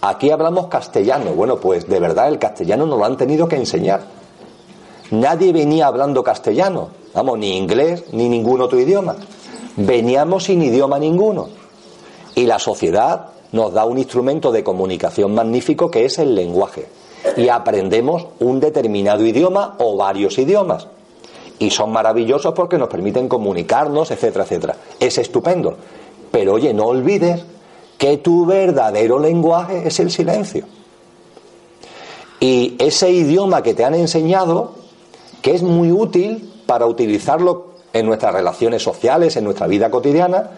Aquí 0.00 0.30
hablamos 0.30 0.66
castellano. 0.66 1.32
Bueno, 1.34 1.60
pues 1.60 1.88
de 1.88 2.00
verdad 2.00 2.28
el 2.28 2.38
castellano 2.38 2.86
nos 2.86 2.98
lo 2.98 3.04
han 3.04 3.16
tenido 3.16 3.46
que 3.46 3.56
enseñar. 3.56 4.02
Nadie 5.10 5.52
venía 5.52 5.86
hablando 5.86 6.24
castellano. 6.24 6.88
Vamos, 7.14 7.38
ni 7.38 7.56
inglés 7.56 8.04
ni 8.12 8.28
ningún 8.28 8.60
otro 8.60 8.78
idioma. 8.78 9.16
Veníamos 9.76 10.44
sin 10.44 10.62
idioma 10.62 10.98
ninguno. 10.98 11.48
Y 12.34 12.46
la 12.46 12.58
sociedad 12.58 13.26
nos 13.52 13.72
da 13.72 13.84
un 13.84 13.98
instrumento 13.98 14.50
de 14.52 14.64
comunicación 14.64 15.34
magnífico 15.34 15.90
que 15.90 16.04
es 16.04 16.18
el 16.18 16.34
lenguaje 16.34 16.88
y 17.36 17.48
aprendemos 17.48 18.26
un 18.40 18.60
determinado 18.60 19.24
idioma 19.24 19.74
o 19.78 19.96
varios 19.96 20.38
idiomas. 20.38 20.86
Y 21.58 21.70
son 21.70 21.92
maravillosos 21.92 22.54
porque 22.54 22.78
nos 22.78 22.88
permiten 22.88 23.28
comunicarnos, 23.28 24.10
etcétera, 24.10 24.44
etcétera. 24.44 24.76
Es 24.98 25.18
estupendo. 25.18 25.76
Pero 26.30 26.54
oye, 26.54 26.72
no 26.72 26.86
olvides 26.86 27.44
que 27.98 28.16
tu 28.16 28.46
verdadero 28.46 29.18
lenguaje 29.18 29.86
es 29.86 30.00
el 30.00 30.10
silencio. 30.10 30.64
Y 32.40 32.76
ese 32.78 33.10
idioma 33.10 33.62
que 33.62 33.74
te 33.74 33.84
han 33.84 33.94
enseñado, 33.94 34.72
que 35.42 35.54
es 35.54 35.62
muy 35.62 35.92
útil 35.92 36.50
para 36.64 36.86
utilizarlo 36.86 37.66
en 37.92 38.06
nuestras 38.06 38.32
relaciones 38.32 38.82
sociales, 38.82 39.36
en 39.36 39.44
nuestra 39.44 39.66
vida 39.66 39.90
cotidiana, 39.90 40.50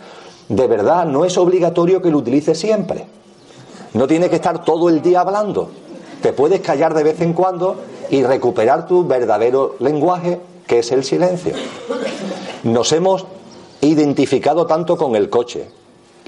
de 0.49 0.67
verdad 0.69 1.07
no 1.07 1.25
es 1.25 1.37
obligatorio 1.37 2.01
que 2.01 2.11
lo 2.11 2.19
utilices 2.19 2.59
siempre. 2.59 3.07
No 3.95 4.07
tienes 4.07 4.31
que 4.31 4.37
estar 4.37 4.65
todo 4.65 4.89
el 4.89 5.03
día 5.03 5.21
hablando. 5.23 5.71
Te 6.23 6.33
puedes 6.33 6.61
callar 6.61 6.95
de 6.95 7.03
vez 7.03 7.21
en 7.21 7.33
cuando 7.33 7.77
y 8.09 8.23
recuperar 8.23 8.87
tu 8.87 9.05
verdadero 9.07 9.75
lenguaje, 9.81 10.41
que 10.67 10.79
es 10.79 10.93
el 10.93 11.03
silencio. 11.03 11.55
Nos 12.63 12.93
hemos 12.93 13.27
identificado 13.81 14.67
tanto 14.67 14.97
con 14.97 15.17
el 15.17 15.29
coche 15.29 15.67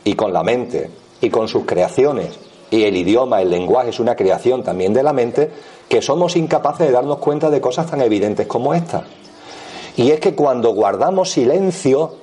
y 0.03 0.15
con 0.15 0.33
la 0.33 0.43
mente 0.43 0.91
y 1.21 1.31
con 1.31 1.47
sus 1.47 1.65
creaciones, 1.65 2.39
y 2.71 2.83
el 2.83 2.97
idioma, 2.97 3.41
el 3.41 3.51
lenguaje 3.51 3.91
es 3.91 4.01
una 4.01 4.17
creación 4.17 4.65
también 4.65 4.93
de 4.93 5.05
la 5.05 5.13
mente, 5.13 5.51
que 5.89 6.03
somos 6.03 6.35
incapaces 6.35 6.89
de 6.89 6.93
darnos 6.93 7.19
cuenta 7.19 7.49
de 7.49 7.61
cosas 7.61 7.89
tan 7.89 8.01
evidentes 8.01 8.49
como 8.49 8.75
esta. 8.75 9.05
Y 9.97 10.11
es 10.11 10.19
que 10.19 10.35
cuando 10.35 10.75
guardamos 10.75 11.31
silencio, 11.31 12.17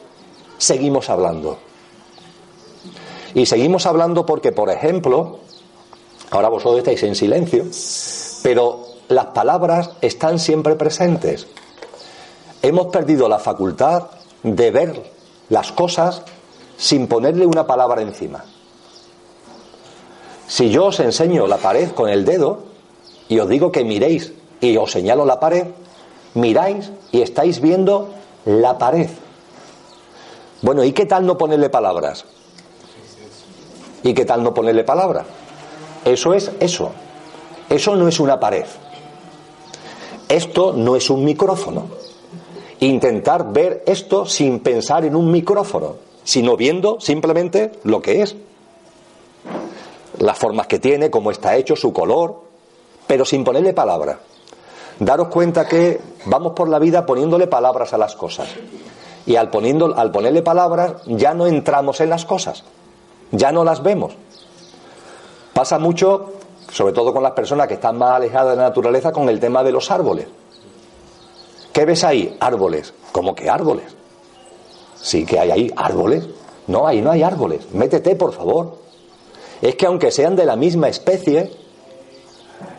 seguimos 0.58 1.10
hablando. 1.10 1.58
Y 3.34 3.46
seguimos 3.46 3.86
hablando 3.86 4.26
porque, 4.26 4.52
por 4.52 4.70
ejemplo, 4.70 5.40
Ahora 6.32 6.48
vosotros 6.48 6.80
estáis 6.80 7.04
en 7.04 7.14
silencio, 7.14 7.66
pero 8.42 8.86
las 9.10 9.28
palabras 9.28 9.92
están 10.00 10.40
siempre 10.40 10.76
presentes. 10.76 11.46
Hemos 12.62 12.88
perdido 12.88 13.28
la 13.28 13.38
facultad 13.38 14.08
de 14.42 14.72
ver 14.72 15.04
las 15.50 15.74
cosas 15.74 16.22
sin 16.78 17.08
ponerle 17.08 17.46
una 17.46 17.68
palabra 17.68 18.02
encima. 18.02 18.46
Si 20.48 20.70
yo 20.70 20.86
os 20.86 21.00
enseño 21.02 21.48
la 21.48 21.58
pared 21.58 21.92
con 21.92 22.10
el 22.10 22.24
dedo 22.24 22.64
y 23.28 23.40
os 23.40 23.50
digo 23.50 23.72
que 23.72 23.84
miréis 23.84 24.32
y 24.62 24.78
os 24.78 24.92
señalo 24.92 25.26
la 25.26 25.40
pared, 25.40 25.68
miráis 26.34 26.92
y 27.12 27.22
estáis 27.22 27.60
viendo 27.60 28.10
la 28.46 28.78
pared. 28.78 29.10
Bueno, 30.62 30.84
¿y 30.86 30.94
qué 30.94 31.06
tal 31.06 31.26
no 31.26 31.38
ponerle 31.38 31.70
palabras? 31.70 32.24
¿Y 34.04 34.14
qué 34.14 34.24
tal 34.24 34.44
no 34.44 34.54
ponerle 34.54 34.84
palabras? 34.86 35.26
Eso 36.06 36.34
es 36.34 36.52
eso. 36.60 36.92
Eso 37.70 37.96
no 37.96 38.08
es 38.08 38.20
una 38.20 38.40
pared. 38.40 38.66
Esto 40.28 40.74
no 40.74 40.96
es 40.96 41.10
un 41.10 41.24
micrófono. 41.24 41.88
Intentar 42.80 43.52
ver 43.52 43.84
esto 43.86 44.26
sin 44.26 44.60
pensar 44.60 45.06
en 45.06 45.16
un 45.16 45.32
micrófono, 45.32 45.98
sino 46.24 46.58
viendo 46.58 47.00
simplemente 47.00 47.72
lo 47.84 48.02
que 48.02 48.22
es. 48.22 48.36
Las 50.18 50.38
formas 50.38 50.68
que 50.68 50.80
tiene, 50.80 51.12
cómo 51.12 51.32
está 51.32 51.56
hecho, 51.56 51.76
su 51.76 51.94
color, 51.94 52.42
pero 53.08 53.26
sin 53.26 53.44
ponerle 53.44 53.74
palabra. 53.74 54.20
Daros 55.00 55.30
cuenta 55.30 55.68
que 55.68 56.00
vamos 56.26 56.54
por 56.54 56.70
la 56.70 56.80
vida 56.80 57.06
poniéndole 57.06 57.48
palabras 57.48 57.94
a 57.94 57.98
las 57.98 58.16
cosas. 58.16 58.50
Y 59.26 59.36
al, 59.36 59.50
poniendo, 59.50 59.96
al 59.98 60.12
ponerle 60.12 60.42
palabras 60.42 60.94
ya 61.06 61.34
no 61.34 61.48
entramos 61.48 62.02
en 62.02 62.10
las 62.10 62.26
cosas, 62.26 62.64
ya 63.32 63.52
no 63.52 63.64
las 63.64 63.84
vemos. 63.84 64.14
Pasa 65.62 65.78
mucho, 65.78 66.32
sobre 66.72 66.92
todo 66.92 67.14
con 67.14 67.22
las 67.22 67.34
personas 67.34 67.68
que 67.68 67.76
están 67.76 67.96
más 67.96 68.16
alejadas 68.16 68.54
de 68.54 68.56
la 68.56 68.70
naturaleza, 68.70 69.12
con 69.12 69.30
el 69.30 69.40
tema 69.40 69.62
de 69.62 69.72
los 69.72 69.92
árboles. 69.92 70.26
¿Qué 71.72 71.86
ves 71.86 72.04
ahí? 72.04 72.36
Árboles. 72.40 72.96
¿Cómo 73.12 73.36
que 73.36 73.48
árboles? 73.48 73.86
Sí 74.96 75.24
que 75.24 75.40
hay 75.40 75.52
ahí 75.52 75.72
árboles. 75.76 76.28
No, 76.66 76.88
ahí 76.88 77.00
no 77.00 77.12
hay 77.12 77.22
árboles. 77.22 77.72
Métete, 77.74 78.16
por 78.16 78.34
favor. 78.34 78.80
Es 79.62 79.76
que 79.76 79.86
aunque 79.86 80.10
sean 80.10 80.36
de 80.36 80.46
la 80.46 80.56
misma 80.56 80.90
especie, 80.90 81.52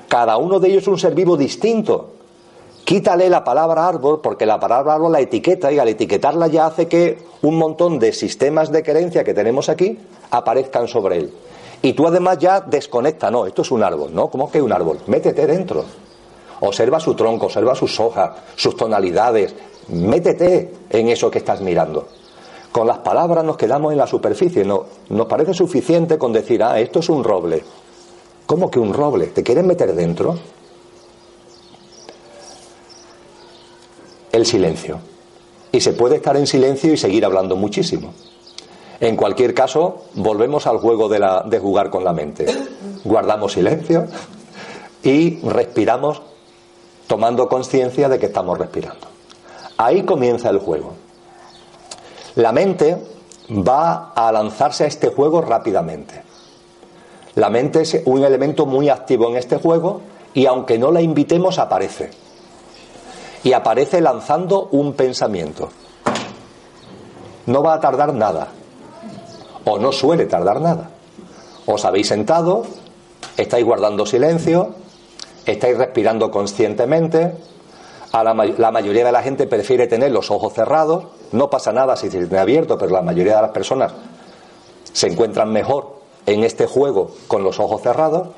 cada 0.08 0.36
uno 0.36 0.58
de 0.58 0.70
ellos 0.70 0.82
es 0.82 0.88
un 0.88 0.98
ser 0.98 1.14
vivo 1.14 1.36
distinto. 1.36 2.14
Quítale 2.84 3.30
la 3.30 3.44
palabra 3.44 3.86
árbol 3.86 4.20
porque 4.20 4.44
la 4.44 4.58
palabra 4.58 4.94
árbol 4.94 5.12
la 5.12 5.20
etiqueta 5.20 5.70
y 5.70 5.78
al 5.78 5.86
etiquetarla 5.86 6.48
ya 6.48 6.66
hace 6.66 6.88
que 6.88 7.22
un 7.42 7.58
montón 7.58 8.00
de 8.00 8.12
sistemas 8.12 8.72
de 8.72 8.82
creencia 8.82 9.22
que 9.22 9.34
tenemos 9.34 9.68
aquí 9.68 10.00
aparezcan 10.32 10.88
sobre 10.88 11.18
él. 11.18 11.32
Y 11.82 11.94
tú 11.94 12.06
además 12.06 12.38
ya 12.38 12.60
desconecta, 12.60 13.30
no, 13.30 13.44
esto 13.44 13.62
es 13.62 13.70
un 13.72 13.82
árbol, 13.82 14.14
¿no? 14.14 14.28
¿Cómo 14.28 14.50
que 14.50 14.62
un 14.62 14.72
árbol? 14.72 15.00
Métete 15.08 15.46
dentro. 15.46 15.84
Observa 16.60 17.00
su 17.00 17.14
tronco, 17.14 17.46
observa 17.46 17.74
sus 17.74 17.98
hojas, 17.98 18.30
sus 18.54 18.76
tonalidades. 18.76 19.52
Métete 19.88 20.72
en 20.90 21.08
eso 21.08 21.28
que 21.28 21.38
estás 21.38 21.60
mirando. 21.60 22.06
Con 22.70 22.86
las 22.86 22.98
palabras 22.98 23.44
nos 23.44 23.56
quedamos 23.56 23.90
en 23.90 23.98
la 23.98 24.06
superficie. 24.06 24.64
No, 24.64 24.84
nos 25.08 25.26
parece 25.26 25.54
suficiente 25.54 26.18
con 26.18 26.32
decir, 26.32 26.62
ah, 26.62 26.78
esto 26.78 27.00
es 27.00 27.08
un 27.08 27.24
roble. 27.24 27.64
¿Cómo 28.46 28.70
que 28.70 28.78
un 28.78 28.94
roble? 28.94 29.26
¿Te 29.26 29.42
quieres 29.42 29.64
meter 29.64 29.92
dentro? 29.92 30.38
El 34.30 34.46
silencio. 34.46 35.00
Y 35.72 35.80
se 35.80 35.94
puede 35.94 36.16
estar 36.16 36.36
en 36.36 36.46
silencio 36.46 36.92
y 36.92 36.96
seguir 36.96 37.24
hablando 37.24 37.56
muchísimo. 37.56 38.14
En 39.02 39.16
cualquier 39.16 39.52
caso, 39.52 40.04
volvemos 40.14 40.68
al 40.68 40.78
juego 40.78 41.08
de, 41.08 41.58
jugar 41.58 41.90
con 41.90 42.04
la 42.04 42.12
mente. 42.12 42.46
Guardamos 43.02 43.54
silencio 43.54 44.06
y 45.02 45.40
respiramos 45.40 46.22
tomando 47.08 47.48
conciencia 47.48 48.08
de 48.08 48.20
que 48.20 48.26
estamos 48.26 48.56
respirando. 48.56 49.08
Ahí 49.76 50.04
comienza 50.04 50.50
el 50.50 50.60
juego. 50.60 50.92
La 52.36 52.52
mente 52.52 52.96
va 53.50 54.12
a 54.14 54.30
lanzarse 54.30 54.84
a 54.84 54.86
este 54.86 55.08
juego 55.08 55.40
rápidamente. 55.40 56.22
La 57.34 57.50
mente 57.50 57.80
es 57.80 58.02
un 58.04 58.22
elemento 58.22 58.66
muy 58.66 58.88
activo 58.88 59.28
en 59.28 59.36
este 59.36 59.56
juego 59.56 60.00
y 60.32 60.46
aunque 60.46 60.78
no 60.78 60.92
la 60.92 61.00
invitemos 61.00 61.58
aparece. 61.58 62.12
Y 63.42 63.52
aparece 63.52 64.00
lanzando 64.00 64.68
un 64.70 64.92
pensamiento. 64.92 65.70
No 67.46 67.64
va 67.64 67.74
a 67.74 67.80
tardar 67.80 68.14
nada 68.14 68.61
o 69.64 69.78
no 69.78 69.92
suele 69.92 70.26
tardar 70.26 70.60
nada. 70.60 70.90
Os 71.66 71.84
habéis 71.84 72.08
sentado, 72.08 72.64
estáis 73.36 73.64
guardando 73.64 74.06
silencio, 74.06 74.74
estáis 75.46 75.76
respirando 75.76 76.30
conscientemente. 76.30 77.32
A 78.12 78.22
la, 78.22 78.34
mayoría 78.34 79.06
de 79.06 79.12
la 79.12 79.22
gente 79.22 79.46
prefiere 79.46 79.86
tener 79.86 80.12
los 80.12 80.30
ojos 80.30 80.52
cerrados. 80.52 81.04
No 81.32 81.48
pasa 81.48 81.72
nada 81.72 81.96
si 81.96 82.10
se 82.10 82.18
tiene 82.18 82.38
abierto, 82.38 82.76
pero 82.76 82.92
la 82.92 83.00
mayoría 83.00 83.36
de 83.36 83.42
las 83.42 83.52
personas 83.52 83.92
se 84.92 85.06
encuentran 85.06 85.50
mejor 85.50 86.02
en 86.26 86.44
este 86.44 86.66
juego 86.66 87.12
con 87.26 87.42
los 87.42 87.58
ojos 87.58 87.80
cerrados. 87.80 88.28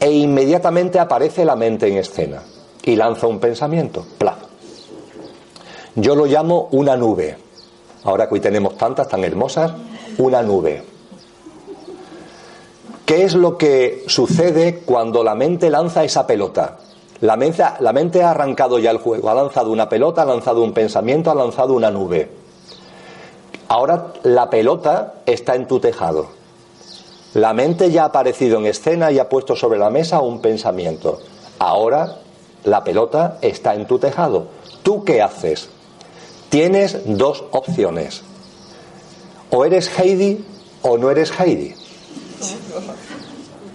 E 0.00 0.10
inmediatamente 0.10 0.98
aparece 0.98 1.44
la 1.44 1.54
mente 1.54 1.86
en 1.86 1.98
escena 1.98 2.42
y 2.82 2.96
lanza 2.96 3.28
un 3.28 3.38
pensamiento. 3.38 4.04
Plaf. 4.18 4.38
Yo 5.94 6.16
lo 6.16 6.26
llamo 6.26 6.68
una 6.72 6.96
nube. 6.96 7.38
Ahora 8.02 8.28
que 8.28 8.34
hoy 8.34 8.40
tenemos 8.40 8.76
tantas 8.76 9.08
tan 9.08 9.22
hermosas, 9.22 9.72
una 10.18 10.42
nube. 10.42 10.82
¿Qué 13.04 13.24
es 13.24 13.34
lo 13.34 13.58
que 13.58 14.04
sucede 14.06 14.80
cuando 14.84 15.22
la 15.22 15.34
mente 15.34 15.68
lanza 15.68 16.04
esa 16.04 16.26
pelota? 16.26 16.78
La 17.20 17.36
mente, 17.36 17.62
la 17.80 17.92
mente 17.92 18.22
ha 18.22 18.30
arrancado 18.30 18.78
ya 18.78 18.90
el 18.90 18.98
juego, 18.98 19.28
ha 19.28 19.34
lanzado 19.34 19.70
una 19.70 19.88
pelota, 19.88 20.22
ha 20.22 20.26
lanzado 20.26 20.62
un 20.62 20.72
pensamiento, 20.72 21.30
ha 21.30 21.34
lanzado 21.34 21.74
una 21.74 21.90
nube. 21.90 22.30
Ahora 23.68 24.12
la 24.22 24.50
pelota 24.50 25.14
está 25.26 25.54
en 25.54 25.66
tu 25.66 25.80
tejado. 25.80 26.28
La 27.34 27.52
mente 27.52 27.90
ya 27.90 28.02
ha 28.02 28.06
aparecido 28.06 28.58
en 28.58 28.66
escena 28.66 29.10
y 29.10 29.18
ha 29.18 29.28
puesto 29.28 29.56
sobre 29.56 29.78
la 29.78 29.90
mesa 29.90 30.20
un 30.20 30.40
pensamiento. 30.40 31.20
Ahora 31.58 32.18
la 32.64 32.84
pelota 32.84 33.38
está 33.40 33.74
en 33.74 33.86
tu 33.86 33.98
tejado. 33.98 34.46
¿Tú 34.82 35.04
qué 35.04 35.20
haces? 35.20 35.68
Tienes 36.48 37.00
dos 37.04 37.44
opciones. 37.50 38.22
O 39.50 39.64
eres 39.64 39.90
Heidi 39.98 40.44
o 40.82 40.98
no 40.98 41.10
eres 41.10 41.32
Heidi. 41.38 41.74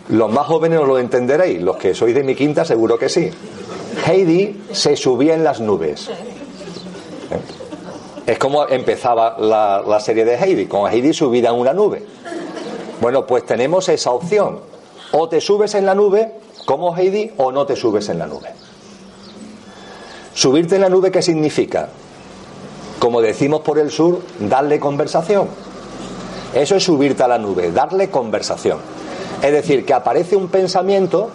Los 0.10 0.32
más 0.32 0.48
jóvenes 0.48 0.80
lo 0.80 0.98
entenderéis, 0.98 1.62
los 1.62 1.78
que 1.78 1.94
sois 1.94 2.16
de 2.16 2.24
mi 2.24 2.36
quinta 2.36 2.66
seguro 2.66 2.98
que 2.98 3.10
sí. 3.10 3.30
Heidi 4.06 4.64
se 4.72 4.96
subía 4.96 5.36
en 5.36 5.44
las 5.44 5.60
nubes. 5.60 6.10
Es 8.26 8.38
como 8.38 8.68
empezaba 8.68 9.38
la, 9.40 10.00
serie 10.00 10.26
de 10.26 10.36
Heidi, 10.36 10.66
con 10.66 10.92
Heidi 10.92 11.14
subida 11.14 11.50
en 11.50 11.56
una 11.56 11.74
nube. 11.74 12.04
Bueno, 13.02 13.26
pues 13.26 13.46
tenemos 13.46 13.88
esa 13.90 14.12
opción. 14.12 14.60
O 15.12 15.30
te 15.30 15.42
subes 15.42 15.74
en 15.76 15.86
la 15.86 15.96
nube 15.96 16.34
como 16.66 16.96
Heidi 16.96 17.32
o 17.38 17.52
no 17.52 17.66
te 17.66 17.76
subes 17.76 18.10
en 18.10 18.20
la 18.20 18.28
nube. 18.28 18.50
Subirte 20.34 20.76
en 20.76 20.82
la 20.82 20.90
nube, 20.90 21.12
¿qué 21.12 21.22
significa? 21.22 21.90
Como 23.00 23.22
decimos 23.22 23.62
por 23.62 23.80
el 23.80 23.92
sur, 23.92 24.22
darle 24.40 24.80
conversación. 24.80 25.48
Eso 26.54 26.76
es 26.76 26.84
subirte 26.84 27.24
a 27.24 27.28
la 27.28 27.38
nube, 27.38 27.72
darle 27.72 28.10
conversación. 28.10 28.80
Es 29.42 29.52
decir, 29.52 29.86
que 29.86 29.94
aparece 29.94 30.36
un 30.36 30.50
pensamiento 30.50 31.30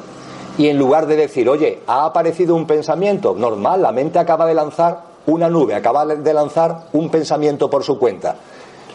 y 0.59 0.69
en 0.69 0.79
lugar 0.79 1.07
de 1.07 1.17
decir, 1.17 1.49
oye, 1.49 1.81
ha 1.87 2.05
aparecido 2.05 2.55
un 2.55 2.67
pensamiento, 2.67 3.35
normal, 3.35 3.83
la 3.83 3.93
mente 3.93 4.19
acaba 4.19 4.47
de 4.47 4.55
lanzar 4.55 5.03
una 5.27 5.49
nube, 5.49 5.75
acaba 5.75 6.05
de 6.05 6.35
lanzar 6.35 6.89
un 6.93 7.09
pensamiento 7.11 7.71
por 7.71 7.83
su 7.83 7.99
cuenta. 7.99 8.37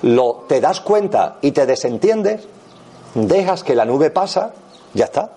Lo, 0.04 0.46
te 0.48 0.62
das 0.62 0.80
cuenta 0.80 1.38
y 1.42 1.52
te 1.52 1.66
desentiendes, 1.66 2.48
dejas 3.16 3.64
que 3.64 3.76
la 3.76 3.86
nube 3.86 4.12
pasa, 4.12 4.54
ya 4.94 5.06
está. 5.06 5.32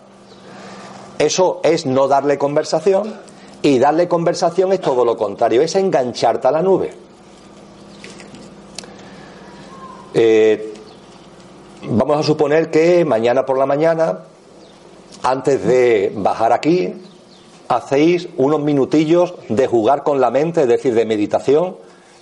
Eso 1.19 1.61
es 1.63 1.87
no 1.87 2.09
darle 2.09 2.39
conversación 2.39 3.15
y 3.63 3.79
darle 3.79 4.09
conversación 4.09 4.73
es 4.73 4.81
todo 4.81 5.05
lo 5.05 5.17
contrario, 5.17 5.63
es 5.63 5.75
engancharte 5.77 6.49
a 6.49 6.53
la 6.53 6.63
nube. 6.63 7.02
Eh, 10.15 10.75
vamos 11.85 12.19
a 12.19 12.23
suponer 12.23 12.71
que 12.71 13.05
mañana 13.05 13.47
por 13.47 13.59
la 13.59 13.67
mañana, 13.67 14.21
antes 15.23 15.65
de 15.65 16.13
bajar 16.15 16.53
aquí, 16.53 16.95
hacéis 17.69 18.29
unos 18.37 18.61
minutillos 18.61 19.35
de 19.49 19.67
jugar 19.67 20.03
con 20.03 20.21
la 20.21 20.31
mente, 20.31 20.63
es 20.63 20.69
decir, 20.69 20.95
de 20.95 21.07
meditación, 21.07 21.77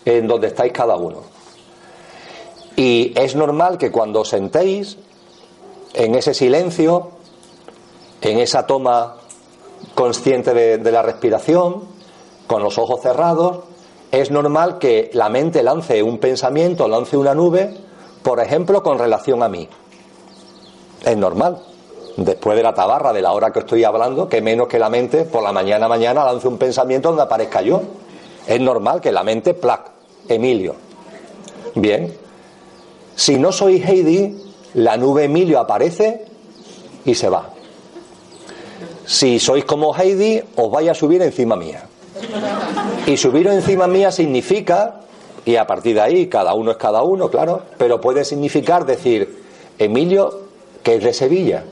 en 0.05 0.27
donde 0.29 0.49
estáis 0.49 0.73
cada 0.73 0.97
uno. 0.97 1.23
Y 2.77 3.13
es 3.17 3.35
normal 3.35 3.77
que 3.77 3.91
cuando 3.91 4.21
os 4.21 4.29
sentéis, 4.29 4.97
en 5.93 6.15
ese 6.15 6.35
silencio, 6.35 7.11
en 8.23 8.39
esa 8.39 8.67
toma 8.67 9.17
consciente 9.95 10.55
de, 10.55 10.79
de, 10.79 10.93
la 10.93 11.03
respiración, 11.03 11.83
con 12.47 12.63
los 12.63 12.79
ojos 12.79 13.03
cerrados, 13.03 13.65
es 14.11 14.31
normal 14.31 14.79
que 14.79 15.11
la 15.15 15.29
mente 15.29 15.63
lance 15.63 16.03
un 16.03 16.19
pensamiento, 16.19 16.89
lance 16.89 17.17
una 17.17 17.35
nube, 17.35 17.75
por 18.23 18.41
ejemplo, 18.41 18.83
con 18.83 18.99
relación 18.99 19.43
a 19.43 19.49
mí. 19.49 19.69
Es 21.05 21.17
normal. 21.17 21.63
Después 22.17 22.57
de 22.57 22.63
la 22.63 22.75
tabarra, 22.75 23.13
de 23.13 23.23
la 23.23 23.33
hora 23.33 23.53
que 23.53 23.61
estoy 23.61 23.85
hablando, 23.85 24.29
que 24.29 24.43
menos 24.43 24.67
que 24.67 24.79
la 24.79 24.91
mente, 24.91 25.25
por 25.25 25.43
la 25.43 25.53
mañana 25.53 25.89
mañana 25.89 26.25
lance 26.25 26.49
un 26.49 26.59
pensamiento 26.59 27.09
donde 27.09 27.23
aparezca 27.23 27.63
yo. 27.63 27.81
Es 28.47 28.61
normal 28.61 29.01
que 29.01 29.13
la 29.13 29.23
mente, 29.23 29.55
plac, 29.55 29.91
Emilio. 30.29 30.75
Bien. 31.77 32.13
Si 33.15 33.39
no 33.39 33.53
soy 33.53 33.81
Heidi, 33.81 34.43
la 34.75 34.97
nube 34.97 35.25
Emilio 35.25 35.61
aparece 35.61 36.27
y 37.05 37.15
se 37.15 37.29
va. 37.29 37.51
Si 39.07 39.39
sois 39.39 39.65
como 39.65 39.95
Heidi, 39.95 40.43
os 40.57 40.71
vais 40.71 40.89
a 40.91 40.95
subir 40.95 41.23
encima 41.23 41.55
mía. 41.55 41.90
Y 43.07 43.17
subir 43.17 43.47
encima 43.49 43.87
mía 43.87 44.13
significa, 44.13 45.01
y 45.45 45.57
a 45.57 45.67
partir 45.67 45.95
de 45.95 46.01
ahí 46.01 46.27
cada 46.29 46.55
uno 46.55 46.73
es 46.73 46.77
cada 46.77 47.03
uno, 47.03 47.31
claro, 47.31 47.63
pero 47.79 48.01
puede 48.01 48.25
significar 48.25 48.85
decir, 48.87 49.43
Emilio, 49.79 50.41
que 50.83 50.97
es 50.97 51.05
de 51.05 51.13
Sevilla. 51.13 51.65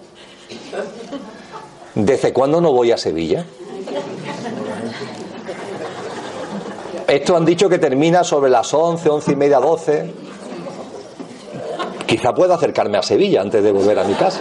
¿Desde 1.94 2.32
cuándo 2.32 2.61
no 2.61 2.72
voy 2.72 2.92
a 2.92 2.96
Sevilla? 2.96 3.44
Esto 7.07 7.36
han 7.36 7.44
dicho 7.44 7.68
que 7.68 7.78
termina 7.78 8.22
sobre 8.22 8.51
las 8.51 8.72
11, 8.72 9.09
11 9.09 9.32
y 9.32 9.36
media, 9.36 9.59
12. 9.61 10.12
Quizá 12.07 12.34
pueda 12.34 12.55
acercarme 12.55 12.99
a 12.99 13.03
Sevilla 13.03 13.40
antes 13.40 13.62
de 13.62 13.72
volver 13.72 13.99
a 13.99 14.05
mi 14.05 14.14
casa. 14.14 14.40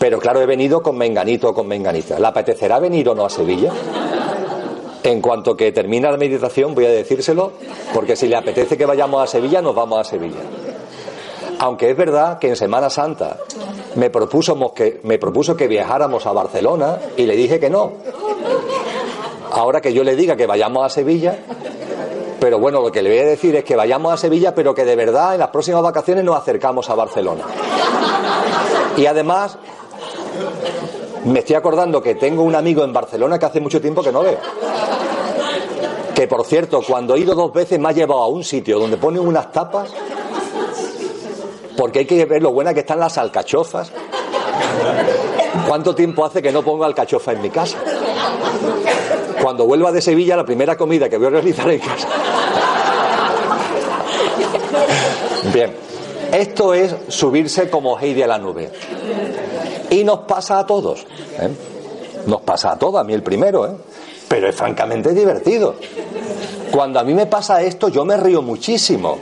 Pero 0.00 0.18
claro, 0.18 0.40
he 0.40 0.46
venido 0.46 0.82
con 0.82 0.96
menganito 0.96 1.50
o 1.50 1.54
con 1.54 1.68
menganita. 1.68 2.18
¿Le 2.18 2.26
apetecerá 2.26 2.78
venir 2.78 3.06
o 3.10 3.14
no 3.14 3.26
a 3.26 3.28
Sevilla? 3.28 3.70
En 5.02 5.20
cuanto 5.20 5.54
que 5.54 5.72
termina 5.72 6.10
la 6.10 6.16
meditación 6.16 6.74
voy 6.74 6.86
a 6.86 6.90
decírselo, 6.90 7.52
porque 7.92 8.16
si 8.16 8.26
le 8.26 8.36
apetece 8.36 8.78
que 8.78 8.86
vayamos 8.86 9.22
a 9.22 9.26
Sevilla, 9.26 9.60
nos 9.60 9.74
vamos 9.74 10.00
a 10.00 10.04
Sevilla. 10.04 10.40
Aunque 11.58 11.90
es 11.90 11.96
verdad 11.98 12.38
que 12.38 12.48
en 12.48 12.56
Semana 12.56 12.88
Santa 12.88 13.36
me, 13.96 14.10
que, 14.74 15.00
me 15.02 15.18
propuso 15.18 15.54
que 15.54 15.68
viajáramos 15.68 16.24
a 16.24 16.32
Barcelona 16.32 16.98
y 17.18 17.26
le 17.26 17.36
dije 17.36 17.60
que 17.60 17.68
no. 17.68 17.92
Ahora 19.52 19.82
que 19.82 19.92
yo 19.92 20.02
le 20.02 20.16
diga 20.16 20.34
que 20.34 20.46
vayamos 20.46 20.86
a 20.86 20.88
Sevilla, 20.88 21.36
pero 22.40 22.58
bueno, 22.58 22.80
lo 22.80 22.90
que 22.90 23.02
le 23.02 23.10
voy 23.10 23.18
a 23.18 23.26
decir 23.26 23.54
es 23.54 23.64
que 23.64 23.76
vayamos 23.76 24.14
a 24.14 24.16
Sevilla, 24.16 24.54
pero 24.54 24.74
que 24.74 24.86
de 24.86 24.96
verdad 24.96 25.34
en 25.34 25.40
las 25.40 25.50
próximas 25.50 25.82
vacaciones 25.82 26.24
nos 26.24 26.36
acercamos 26.36 26.88
a 26.88 26.94
Barcelona. 26.94 27.44
Y 28.96 29.04
además, 29.04 29.58
me 31.24 31.40
estoy 31.40 31.56
acordando 31.56 32.02
que 32.02 32.14
tengo 32.14 32.42
un 32.42 32.54
amigo 32.54 32.82
en 32.84 32.92
Barcelona 32.92 33.38
que 33.38 33.46
hace 33.46 33.60
mucho 33.60 33.80
tiempo 33.80 34.02
que 34.02 34.12
no 34.12 34.22
veo. 34.22 34.38
Que 36.14 36.26
por 36.26 36.44
cierto, 36.44 36.82
cuando 36.86 37.14
he 37.14 37.20
ido 37.20 37.34
dos 37.34 37.52
veces 37.52 37.78
me 37.78 37.88
ha 37.88 37.92
llevado 37.92 38.22
a 38.22 38.28
un 38.28 38.44
sitio 38.44 38.78
donde 38.78 38.96
ponen 38.96 39.26
unas 39.26 39.52
tapas, 39.52 39.90
porque 41.76 42.00
hay 42.00 42.04
que 42.04 42.24
ver 42.26 42.42
lo 42.42 42.52
buena 42.52 42.74
que 42.74 42.80
están 42.80 43.00
las 43.00 43.16
alcachofas. 43.18 43.90
¿Cuánto 45.66 45.94
tiempo 45.94 46.24
hace 46.24 46.42
que 46.42 46.52
no 46.52 46.62
pongo 46.62 46.84
alcachofa 46.84 47.32
en 47.32 47.42
mi 47.42 47.50
casa? 47.50 47.78
Cuando 49.42 49.64
vuelva 49.64 49.90
de 49.90 50.02
Sevilla, 50.02 50.36
la 50.36 50.44
primera 50.44 50.76
comida 50.76 51.08
que 51.08 51.16
voy 51.16 51.28
a 51.28 51.30
realizar 51.30 51.70
en 51.70 51.80
casa. 51.80 52.08
Bien, 55.52 55.74
esto 56.32 56.74
es 56.74 56.94
subirse 57.08 57.70
como 57.70 57.98
Heidi 57.98 58.22
a 58.22 58.26
la 58.26 58.38
nube. 58.38 58.70
Y 59.90 60.04
nos 60.04 60.20
pasa 60.20 60.58
a 60.60 60.66
todos. 60.66 61.06
¿eh? 61.38 61.50
Nos 62.26 62.42
pasa 62.42 62.72
a 62.72 62.78
todos, 62.78 63.00
a 63.00 63.04
mí 63.04 63.12
el 63.12 63.22
primero, 63.22 63.66
¿eh? 63.66 63.70
pero 64.28 64.48
es 64.48 64.54
francamente 64.54 65.12
divertido. 65.12 65.74
Cuando 66.70 67.00
a 67.00 67.04
mí 67.04 67.14
me 67.14 67.26
pasa 67.26 67.60
esto, 67.62 67.88
yo 67.88 68.04
me 68.04 68.16
río 68.16 68.42
muchísimo. 68.42 69.18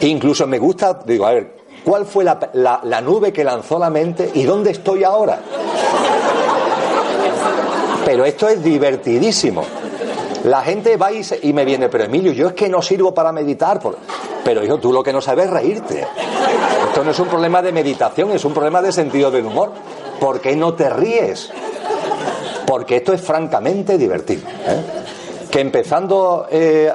Incluso 0.00 0.46
me 0.46 0.58
gusta, 0.58 1.00
digo, 1.04 1.26
a 1.26 1.32
ver, 1.32 1.56
¿cuál 1.84 2.06
fue 2.06 2.24
la, 2.24 2.38
la 2.82 3.00
nube 3.00 3.32
que 3.32 3.44
lanzó 3.44 3.78
la 3.78 3.90
mente 3.90 4.30
y 4.34 4.44
dónde 4.44 4.72
estoy 4.72 5.04
ahora? 5.04 5.40
Pero 8.04 8.24
esto 8.24 8.48
es 8.48 8.62
divertidísimo. 8.62 9.64
La 10.44 10.62
gente 10.62 10.96
va 10.96 11.10
y, 11.12 11.52
me 11.52 11.64
viene, 11.64 11.88
pero 11.88 12.04
Emilio, 12.04 12.32
yo 12.32 12.48
es 12.48 12.52
que 12.54 12.68
no 12.68 12.80
sirvo 12.80 13.12
para 13.12 13.32
meditar. 13.32 13.80
Pero 14.44 14.64
hijo, 14.64 14.78
tú 14.78 14.92
lo 14.92 15.02
que 15.02 15.12
no 15.12 15.20
sabes 15.20 15.46
es 15.46 15.50
reírte. 15.50 16.06
No 17.04 17.12
es 17.12 17.18
un 17.20 17.28
problema 17.28 17.62
de 17.62 17.72
meditación, 17.72 18.32
es 18.32 18.44
un 18.44 18.52
problema 18.52 18.82
de 18.82 18.92
sentido 18.92 19.30
del 19.30 19.46
humor. 19.46 19.72
¿Por 20.18 20.40
qué 20.40 20.56
no 20.56 20.74
te 20.74 20.90
ríes? 20.90 21.50
Porque 22.66 22.96
esto 22.96 23.12
es 23.12 23.20
francamente 23.20 23.96
divertido. 23.96 24.42
¿eh? 24.66 24.82
Que 25.50 25.60
empezando 25.60 26.46
eh, 26.50 26.92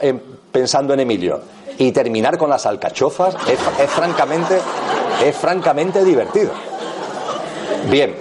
em, 0.00 0.20
pensando 0.50 0.94
en 0.94 1.00
Emilio 1.00 1.40
y 1.76 1.92
terminar 1.92 2.38
con 2.38 2.48
las 2.48 2.66
alcachofas 2.66 3.36
es, 3.48 3.90
francamente, 3.90 4.58
es 5.24 5.36
francamente 5.36 6.04
divertido. 6.04 6.52
Bien, 7.90 8.14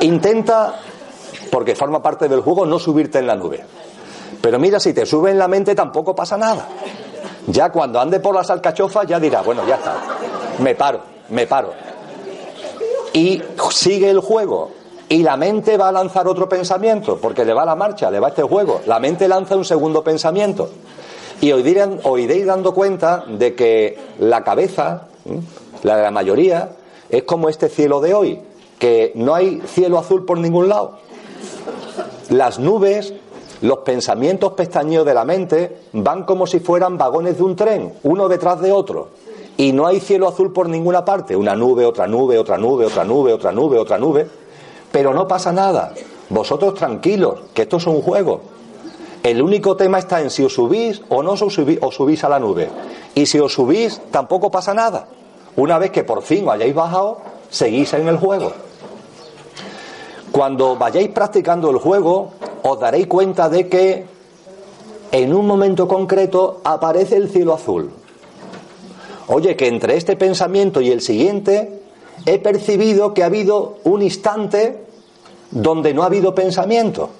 intenta 0.00 0.80
porque 1.50 1.74
forma 1.74 2.02
parte 2.02 2.28
del 2.28 2.40
juego 2.40 2.66
no 2.66 2.78
subirte 2.78 3.18
en 3.18 3.26
la 3.26 3.36
nube. 3.36 3.64
Pero 4.40 4.58
mira, 4.58 4.78
si 4.78 4.92
te 4.92 5.06
sube 5.06 5.30
en 5.30 5.38
la 5.38 5.48
mente 5.48 5.74
tampoco 5.74 6.14
pasa 6.14 6.36
nada. 6.36 6.68
Ya 7.46 7.70
cuando 7.70 8.00
ande 8.00 8.20
por 8.20 8.34
las 8.34 8.50
alcachofas 8.50 9.06
ya 9.06 9.20
dirá, 9.20 9.42
bueno, 9.42 9.66
ya 9.66 9.76
está, 9.76 9.94
me 10.58 10.74
paro, 10.74 11.00
me 11.30 11.46
paro. 11.46 11.72
Y 13.12 13.42
sigue 13.70 14.10
el 14.10 14.20
juego. 14.20 14.70
Y 15.08 15.22
la 15.22 15.36
mente 15.36 15.76
va 15.76 15.88
a 15.88 15.92
lanzar 15.92 16.26
otro 16.26 16.48
pensamiento, 16.48 17.18
porque 17.18 17.44
le 17.44 17.54
va 17.54 17.64
la 17.64 17.76
marcha, 17.76 18.10
le 18.10 18.18
va 18.18 18.28
este 18.28 18.42
juego. 18.42 18.80
La 18.86 18.98
mente 18.98 19.28
lanza 19.28 19.54
un 19.56 19.64
segundo 19.64 20.02
pensamiento. 20.02 20.68
Y 21.40 21.52
os 21.52 21.60
iréis 21.64 22.46
dando 22.46 22.74
cuenta 22.74 23.24
de 23.28 23.54
que 23.54 23.98
la 24.18 24.42
cabeza 24.42 25.06
La 25.82 25.96
de 25.96 26.02
la 26.02 26.10
mayoría 26.10 26.70
es 27.08 27.24
como 27.24 27.48
este 27.48 27.68
cielo 27.68 28.00
de 28.00 28.14
hoy, 28.14 28.40
que 28.78 29.12
no 29.14 29.34
hay 29.34 29.62
cielo 29.66 29.98
azul 29.98 30.24
por 30.24 30.38
ningún 30.38 30.68
lado. 30.68 30.98
Las 32.30 32.58
nubes, 32.58 33.14
los 33.62 33.78
pensamientos 33.78 34.52
pestañeos 34.52 35.06
de 35.06 35.14
la 35.14 35.24
mente 35.24 35.78
van 35.92 36.24
como 36.24 36.46
si 36.46 36.60
fueran 36.60 36.98
vagones 36.98 37.38
de 37.38 37.42
un 37.42 37.56
tren, 37.56 37.94
uno 38.02 38.28
detrás 38.28 38.60
de 38.60 38.72
otro. 38.72 39.08
Y 39.56 39.72
no 39.72 39.86
hay 39.86 40.00
cielo 40.00 40.28
azul 40.28 40.52
por 40.52 40.68
ninguna 40.68 41.04
parte. 41.04 41.34
Una 41.34 41.56
nube, 41.56 41.86
otra 41.86 42.06
nube, 42.06 42.38
otra 42.38 42.58
nube, 42.58 42.84
otra 42.84 43.04
nube, 43.04 43.32
otra 43.32 43.52
nube, 43.52 43.78
otra 43.78 43.98
nube. 43.98 44.26
Pero 44.92 45.14
no 45.14 45.26
pasa 45.26 45.50
nada. 45.52 45.94
Vosotros 46.28 46.74
tranquilos, 46.74 47.40
que 47.54 47.62
esto 47.62 47.78
es 47.78 47.86
un 47.86 48.02
juego. 48.02 48.40
El 49.22 49.40
único 49.40 49.76
tema 49.76 49.98
está 49.98 50.20
en 50.20 50.30
si 50.30 50.44
os 50.44 50.52
subís 50.52 51.02
o 51.08 51.22
no 51.22 51.32
os 51.32 51.40
subís, 51.40 51.78
os 51.80 51.94
subís 51.94 52.22
a 52.24 52.28
la 52.28 52.38
nube. 52.38 52.68
Y 53.14 53.24
si 53.26 53.38
os 53.38 53.54
subís, 53.54 54.00
tampoco 54.10 54.50
pasa 54.50 54.74
nada. 54.74 55.08
Una 55.56 55.78
vez 55.78 55.90
que 55.90 56.04
por 56.04 56.22
fin 56.22 56.48
hayáis 56.48 56.74
bajado, 56.74 57.18
seguís 57.48 57.94
en 57.94 58.06
el 58.08 58.18
juego. 58.18 58.52
Cuando 60.30 60.76
vayáis 60.76 61.08
practicando 61.08 61.70
el 61.70 61.78
juego, 61.78 62.32
os 62.70 62.80
daréis 62.80 63.06
cuenta 63.06 63.48
de 63.48 63.68
que 63.68 64.04
en 65.12 65.34
un 65.34 65.46
momento 65.46 65.86
concreto 65.86 66.60
aparece 66.64 67.16
el 67.16 67.30
cielo 67.30 67.54
azul. 67.54 67.90
Oye, 69.28 69.56
que 69.56 69.68
entre 69.68 69.96
este 69.96 70.16
pensamiento 70.16 70.80
y 70.80 70.90
el 70.90 71.00
siguiente 71.00 71.82
he 72.24 72.38
percibido 72.38 73.14
que 73.14 73.22
ha 73.22 73.26
habido 73.26 73.78
un 73.84 74.02
instante 74.02 74.84
donde 75.50 75.94
no 75.94 76.02
ha 76.02 76.06
habido 76.06 76.34
pensamiento. 76.34 77.10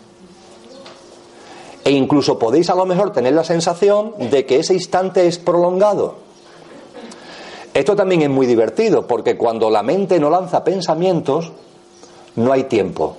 E 1.85 1.91
incluso 1.91 2.39
podéis 2.39 2.69
a 2.71 2.75
lo 2.75 2.85
mejor 2.87 3.13
tener 3.13 3.33
la 3.33 3.45
sensación 3.45 4.15
de 4.19 4.45
que 4.45 4.59
ese 4.59 4.75
instante 4.75 5.27
es 5.27 5.39
prolongado. 5.39 6.17
Esto 7.73 7.95
también 7.95 8.23
es 8.23 8.31
muy 8.31 8.47
divertido, 8.47 9.07
porque 9.07 9.37
cuando 9.37 9.71
la 9.71 9.83
mente 9.83 10.19
no 10.19 10.31
lanza 10.31 10.65
pensamientos, 10.65 11.53
no 12.35 12.53
hay 12.53 12.65
tiempo, 12.65 13.17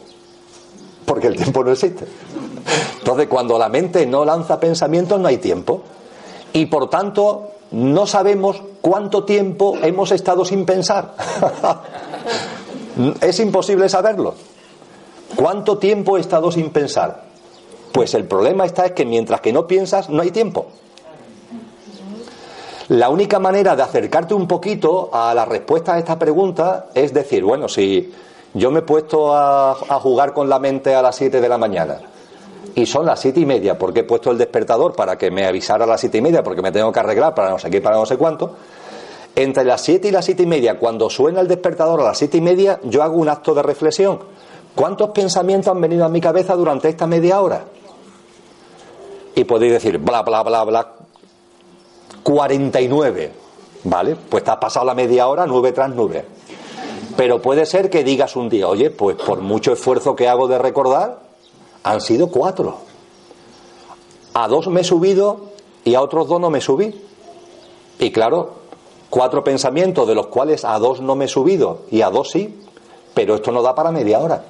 porque 1.07 1.27
el 1.27 1.37
tiempo 1.37 1.63
no 1.63 1.71
existe. 1.71 2.05
Entonces, 2.99 3.27
cuando 3.27 3.57
la 3.57 3.69
mente 3.69 4.05
no 4.05 4.25
lanza 4.25 4.59
pensamientos, 4.59 5.17
no 5.17 5.29
hay 5.29 5.37
tiempo. 5.37 5.81
Y 6.51 6.65
por 6.65 6.89
tanto, 6.89 7.51
no 7.71 8.05
sabemos 8.05 8.61
cuánto 8.81 9.23
tiempo 9.23 9.77
hemos 9.81 10.11
estado 10.11 10.43
sin 10.43 10.65
pensar. 10.65 11.15
es 13.21 13.39
imposible 13.39 13.87
saberlo. 13.87 14.35
¿Cuánto 15.37 15.77
tiempo 15.77 16.17
he 16.17 16.19
estado 16.19 16.51
sin 16.51 16.71
pensar? 16.71 17.23
Pues 17.93 18.13
el 18.13 18.25
problema 18.25 18.65
está 18.65 18.87
es 18.87 18.91
que 18.91 19.05
mientras 19.05 19.39
que 19.39 19.53
no 19.53 19.65
piensas, 19.65 20.09
no 20.09 20.21
hay 20.21 20.31
tiempo. 20.31 20.67
La 22.89 23.07
única 23.07 23.39
manera 23.39 23.77
de 23.77 23.83
acercarte 23.83 24.33
un 24.33 24.45
poquito 24.45 25.09
a 25.13 25.33
la 25.33 25.45
respuesta 25.45 25.93
a 25.93 25.99
esta 25.99 26.19
pregunta 26.19 26.87
es 26.93 27.13
decir, 27.13 27.45
bueno, 27.45 27.69
si 27.69 28.13
yo 28.53 28.71
me 28.71 28.79
he 28.79 28.83
puesto 28.83 29.35
a, 29.35 29.73
jugar 30.01 30.33
con 30.33 30.49
la 30.49 30.59
mente 30.59 30.95
a 30.95 31.01
las 31.01 31.15
7 31.15 31.41
de 31.41 31.49
la 31.49 31.57
mañana 31.57 31.97
y 32.75 32.85
son 32.85 33.05
las 33.05 33.19
siete 33.19 33.39
y 33.39 33.45
media 33.45 33.77
porque 33.77 34.01
he 34.01 34.03
puesto 34.03 34.29
el 34.29 34.37
despertador 34.37 34.95
para 34.95 35.17
que 35.17 35.31
me 35.31 35.45
avisara 35.45 35.85
a 35.85 35.87
las 35.87 35.99
siete 35.99 36.19
y 36.19 36.21
media 36.21 36.43
porque 36.43 36.61
me 36.61 36.71
tengo 36.71 36.91
que 36.91 36.99
arreglar 36.99 37.33
para 37.33 37.49
no 37.49 37.57
sé 37.57 37.69
qué, 37.71 37.81
para 37.81 37.95
no 37.95 38.05
sé 38.05 38.17
cuánto. 38.17 38.55
Entre 39.35 39.63
las 39.63 39.81
siete 39.81 40.09
y 40.09 40.11
las 40.11 40.25
siete 40.25 40.43
y 40.43 40.45
media, 40.45 40.77
cuando 40.77 41.09
suena 41.09 41.41
el 41.41 41.47
despertador 41.47 42.01
a 42.01 42.03
las 42.03 42.17
siete 42.17 42.37
y 42.37 42.41
media, 42.41 42.79
yo 42.83 43.03
hago 43.03 43.17
un 43.17 43.29
acto 43.29 43.53
de 43.53 43.63
reflexión. 43.63 44.19
¿Cuántos 44.75 45.09
pensamientos 45.09 45.71
han 45.71 45.81
venido 45.81 46.05
a 46.05 46.09
mi 46.09 46.21
cabeza 46.21 46.55
durante 46.55 46.89
esta 46.89 47.07
media 47.07 47.41
hora? 47.41 47.65
Y 49.33 49.43
podéis 49.43 49.73
decir, 49.73 49.97
bla, 49.97 50.21
bla, 50.21 50.43
bla, 50.43 50.63
bla, 50.63 50.93
49. 52.23 53.31
¿Vale? 53.83 54.15
Pues 54.15 54.43
te 54.43 54.51
has 54.51 54.57
pasado 54.57 54.85
la 54.85 54.93
media 54.93 55.27
hora 55.27 55.45
nube 55.47 55.71
tras 55.71 55.89
nube. 55.89 56.25
Pero 57.17 57.41
puede 57.41 57.65
ser 57.65 57.89
que 57.89 58.03
digas 58.03 58.35
un 58.35 58.47
día, 58.47 58.67
oye, 58.67 58.91
pues 58.91 59.17
por 59.17 59.41
mucho 59.41 59.73
esfuerzo 59.73 60.15
que 60.15 60.29
hago 60.29 60.47
de 60.47 60.59
recordar, 60.59 61.19
han 61.83 61.99
sido 61.99 62.29
cuatro. 62.29 62.77
A 64.35 64.47
dos 64.47 64.67
me 64.67 64.81
he 64.81 64.83
subido 64.83 65.47
y 65.83 65.95
a 65.95 66.01
otros 66.01 66.27
dos 66.27 66.39
no 66.39 66.51
me 66.51 66.61
subí. 66.61 66.93
Y 67.97 68.11
claro, 68.11 68.51
cuatro 69.09 69.43
pensamientos 69.43 70.07
de 70.07 70.13
los 70.13 70.27
cuales 70.27 70.63
a 70.63 70.77
dos 70.77 71.01
no 71.01 71.15
me 71.15 71.25
he 71.25 71.27
subido 71.27 71.79
y 71.89 72.03
a 72.03 72.11
dos 72.11 72.29
sí, 72.29 72.61
pero 73.15 73.33
esto 73.33 73.51
no 73.51 73.63
da 73.63 73.73
para 73.73 73.91
media 73.91 74.19
hora. 74.19 74.45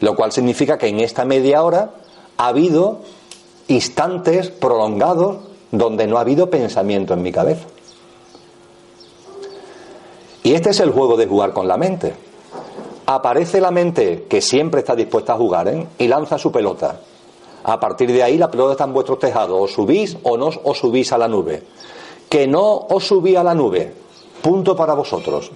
Lo 0.00 0.14
cual 0.14 0.32
significa 0.32 0.76
que 0.76 0.88
en 0.88 1.00
esta 1.00 1.24
media 1.24 1.62
hora 1.62 1.94
ha 2.36 2.48
habido 2.48 2.98
instantes 3.68 4.50
prolongados 4.50 5.38
donde 5.70 6.06
no 6.06 6.18
ha 6.18 6.20
habido 6.20 6.50
pensamiento 6.50 7.14
en 7.14 7.22
mi 7.22 7.32
cabeza. 7.32 7.64
Y 10.44 10.52
este 10.52 10.70
es 10.70 10.80
el 10.80 10.90
juego 10.90 11.16
de 11.16 11.26
jugar 11.26 11.54
con 11.54 11.66
la 11.66 11.78
mente. 11.78 12.14
Aparece 13.06 13.62
la 13.62 13.70
mente 13.70 14.26
que 14.28 14.42
siempre 14.42 14.80
está 14.80 14.94
dispuesta 14.94 15.32
a 15.32 15.36
jugar 15.36 15.68
¿eh? 15.68 15.86
y 15.98 16.06
lanza 16.06 16.36
su 16.36 16.52
pelota. 16.52 17.00
A 17.64 17.80
partir 17.80 18.12
de 18.12 18.22
ahí 18.22 18.36
la 18.36 18.50
pelota 18.50 18.72
está 18.72 18.84
en 18.84 18.92
vuestros 18.92 19.18
tejados. 19.18 19.58
Os 19.58 19.72
subís 19.72 20.18
o 20.22 20.36
no 20.36 20.50
os 20.62 20.78
subís 20.78 21.10
a 21.12 21.18
la 21.18 21.28
nube. 21.28 21.62
Que 22.28 22.46
no 22.46 22.86
os 22.90 23.06
subí 23.06 23.34
a 23.36 23.42
la 23.42 23.54
nube. 23.54 23.90
Punto 24.42 24.76
para 24.76 24.92
vosotros. 24.92 25.50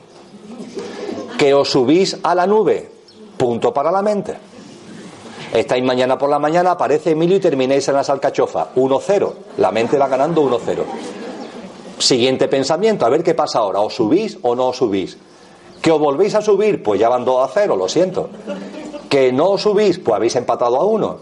Que 1.38 1.52
os 1.52 1.70
subís 1.70 2.16
a 2.22 2.34
la 2.34 2.46
nube. 2.46 2.90
Punto 3.36 3.74
para 3.74 3.92
la 3.92 4.00
mente. 4.00 4.38
Estáis 5.52 5.84
mañana 5.84 6.16
por 6.16 6.30
la 6.30 6.38
mañana, 6.38 6.72
aparece 6.72 7.10
Emilio 7.10 7.36
y 7.36 7.40
termináis 7.40 7.86
en 7.88 7.94
la 7.94 8.04
salcachofa. 8.04 8.68
1-0. 8.74 9.32
La 9.58 9.70
mente 9.70 9.98
va 9.98 10.08
ganando 10.08 10.42
1-0. 10.42 10.84
Siguiente 11.98 12.48
pensamiento, 12.48 13.04
a 13.04 13.08
ver 13.08 13.22
qué 13.22 13.34
pasa 13.34 13.58
ahora. 13.58 13.80
¿Os 13.80 13.94
subís 13.94 14.38
o 14.42 14.54
no 14.54 14.68
os 14.68 14.76
subís? 14.76 15.16
¿Que 15.82 15.90
os 15.90 16.00
volvéis 16.00 16.34
a 16.34 16.42
subir? 16.42 16.82
Pues 16.82 17.00
ya 17.00 17.08
van 17.08 17.24
2 17.24 17.48
a 17.48 17.52
0, 17.52 17.76
lo 17.76 17.88
siento. 17.88 18.28
¿Que 19.08 19.32
no 19.32 19.50
os 19.50 19.62
subís? 19.62 19.98
Pues 19.98 20.16
habéis 20.16 20.36
empatado 20.36 20.76
a 20.76 20.84
1. 20.84 21.16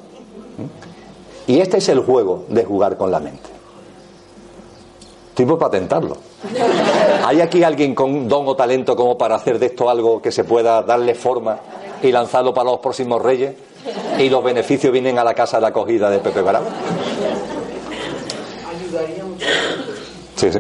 Y 1.47 1.61
este 1.61 1.79
es 1.79 1.89
el 1.89 2.01
juego 2.01 2.45
de 2.49 2.65
jugar 2.65 2.97
con 2.97 3.11
la 3.11 3.21
mente. 3.21 3.51
Por 5.35 5.59
patentarlo. 5.59 6.17
¿Hay 7.25 7.43
aquí 7.43 7.63
alguien 7.63 7.95
con 7.95 8.27
don 8.27 8.49
o 8.49 8.57
talento 8.57 8.97
como 8.97 9.19
para 9.19 9.35
hacer 9.35 9.59
de 9.59 9.67
esto 9.67 9.91
algo 9.91 10.23
que 10.23 10.33
se 10.33 10.45
pueda 10.45 10.83
darle 10.83 11.15
forma 11.15 11.59
y 12.03 12.11
lanzarlo 12.11 12.55
para 12.55 12.71
los 12.71 12.81
próximos 12.81 13.21
reyes? 13.23 13.55
y 14.19 14.29
los 14.29 14.43
beneficios 14.43 14.93
vienen 14.93 15.19
a 15.19 15.25
la 15.25 15.35
casa 15.35 15.61
de 15.61 15.67
acogida 15.67 16.11
de 16.11 16.19
Pepe 16.19 16.43
Bravo. 16.43 16.67
Ayudaría. 18.69 19.26
Sí, 20.37 20.53
sí. 20.53 20.59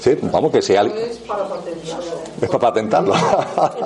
Sí, 0.00 0.16
vamos 0.22 0.50
que 0.50 0.62
si 0.62 0.76
alguien. 0.76 1.10
Es 1.10 1.18
para 1.18 1.46
patentarlo. 1.46 2.04
Es 2.40 2.48
para 2.48 2.58
patentarlo. 2.58 3.14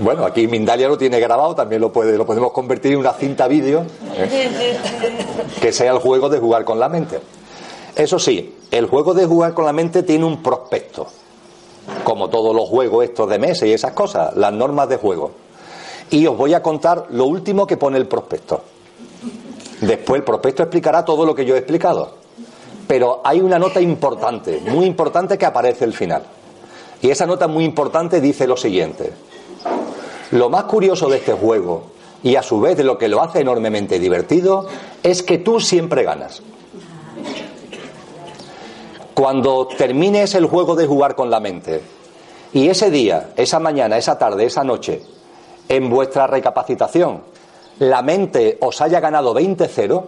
bueno, 0.00 0.26
aquí 0.26 0.48
Mindalia 0.48 0.88
lo 0.88 0.98
tiene 0.98 1.20
grabado, 1.20 1.54
también 1.54 1.80
lo, 1.80 1.92
puede, 1.92 2.18
lo 2.18 2.26
podemos 2.26 2.52
convertir 2.52 2.92
en 2.92 2.98
una 2.98 3.12
cinta 3.12 3.46
vídeo 3.46 3.86
¿eh? 4.16 4.76
que 5.60 5.72
sea 5.72 5.92
el 5.92 5.98
juego 5.98 6.28
de 6.28 6.40
jugar 6.40 6.64
con 6.64 6.80
la 6.80 6.88
mente. 6.88 7.20
Eso 7.94 8.18
sí, 8.18 8.56
el 8.70 8.86
juego 8.86 9.14
de 9.14 9.24
jugar 9.24 9.54
con 9.54 9.64
la 9.64 9.72
mente 9.72 10.02
tiene 10.02 10.24
un 10.24 10.42
prospecto, 10.42 11.06
como 12.02 12.28
todos 12.28 12.54
los 12.54 12.68
juegos 12.68 13.04
estos 13.04 13.30
de 13.30 13.38
mesa 13.38 13.66
y 13.66 13.72
esas 13.72 13.92
cosas, 13.92 14.36
las 14.36 14.52
normas 14.52 14.88
de 14.88 14.96
juego 14.96 15.46
y 16.10 16.26
os 16.26 16.36
voy 16.36 16.54
a 16.54 16.62
contar 16.62 17.06
lo 17.10 17.26
último 17.26 17.66
que 17.66 17.76
pone 17.76 17.98
el 17.98 18.06
prospecto. 18.06 18.62
Después 19.80 20.20
el 20.20 20.24
prospecto 20.24 20.62
explicará 20.62 21.04
todo 21.04 21.26
lo 21.26 21.34
que 21.34 21.44
yo 21.44 21.54
he 21.54 21.58
explicado. 21.58 22.25
Pero 22.86 23.20
hay 23.24 23.40
una 23.40 23.58
nota 23.58 23.80
importante, 23.80 24.60
muy 24.68 24.86
importante 24.86 25.36
que 25.36 25.46
aparece 25.46 25.84
al 25.84 25.92
final. 25.92 26.22
Y 27.02 27.10
esa 27.10 27.26
nota 27.26 27.48
muy 27.48 27.64
importante 27.64 28.20
dice 28.20 28.46
lo 28.46 28.56
siguiente. 28.56 29.12
Lo 30.32 30.48
más 30.48 30.64
curioso 30.64 31.08
de 31.08 31.18
este 31.18 31.32
juego, 31.32 31.84
y 32.22 32.36
a 32.36 32.42
su 32.42 32.60
vez 32.60 32.78
lo 32.82 32.98
que 32.98 33.08
lo 33.08 33.22
hace 33.22 33.40
enormemente 33.40 33.98
divertido, 33.98 34.66
es 35.02 35.22
que 35.22 35.38
tú 35.38 35.60
siempre 35.60 36.04
ganas. 36.04 36.42
Cuando 39.14 39.66
termines 39.66 40.34
el 40.34 40.46
juego 40.46 40.74
de 40.76 40.86
jugar 40.86 41.14
con 41.14 41.30
la 41.30 41.40
mente, 41.40 41.80
y 42.52 42.68
ese 42.68 42.90
día, 42.90 43.30
esa 43.36 43.58
mañana, 43.60 43.96
esa 43.96 44.18
tarde, 44.18 44.44
esa 44.44 44.64
noche, 44.64 45.02
en 45.68 45.90
vuestra 45.90 46.26
recapacitación 46.26 47.22
la 47.78 48.02
mente 48.02 48.56
os 48.60 48.80
haya 48.80 49.00
ganado 49.00 49.34
20-0, 49.34 50.04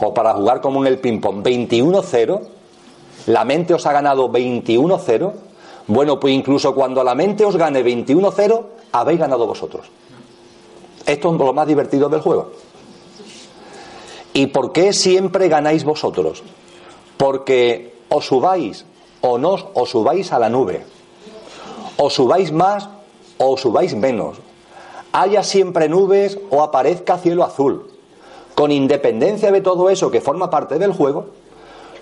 o 0.00 0.14
para 0.14 0.34
jugar 0.34 0.60
como 0.60 0.80
en 0.80 0.86
el 0.86 0.98
ping-pong 0.98 1.42
21-0, 1.42 2.40
la 3.26 3.44
mente 3.44 3.74
os 3.74 3.86
ha 3.86 3.92
ganado 3.92 4.28
21-0, 4.30 5.32
bueno, 5.86 6.18
pues 6.18 6.34
incluso 6.34 6.74
cuando 6.74 7.04
la 7.04 7.14
mente 7.14 7.44
os 7.44 7.56
gane 7.56 7.84
21-0, 7.84 8.64
habéis 8.92 9.20
ganado 9.20 9.46
vosotros. 9.46 9.86
Esto 11.06 11.32
es 11.32 11.38
lo 11.38 11.52
más 11.52 11.66
divertido 11.66 12.08
del 12.08 12.20
juego. 12.20 12.52
¿Y 14.32 14.46
por 14.48 14.72
qué 14.72 14.92
siempre 14.92 15.48
ganáis 15.48 15.84
vosotros? 15.84 16.42
Porque 17.16 17.94
os 18.08 18.26
subáis 18.26 18.84
o 19.20 19.38
no 19.38 19.56
os 19.74 19.90
subáis 19.90 20.32
a 20.32 20.38
la 20.38 20.48
nube. 20.48 20.84
Os 21.96 22.14
subáis 22.14 22.50
más 22.50 22.88
o 23.38 23.56
subáis 23.56 23.94
menos, 23.94 24.38
haya 25.12 25.42
siempre 25.42 25.88
nubes 25.88 26.38
o 26.50 26.62
aparezca 26.62 27.18
cielo 27.18 27.44
azul, 27.44 27.93
con 28.54 28.70
independencia 28.70 29.50
de 29.50 29.60
todo 29.60 29.90
eso 29.90 30.10
que 30.10 30.20
forma 30.20 30.50
parte 30.50 30.78
del 30.78 30.92
juego, 30.92 31.26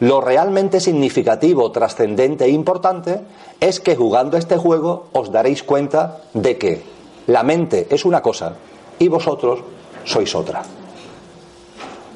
Lo 0.03 0.20
realmente 0.20 0.80
significativo, 0.80 1.70
trascendente 1.70 2.44
e 2.46 2.50
importante 2.50 3.20
es 3.61 3.78
que 3.78 3.94
jugando 3.94 4.36
este 4.36 4.57
juego 4.57 5.07
os 5.12 5.30
daréis 5.30 5.62
cuenta 5.62 6.22
de 6.34 6.59
que 6.59 6.82
la 7.28 7.44
mente 7.44 7.86
es 7.88 8.05
una 8.05 8.20
cosa 8.20 8.55
y 8.98 9.07
vosotros 9.07 9.61
sois 10.03 10.34
otra. 10.34 10.64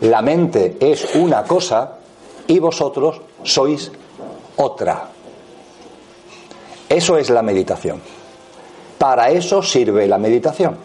La 0.01 0.21
mente 0.21 0.77
es 0.81 1.15
una 1.15 1.45
cosa 1.45 1.99
y 2.49 2.59
vosotros 2.59 3.21
sois 3.45 3.93
otra. 4.57 5.07
Eso 6.89 7.19
es 7.19 7.31
la 7.31 7.43
meditación. 7.43 8.03
Para 8.99 9.31
eso 9.31 9.63
sirve 9.63 10.09
la 10.09 10.19
meditación. 10.19 10.77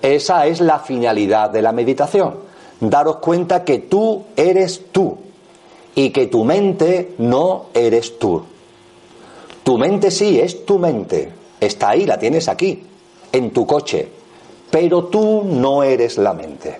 Esa 0.00 0.46
es 0.46 0.60
la 0.60 0.78
finalidad 0.78 1.50
de 1.50 1.62
la 1.62 1.72
meditación. 1.72 2.49
Daros 2.80 3.16
cuenta 3.16 3.64
que 3.64 3.78
tú 3.78 4.24
eres 4.36 4.86
tú 4.90 5.18
y 5.94 6.10
que 6.10 6.26
tu 6.26 6.44
mente 6.44 7.14
no 7.18 7.66
eres 7.74 8.18
tú. 8.18 8.42
Tu 9.62 9.76
mente 9.76 10.10
sí 10.10 10.40
es 10.40 10.64
tu 10.64 10.78
mente. 10.78 11.30
Está 11.60 11.90
ahí, 11.90 12.06
la 12.06 12.18
tienes 12.18 12.48
aquí, 12.48 12.82
en 13.32 13.50
tu 13.50 13.66
coche. 13.66 14.08
Pero 14.70 15.04
tú 15.04 15.42
no 15.44 15.82
eres 15.82 16.16
la 16.16 16.32
mente. 16.32 16.78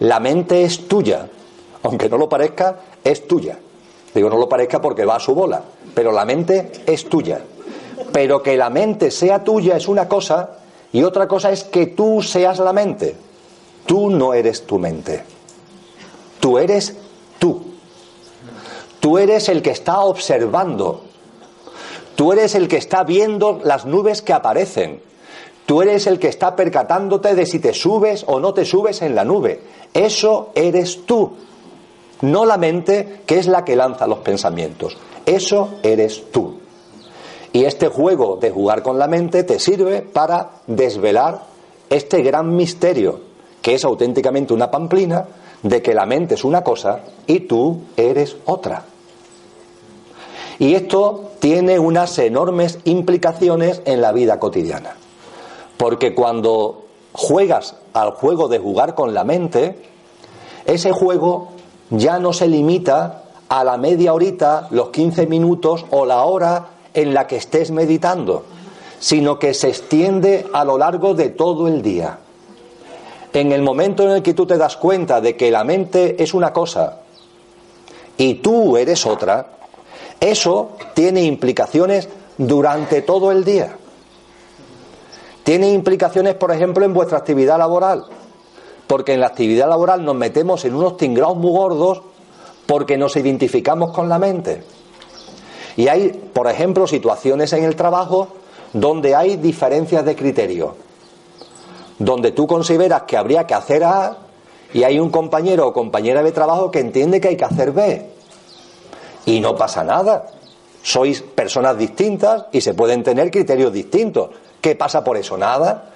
La 0.00 0.20
mente 0.20 0.62
es 0.62 0.86
tuya. 0.86 1.28
Aunque 1.82 2.08
no 2.08 2.16
lo 2.16 2.28
parezca, 2.28 2.80
es 3.02 3.26
tuya. 3.26 3.58
Digo, 4.14 4.28
no 4.28 4.36
lo 4.36 4.48
parezca 4.48 4.80
porque 4.80 5.04
va 5.04 5.16
a 5.16 5.20
su 5.20 5.34
bola. 5.34 5.62
Pero 5.94 6.12
la 6.12 6.24
mente 6.24 6.70
es 6.86 7.08
tuya. 7.08 7.40
Pero 8.12 8.42
que 8.42 8.56
la 8.56 8.70
mente 8.70 9.10
sea 9.10 9.42
tuya 9.42 9.76
es 9.76 9.88
una 9.88 10.08
cosa 10.08 10.50
y 10.92 11.02
otra 11.02 11.26
cosa 11.28 11.50
es 11.50 11.64
que 11.64 11.86
tú 11.86 12.22
seas 12.22 12.58
la 12.58 12.72
mente. 12.72 13.14
Tú 13.86 14.10
no 14.10 14.34
eres 14.34 14.66
tu 14.66 14.78
mente. 14.78 15.24
Tú 16.38 16.58
eres 16.58 16.96
tú. 17.38 17.62
Tú 19.00 19.18
eres 19.18 19.48
el 19.48 19.62
que 19.62 19.70
está 19.70 20.00
observando. 20.00 21.02
Tú 22.16 22.32
eres 22.32 22.54
el 22.54 22.68
que 22.68 22.76
está 22.76 23.02
viendo 23.04 23.60
las 23.64 23.86
nubes 23.86 24.22
que 24.22 24.32
aparecen. 24.32 25.02
Tú 25.66 25.82
eres 25.82 26.06
el 26.06 26.18
que 26.18 26.28
está 26.28 26.56
percatándote 26.56 27.34
de 27.34 27.46
si 27.46 27.60
te 27.60 27.72
subes 27.72 28.24
o 28.26 28.40
no 28.40 28.52
te 28.52 28.64
subes 28.64 29.02
en 29.02 29.14
la 29.14 29.24
nube. 29.24 29.62
Eso 29.94 30.50
eres 30.54 31.06
tú. 31.06 31.32
No 32.22 32.44
la 32.44 32.58
mente 32.58 33.22
que 33.24 33.38
es 33.38 33.46
la 33.46 33.64
que 33.64 33.76
lanza 33.76 34.06
los 34.06 34.18
pensamientos. 34.18 34.96
Eso 35.24 35.78
eres 35.82 36.30
tú. 36.30 36.58
Y 37.52 37.64
este 37.64 37.88
juego 37.88 38.36
de 38.36 38.50
jugar 38.50 38.82
con 38.82 38.98
la 38.98 39.08
mente 39.08 39.44
te 39.44 39.58
sirve 39.58 40.02
para 40.02 40.50
desvelar 40.66 41.42
este 41.88 42.22
gran 42.22 42.54
misterio, 42.54 43.20
que 43.62 43.74
es 43.74 43.84
auténticamente 43.84 44.54
una 44.54 44.70
pamplina, 44.70 45.26
de 45.62 45.82
que 45.82 45.94
la 45.94 46.06
mente 46.06 46.34
es 46.34 46.44
una 46.44 46.62
cosa 46.62 47.00
y 47.26 47.40
tú 47.40 47.82
eres 47.96 48.36
otra. 48.46 48.84
Y 50.58 50.74
esto 50.74 51.32
tiene 51.38 51.78
unas 51.78 52.18
enormes 52.18 52.78
implicaciones 52.84 53.82
en 53.84 54.00
la 54.00 54.12
vida 54.12 54.38
cotidiana. 54.38 54.94
Porque 55.76 56.14
cuando 56.14 56.84
juegas 57.12 57.76
al 57.92 58.12
juego 58.12 58.48
de 58.48 58.58
jugar 58.58 58.94
con 58.94 59.14
la 59.14 59.24
mente, 59.24 59.78
ese 60.66 60.92
juego 60.92 61.48
ya 61.90 62.18
no 62.18 62.32
se 62.32 62.46
limita 62.46 63.24
a 63.48 63.64
la 63.64 63.76
media 63.78 64.12
horita, 64.12 64.68
los 64.70 64.90
15 64.90 65.26
minutos 65.26 65.84
o 65.90 66.04
la 66.06 66.24
hora 66.24 66.68
en 66.94 67.14
la 67.14 67.26
que 67.26 67.36
estés 67.36 67.70
meditando, 67.70 68.44
sino 68.98 69.38
que 69.38 69.54
se 69.54 69.68
extiende 69.68 70.46
a 70.52 70.64
lo 70.64 70.78
largo 70.78 71.14
de 71.14 71.30
todo 71.30 71.68
el 71.68 71.82
día. 71.82 72.18
En 73.32 73.52
el 73.52 73.62
momento 73.62 74.02
en 74.04 74.10
el 74.10 74.22
que 74.22 74.34
tú 74.34 74.46
te 74.46 74.58
das 74.58 74.76
cuenta 74.76 75.20
de 75.20 75.36
que 75.36 75.50
la 75.50 75.64
mente 75.64 76.22
es 76.22 76.34
una 76.34 76.52
cosa 76.52 77.00
y 78.16 78.34
tú 78.34 78.76
eres 78.76 79.06
otra, 79.06 79.46
eso 80.18 80.72
tiene 80.94 81.22
implicaciones 81.22 82.08
durante 82.36 83.02
todo 83.02 83.30
el 83.32 83.44
día. 83.44 83.76
Tiene 85.44 85.72
implicaciones, 85.72 86.34
por 86.34 86.52
ejemplo, 86.52 86.84
en 86.84 86.92
vuestra 86.92 87.18
actividad 87.18 87.58
laboral, 87.58 88.04
porque 88.86 89.14
en 89.14 89.20
la 89.20 89.28
actividad 89.28 89.68
laboral 89.68 90.04
nos 90.04 90.14
metemos 90.14 90.64
en 90.64 90.74
unos 90.74 90.96
tingrados 90.96 91.36
muy 91.36 91.52
gordos 91.52 92.02
porque 92.66 92.98
nos 92.98 93.16
identificamos 93.16 93.92
con 93.92 94.08
la 94.08 94.18
mente. 94.18 94.62
Y 95.76 95.88
hay, 95.88 96.10
por 96.10 96.48
ejemplo, 96.48 96.86
situaciones 96.86 97.52
en 97.52 97.64
el 97.64 97.76
trabajo 97.76 98.28
donde 98.72 99.14
hay 99.14 99.36
diferencias 99.36 100.04
de 100.04 100.14
criterio, 100.14 100.74
donde 102.00 102.32
tú 102.32 102.46
consideras 102.46 103.02
que 103.02 103.16
habría 103.16 103.46
que 103.46 103.54
hacer 103.54 103.84
A 103.84 104.16
y 104.72 104.82
hay 104.84 104.98
un 104.98 105.10
compañero 105.10 105.68
o 105.68 105.72
compañera 105.72 106.22
de 106.22 106.32
trabajo 106.32 106.70
que 106.70 106.80
entiende 106.80 107.20
que 107.20 107.28
hay 107.28 107.36
que 107.36 107.44
hacer 107.44 107.72
B. 107.72 108.06
Y 109.26 109.38
no 109.40 109.54
pasa 109.54 109.84
nada. 109.84 110.26
Sois 110.82 111.20
personas 111.20 111.76
distintas 111.76 112.46
y 112.52 112.62
se 112.62 112.72
pueden 112.72 113.02
tener 113.02 113.30
criterios 113.30 113.70
distintos. 113.72 114.30
¿Qué 114.62 114.74
pasa 114.74 115.04
por 115.04 115.18
eso? 115.18 115.36
Nada. 115.36 115.90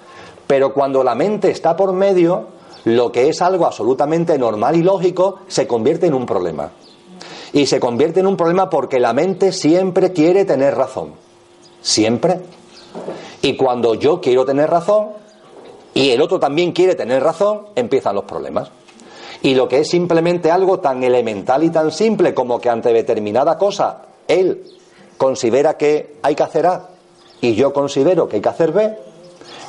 Pero 0.45 0.73
cuando 0.73 1.03
la 1.03 1.15
mente 1.15 1.49
está 1.49 1.75
por 1.75 1.91
medio, 1.91 2.49
lo 2.83 3.11
que 3.11 3.27
es 3.27 3.41
algo 3.41 3.65
absolutamente 3.65 4.37
normal 4.37 4.75
y 4.75 4.83
lógico 4.83 5.39
se 5.47 5.65
convierte 5.65 6.05
en 6.05 6.13
un 6.13 6.27
problema. 6.27 6.69
Y 7.51 7.65
se 7.65 7.79
convierte 7.79 8.19
en 8.19 8.27
un 8.27 8.37
problema 8.37 8.69
porque 8.69 8.99
la 8.99 9.13
mente 9.13 9.51
siempre 9.51 10.13
quiere 10.13 10.45
tener 10.45 10.75
razón. 10.75 11.13
Siempre. 11.81 12.41
Y 13.41 13.57
cuando 13.57 13.95
yo 13.95 14.21
quiero 14.21 14.45
tener 14.45 14.69
razón 14.69 15.24
y 15.95 16.11
el 16.11 16.21
otro 16.21 16.39
también 16.39 16.73
quiere 16.73 16.93
tener 16.93 17.23
razón, 17.23 17.67
empiezan 17.73 18.15
los 18.15 18.25
problemas. 18.25 18.69
Y 19.41 19.55
lo 19.55 19.69
que 19.69 19.79
es 19.79 19.89
simplemente 19.89 20.51
algo 20.51 20.79
tan 20.81 21.01
elemental 21.03 21.63
y 21.63 21.69
tan 21.69 21.89
simple 21.89 22.33
como 22.33 22.59
que 22.59 22.69
ante 22.69 22.91
determinada 22.91 23.57
cosa 23.57 24.01
él 24.27 24.65
considera 25.17 25.77
que 25.77 26.17
hay 26.21 26.35
que 26.35 26.43
hacer 26.43 26.67
A 26.67 26.89
y 27.39 27.55
yo 27.55 27.71
considero 27.71 28.27
que 28.27 28.35
hay 28.35 28.41
que 28.41 28.49
hacer 28.49 28.73
B 28.73 28.93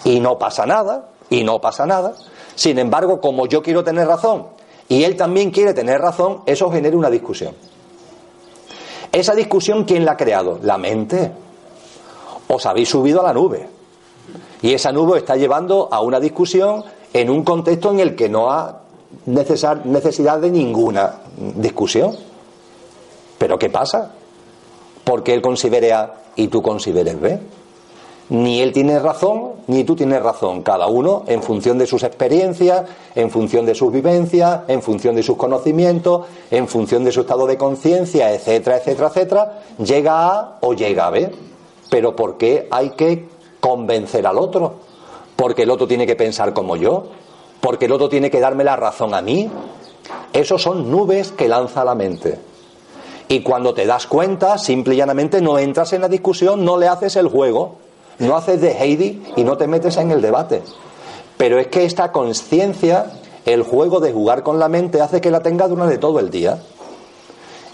y 0.05 0.19
no 0.19 0.37
pasa 0.37 0.67
nada, 0.67 1.11
y 1.31 1.45
no 1.45 1.61
pasa 1.61 1.87
nada. 1.87 2.15
Sin 2.57 2.79
embargo, 2.79 3.21
como 3.21 3.47
yo 3.47 3.63
quiero 3.63 3.85
tener 3.85 4.09
razón 4.09 4.49
y 4.89 5.05
él 5.05 5.17
también 5.17 5.53
quiere 5.53 5.75
tener 5.75 6.01
razón, 6.01 6.43
eso 6.47 6.71
genera 6.73 6.97
una 6.97 7.11
discusión. 7.11 7.55
Esa 9.13 9.35
discusión, 9.35 9.85
¿quién 9.85 10.05
la 10.05 10.13
ha 10.13 10.17
creado? 10.17 10.59
La 10.61 10.77
mente. 10.77 11.31
Os 12.49 12.67
habéis 12.67 12.89
subido 12.89 13.21
a 13.21 13.25
la 13.25 13.33
nube. 13.33 13.76
Y 14.63 14.73
esa 14.75 14.93
nube 14.93 15.19
está 15.19 15.37
llevando 15.37 15.89
a 15.91 16.01
una 16.01 16.21
discusión 16.21 16.85
en 17.13 17.31
un 17.31 17.45
contexto 17.45 17.91
en 17.91 18.01
el 18.01 18.17
que 18.17 18.29
no 18.29 18.51
ha 18.51 18.81
necesidad 19.27 20.39
de 20.39 20.51
ninguna 20.51 21.21
discusión. 21.57 22.15
Pero 23.39 23.59
¿qué 23.59 23.71
pasa? 23.71 24.13
Porque 25.05 25.35
él 25.35 25.43
considere 25.43 25.93
A 25.93 26.15
y 26.37 26.49
tú 26.49 26.63
consideres 26.63 27.21
B. 27.21 27.39
Ni 28.29 28.61
él 28.61 28.73
tiene 28.73 28.99
razón, 28.99 29.53
ni 29.69 29.85
tú 29.85 29.95
tienes 29.95 30.21
razón. 30.21 30.63
Cada 30.63 30.89
uno 30.89 31.23
en 31.29 31.43
función 31.43 31.79
de 31.79 31.87
sus 31.87 32.03
experiencias, 32.03 32.83
en 33.15 33.31
función 33.31 33.65
de 33.67 33.75
sus 33.75 33.93
vivencias, 33.93 34.63
en 34.67 34.83
función 34.83 35.15
de 35.15 35.23
sus 35.23 35.37
conocimientos, 35.37 36.27
en 36.51 36.67
función 36.67 37.05
de 37.05 37.13
su 37.13 37.21
estado 37.21 37.47
de 37.47 37.57
conciencia, 37.57 38.33
etcétera, 38.35 38.79
etcétera, 38.79 39.09
etcétera, 39.09 39.61
llega 39.79 40.29
a 40.29 40.59
o 40.61 40.75
llega 40.75 41.07
a 41.07 41.11
B. 41.11 41.31
Pero 41.89 42.17
¿por 42.17 42.37
qué 42.37 42.67
hay 42.73 42.91
que 42.91 43.36
convencer 43.67 44.25
al 44.29 44.39
otro? 44.39 44.75
Porque 45.35 45.65
el 45.65 45.71
otro 45.71 45.89
tiene 45.89 46.07
que 46.07 46.15
pensar 46.15 46.53
como 46.53 46.77
yo, 46.77 47.07
porque 47.61 47.87
el 47.87 47.93
otro 47.93 48.09
tiene 48.09 48.31
que 48.31 48.39
darme 48.39 48.63
la 48.63 48.77
razón 48.77 49.13
a 49.13 49.21
mí. 49.21 49.51
Esos 50.33 50.63
son 50.63 50.89
nubes 50.89 51.33
que 51.33 51.49
lanza 51.49 51.85
la 51.85 51.97
mente. 51.97 52.39
Y 53.27 53.43
cuando 53.43 53.75
te 53.75 53.85
das 53.85 54.07
cuenta, 54.07 54.57
simple 54.57 54.95
y 54.95 54.99
llanamente 54.99 55.41
no 55.41 55.59
entras 55.59 55.93
en 55.93 56.03
la 56.03 56.09
discusión, 56.09 56.65
no 56.65 56.79
le 56.79 56.87
haces 56.87 57.17
el 57.17 57.27
juego, 57.27 57.79
no 58.21 58.37
haces 58.37 58.61
de 58.61 58.71
Heidi 58.71 59.25
y 59.35 59.43
no 59.43 59.57
te 59.57 59.67
metes 59.67 59.97
en 59.97 60.13
el 60.13 60.23
debate. 60.23 60.63
Pero 61.37 61.59
es 61.59 61.67
que 61.67 61.85
esta 61.85 62.13
conciencia, 62.13 63.11
el 63.45 63.65
juego 63.65 63.99
de 63.99 64.13
jugar 64.13 64.45
con 64.45 64.61
la 64.61 64.69
mente, 64.69 65.01
hace 65.01 65.21
que 65.21 65.33
la 65.33 65.41
tenga 65.41 65.67
durante 65.67 65.99
todo 65.99 66.21
el 66.21 66.31
día. 66.31 66.63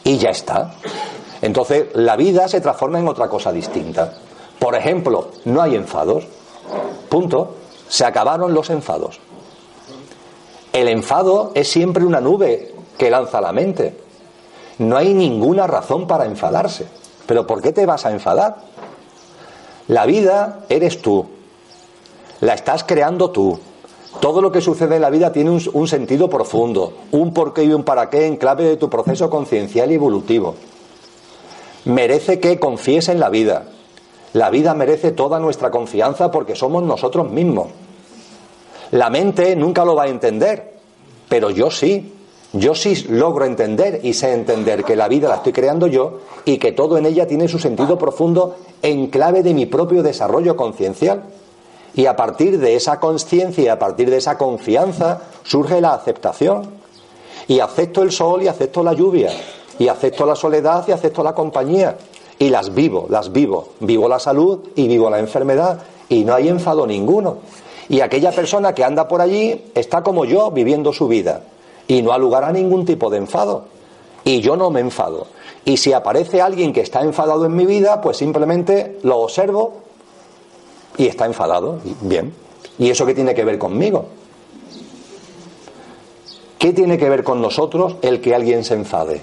Y 0.04 0.16
ya 0.16 0.30
está. 0.30 0.74
Entonces, 1.42 1.88
la 1.92 2.16
vida 2.16 2.48
se 2.48 2.62
transforma 2.62 2.98
en 2.98 3.08
otra 3.08 3.28
cosa 3.28 3.52
distinta. 3.52 4.14
Por 4.62 4.76
ejemplo, 4.76 5.30
no 5.44 5.60
hay 5.60 5.74
enfados. 5.74 6.24
Punto. 7.08 7.56
Se 7.88 8.04
acabaron 8.04 8.54
los 8.54 8.70
enfados. 8.70 9.18
El 10.72 10.86
enfado 10.86 11.50
es 11.56 11.68
siempre 11.68 12.04
una 12.04 12.20
nube 12.20 12.72
que 12.96 13.10
lanza 13.10 13.40
la 13.40 13.50
mente. 13.50 13.96
No 14.78 14.96
hay 14.96 15.14
ninguna 15.14 15.66
razón 15.66 16.06
para 16.06 16.26
enfadarse. 16.26 16.86
Pero 17.26 17.44
¿por 17.44 17.60
qué 17.60 17.72
te 17.72 17.86
vas 17.86 18.06
a 18.06 18.12
enfadar? 18.12 18.58
La 19.88 20.06
vida 20.06 20.60
eres 20.68 21.02
tú. 21.02 21.26
La 22.40 22.54
estás 22.54 22.84
creando 22.84 23.32
tú. 23.32 23.58
Todo 24.20 24.40
lo 24.40 24.52
que 24.52 24.60
sucede 24.60 24.94
en 24.94 25.02
la 25.02 25.10
vida 25.10 25.32
tiene 25.32 25.50
un, 25.50 25.88
sentido 25.88 26.30
profundo, 26.30 26.92
un 27.10 27.34
porqué 27.34 27.64
y 27.64 27.72
un 27.72 27.82
para 27.82 28.10
qué 28.10 28.26
en 28.26 28.36
clave 28.36 28.62
de 28.62 28.76
tu 28.76 28.88
proceso 28.88 29.28
conciencial 29.28 29.90
y 29.90 29.94
evolutivo. 29.94 30.54
Merece 31.84 32.38
que 32.38 32.60
confíes 32.60 33.08
en 33.08 33.18
la 33.18 33.28
vida. 33.28 33.64
La 34.34 34.50
vida 34.50 34.74
merece 34.74 35.12
toda 35.12 35.38
nuestra 35.38 35.70
confianza 35.70 36.30
porque 36.30 36.54
somos 36.54 36.82
nosotros 36.82 37.30
mismos. 37.30 37.68
La 38.92 39.10
mente 39.10 39.56
nunca 39.56 39.84
lo 39.84 39.94
va 39.94 40.04
a 40.04 40.08
entender, 40.08 40.74
pero 41.28 41.50
yo 41.50 41.70
sí. 41.70 42.14
Yo 42.54 42.74
sí 42.74 43.06
logro 43.08 43.46
entender 43.46 44.00
y 44.02 44.12
sé 44.12 44.34
entender 44.34 44.84
que 44.84 44.94
la 44.94 45.08
vida 45.08 45.26
la 45.26 45.36
estoy 45.36 45.54
creando 45.54 45.86
yo 45.86 46.18
y 46.44 46.58
que 46.58 46.72
todo 46.72 46.98
en 46.98 47.06
ella 47.06 47.26
tiene 47.26 47.48
su 47.48 47.58
sentido 47.58 47.96
profundo 47.96 48.56
en 48.82 49.06
clave 49.06 49.42
de 49.42 49.54
mi 49.54 49.64
propio 49.64 50.02
desarrollo 50.02 50.54
conciencial. 50.54 51.22
Y 51.94 52.04
a 52.04 52.14
partir 52.14 52.58
de 52.58 52.74
esa 52.74 53.00
conciencia 53.00 53.64
y 53.64 53.68
a 53.68 53.78
partir 53.78 54.10
de 54.10 54.18
esa 54.18 54.36
confianza 54.36 55.22
surge 55.44 55.80
la 55.80 55.94
aceptación. 55.94 56.82
Y 57.48 57.60
acepto 57.60 58.02
el 58.02 58.12
sol 58.12 58.42
y 58.42 58.48
acepto 58.48 58.82
la 58.82 58.92
lluvia. 58.92 59.30
Y 59.78 59.88
acepto 59.88 60.26
la 60.26 60.36
soledad 60.36 60.84
y 60.86 60.92
acepto 60.92 61.22
la 61.22 61.34
compañía. 61.34 61.96
Y 62.42 62.50
las 62.50 62.74
vivo, 62.74 63.06
las 63.08 63.30
vivo. 63.30 63.68
Vivo 63.78 64.08
la 64.08 64.18
salud 64.18 64.58
y 64.74 64.88
vivo 64.88 65.08
la 65.08 65.20
enfermedad. 65.20 65.78
Y 66.08 66.24
no 66.24 66.34
hay 66.34 66.48
enfado 66.48 66.88
ninguno. 66.88 67.36
Y 67.88 68.00
aquella 68.00 68.32
persona 68.32 68.74
que 68.74 68.82
anda 68.82 69.06
por 69.06 69.20
allí 69.20 69.66
está 69.76 70.02
como 70.02 70.24
yo 70.24 70.50
viviendo 70.50 70.92
su 70.92 71.06
vida 71.06 71.44
y 71.86 72.02
no 72.02 72.10
ha 72.12 72.18
lugar 72.18 72.42
a 72.42 72.50
ningún 72.50 72.84
tipo 72.84 73.10
de 73.10 73.18
enfado. 73.18 73.66
Y 74.24 74.40
yo 74.40 74.56
no 74.56 74.70
me 74.70 74.80
enfado. 74.80 75.28
Y 75.64 75.76
si 75.76 75.92
aparece 75.92 76.40
alguien 76.40 76.72
que 76.72 76.80
está 76.80 77.02
enfadado 77.02 77.46
en 77.46 77.54
mi 77.54 77.64
vida, 77.64 78.00
pues 78.00 78.16
simplemente 78.16 78.98
lo 79.04 79.18
observo 79.18 79.74
y 80.96 81.06
está 81.06 81.26
enfadado. 81.26 81.78
Bien. 82.00 82.34
¿Y 82.76 82.90
eso 82.90 83.06
qué 83.06 83.14
tiene 83.14 83.36
que 83.36 83.44
ver 83.44 83.56
conmigo? 83.56 84.06
¿Qué 86.58 86.72
tiene 86.72 86.98
que 86.98 87.08
ver 87.08 87.22
con 87.22 87.40
nosotros 87.40 87.94
el 88.02 88.20
que 88.20 88.34
alguien 88.34 88.64
se 88.64 88.74
enfade? 88.74 89.22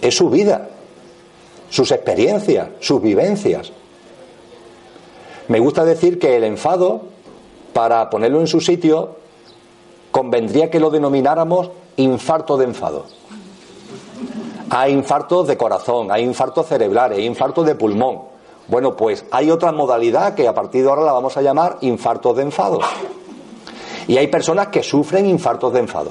Es 0.00 0.16
su 0.16 0.30
vida, 0.30 0.70
sus 1.72 1.90
experiencias, 1.90 2.68
sus 2.80 3.00
vivencias. 3.00 3.72
Me 5.48 5.58
gusta 5.58 5.86
decir 5.86 6.18
que 6.18 6.36
el 6.36 6.44
enfado, 6.44 7.00
para 7.72 8.10
ponerlo 8.10 8.40
en 8.40 8.46
su 8.46 8.60
sitio, 8.60 9.16
convendría 10.10 10.70
que 10.70 10.78
lo 10.78 10.90
denomináramos 10.90 11.70
infarto 11.96 12.58
de 12.58 12.66
enfado. 12.66 13.06
Hay 14.68 14.92
infartos 14.92 15.48
de 15.48 15.56
corazón, 15.56 16.12
hay 16.12 16.22
infartos 16.24 16.66
cerebrales, 16.66 17.16
hay 17.16 17.24
infartos 17.24 17.64
de 17.64 17.74
pulmón. 17.74 18.20
Bueno, 18.68 18.94
pues 18.94 19.24
hay 19.30 19.50
otra 19.50 19.72
modalidad 19.72 20.34
que 20.34 20.46
a 20.46 20.54
partir 20.54 20.82
de 20.82 20.90
ahora 20.90 21.02
la 21.02 21.12
vamos 21.12 21.38
a 21.38 21.42
llamar 21.42 21.78
infartos 21.80 22.36
de 22.36 22.42
enfado. 22.42 22.80
Y 24.06 24.18
hay 24.18 24.26
personas 24.26 24.68
que 24.68 24.82
sufren 24.82 25.24
infartos 25.24 25.72
de 25.72 25.80
enfado. 25.80 26.10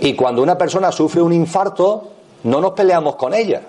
Y 0.00 0.16
cuando 0.16 0.42
una 0.42 0.58
persona 0.58 0.90
sufre 0.90 1.22
un 1.22 1.32
infarto, 1.32 2.08
no 2.42 2.60
nos 2.60 2.72
peleamos 2.72 3.14
con 3.14 3.32
ella. 3.32 3.62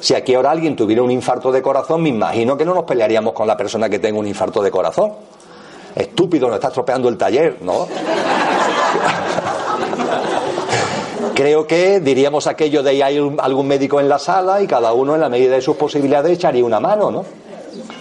Si 0.00 0.14
aquí 0.14 0.34
ahora 0.34 0.50
alguien 0.50 0.76
tuviera 0.76 1.02
un 1.02 1.10
infarto 1.10 1.50
de 1.50 1.62
corazón, 1.62 2.02
me 2.02 2.10
imagino 2.10 2.56
que 2.56 2.64
no 2.64 2.74
nos 2.74 2.84
pelearíamos 2.84 3.32
con 3.32 3.46
la 3.46 3.56
persona 3.56 3.88
que 3.88 3.98
tenga 3.98 4.18
un 4.18 4.26
infarto 4.26 4.62
de 4.62 4.70
corazón 4.70 5.12
estúpido, 5.96 6.46
nos 6.48 6.56
está 6.56 6.68
estropeando 6.68 7.08
el 7.08 7.16
taller, 7.16 7.56
¿no? 7.62 7.88
Creo 11.34 11.66
que 11.66 12.00
diríamos 12.00 12.46
aquello 12.46 12.82
de 12.82 13.02
hay 13.02 13.18
algún 13.38 13.66
médico 13.66 13.98
en 14.00 14.08
la 14.08 14.18
sala 14.18 14.62
y 14.62 14.66
cada 14.66 14.92
uno 14.92 15.14
en 15.14 15.20
la 15.20 15.28
medida 15.28 15.54
de 15.54 15.62
sus 15.62 15.76
posibilidades 15.76 16.32
echaría 16.32 16.64
una 16.64 16.80
mano, 16.80 17.10
¿no? 17.10 17.24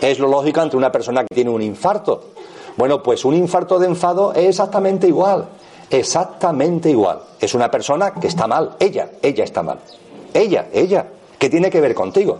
Es 0.01 0.19
lo 0.19 0.27
lógico 0.27 0.61
ante 0.61 0.77
una 0.77 0.91
persona 0.91 1.23
que 1.23 1.33
tiene 1.33 1.49
un 1.49 1.61
infarto. 1.61 2.31
Bueno, 2.77 3.01
pues 3.01 3.25
un 3.25 3.35
infarto 3.35 3.79
de 3.79 3.87
enfado 3.87 4.33
es 4.33 4.45
exactamente 4.47 5.07
igual, 5.07 5.45
exactamente 5.89 6.89
igual. 6.89 7.19
Es 7.39 7.53
una 7.53 7.71
persona 7.71 8.13
que 8.13 8.27
está 8.27 8.47
mal, 8.47 8.75
ella, 8.79 9.09
ella 9.21 9.43
está 9.43 9.63
mal. 9.63 9.79
Ella, 10.33 10.67
ella, 10.73 11.05
¿qué 11.37 11.49
tiene 11.49 11.69
que 11.69 11.81
ver 11.81 11.93
contigo? 11.93 12.39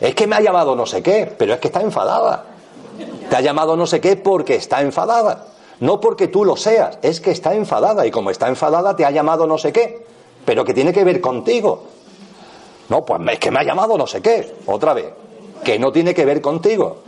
Es 0.00 0.14
que 0.14 0.26
me 0.26 0.36
ha 0.36 0.40
llamado 0.40 0.76
no 0.76 0.86
sé 0.86 1.02
qué, 1.02 1.32
pero 1.36 1.54
es 1.54 1.60
que 1.60 1.68
está 1.68 1.80
enfadada. 1.80 2.44
Te 3.28 3.36
ha 3.36 3.40
llamado 3.40 3.76
no 3.76 3.86
sé 3.86 4.00
qué 4.00 4.16
porque 4.16 4.54
está 4.54 4.80
enfadada. 4.80 5.46
No 5.80 6.00
porque 6.00 6.28
tú 6.28 6.44
lo 6.44 6.56
seas, 6.56 6.98
es 7.02 7.20
que 7.20 7.30
está 7.30 7.54
enfadada 7.54 8.06
y 8.06 8.10
como 8.10 8.30
está 8.30 8.48
enfadada 8.48 8.96
te 8.96 9.04
ha 9.04 9.10
llamado 9.10 9.46
no 9.46 9.58
sé 9.58 9.72
qué, 9.72 10.04
pero 10.44 10.64
que 10.64 10.74
tiene 10.74 10.92
que 10.92 11.04
ver 11.04 11.20
contigo. 11.20 11.84
No, 12.88 13.04
pues 13.04 13.20
es 13.32 13.38
que 13.38 13.50
me 13.50 13.60
ha 13.60 13.64
llamado 13.64 13.96
no 13.96 14.06
sé 14.06 14.20
qué, 14.20 14.56
otra 14.66 14.94
vez, 14.94 15.12
que 15.62 15.78
no 15.78 15.92
tiene 15.92 16.14
que 16.14 16.24
ver 16.24 16.40
contigo. 16.40 16.98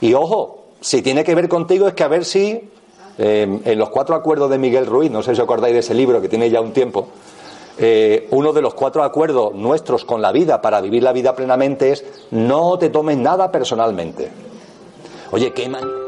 Y 0.00 0.14
ojo, 0.14 0.64
si 0.80 1.02
tiene 1.02 1.24
que 1.24 1.34
ver 1.34 1.48
contigo 1.48 1.88
es 1.88 1.94
que 1.94 2.04
a 2.04 2.08
ver 2.08 2.24
si 2.24 2.70
eh, 3.18 3.60
en 3.64 3.78
los 3.78 3.90
cuatro 3.90 4.14
acuerdos 4.14 4.50
de 4.50 4.58
Miguel 4.58 4.86
Ruiz, 4.86 5.10
no 5.10 5.22
sé 5.22 5.34
si 5.34 5.40
os 5.40 5.44
acordáis 5.44 5.74
de 5.74 5.80
ese 5.80 5.94
libro 5.94 6.20
que 6.20 6.28
tiene 6.28 6.50
ya 6.50 6.60
un 6.60 6.72
tiempo, 6.72 7.08
eh, 7.82 8.28
uno 8.30 8.52
de 8.52 8.60
los 8.60 8.74
cuatro 8.74 9.02
acuerdos 9.02 9.54
nuestros 9.54 10.04
con 10.04 10.20
la 10.20 10.32
vida 10.32 10.60
para 10.60 10.82
vivir 10.82 11.02
la 11.02 11.12
vida 11.12 11.34
plenamente 11.34 11.92
es 11.92 12.04
no 12.30 12.78
te 12.78 12.90
tomes 12.90 13.16
nada 13.16 13.50
personalmente. 13.50 14.30
Oye, 15.30 15.52
qué 15.54 15.68
man... 15.68 15.99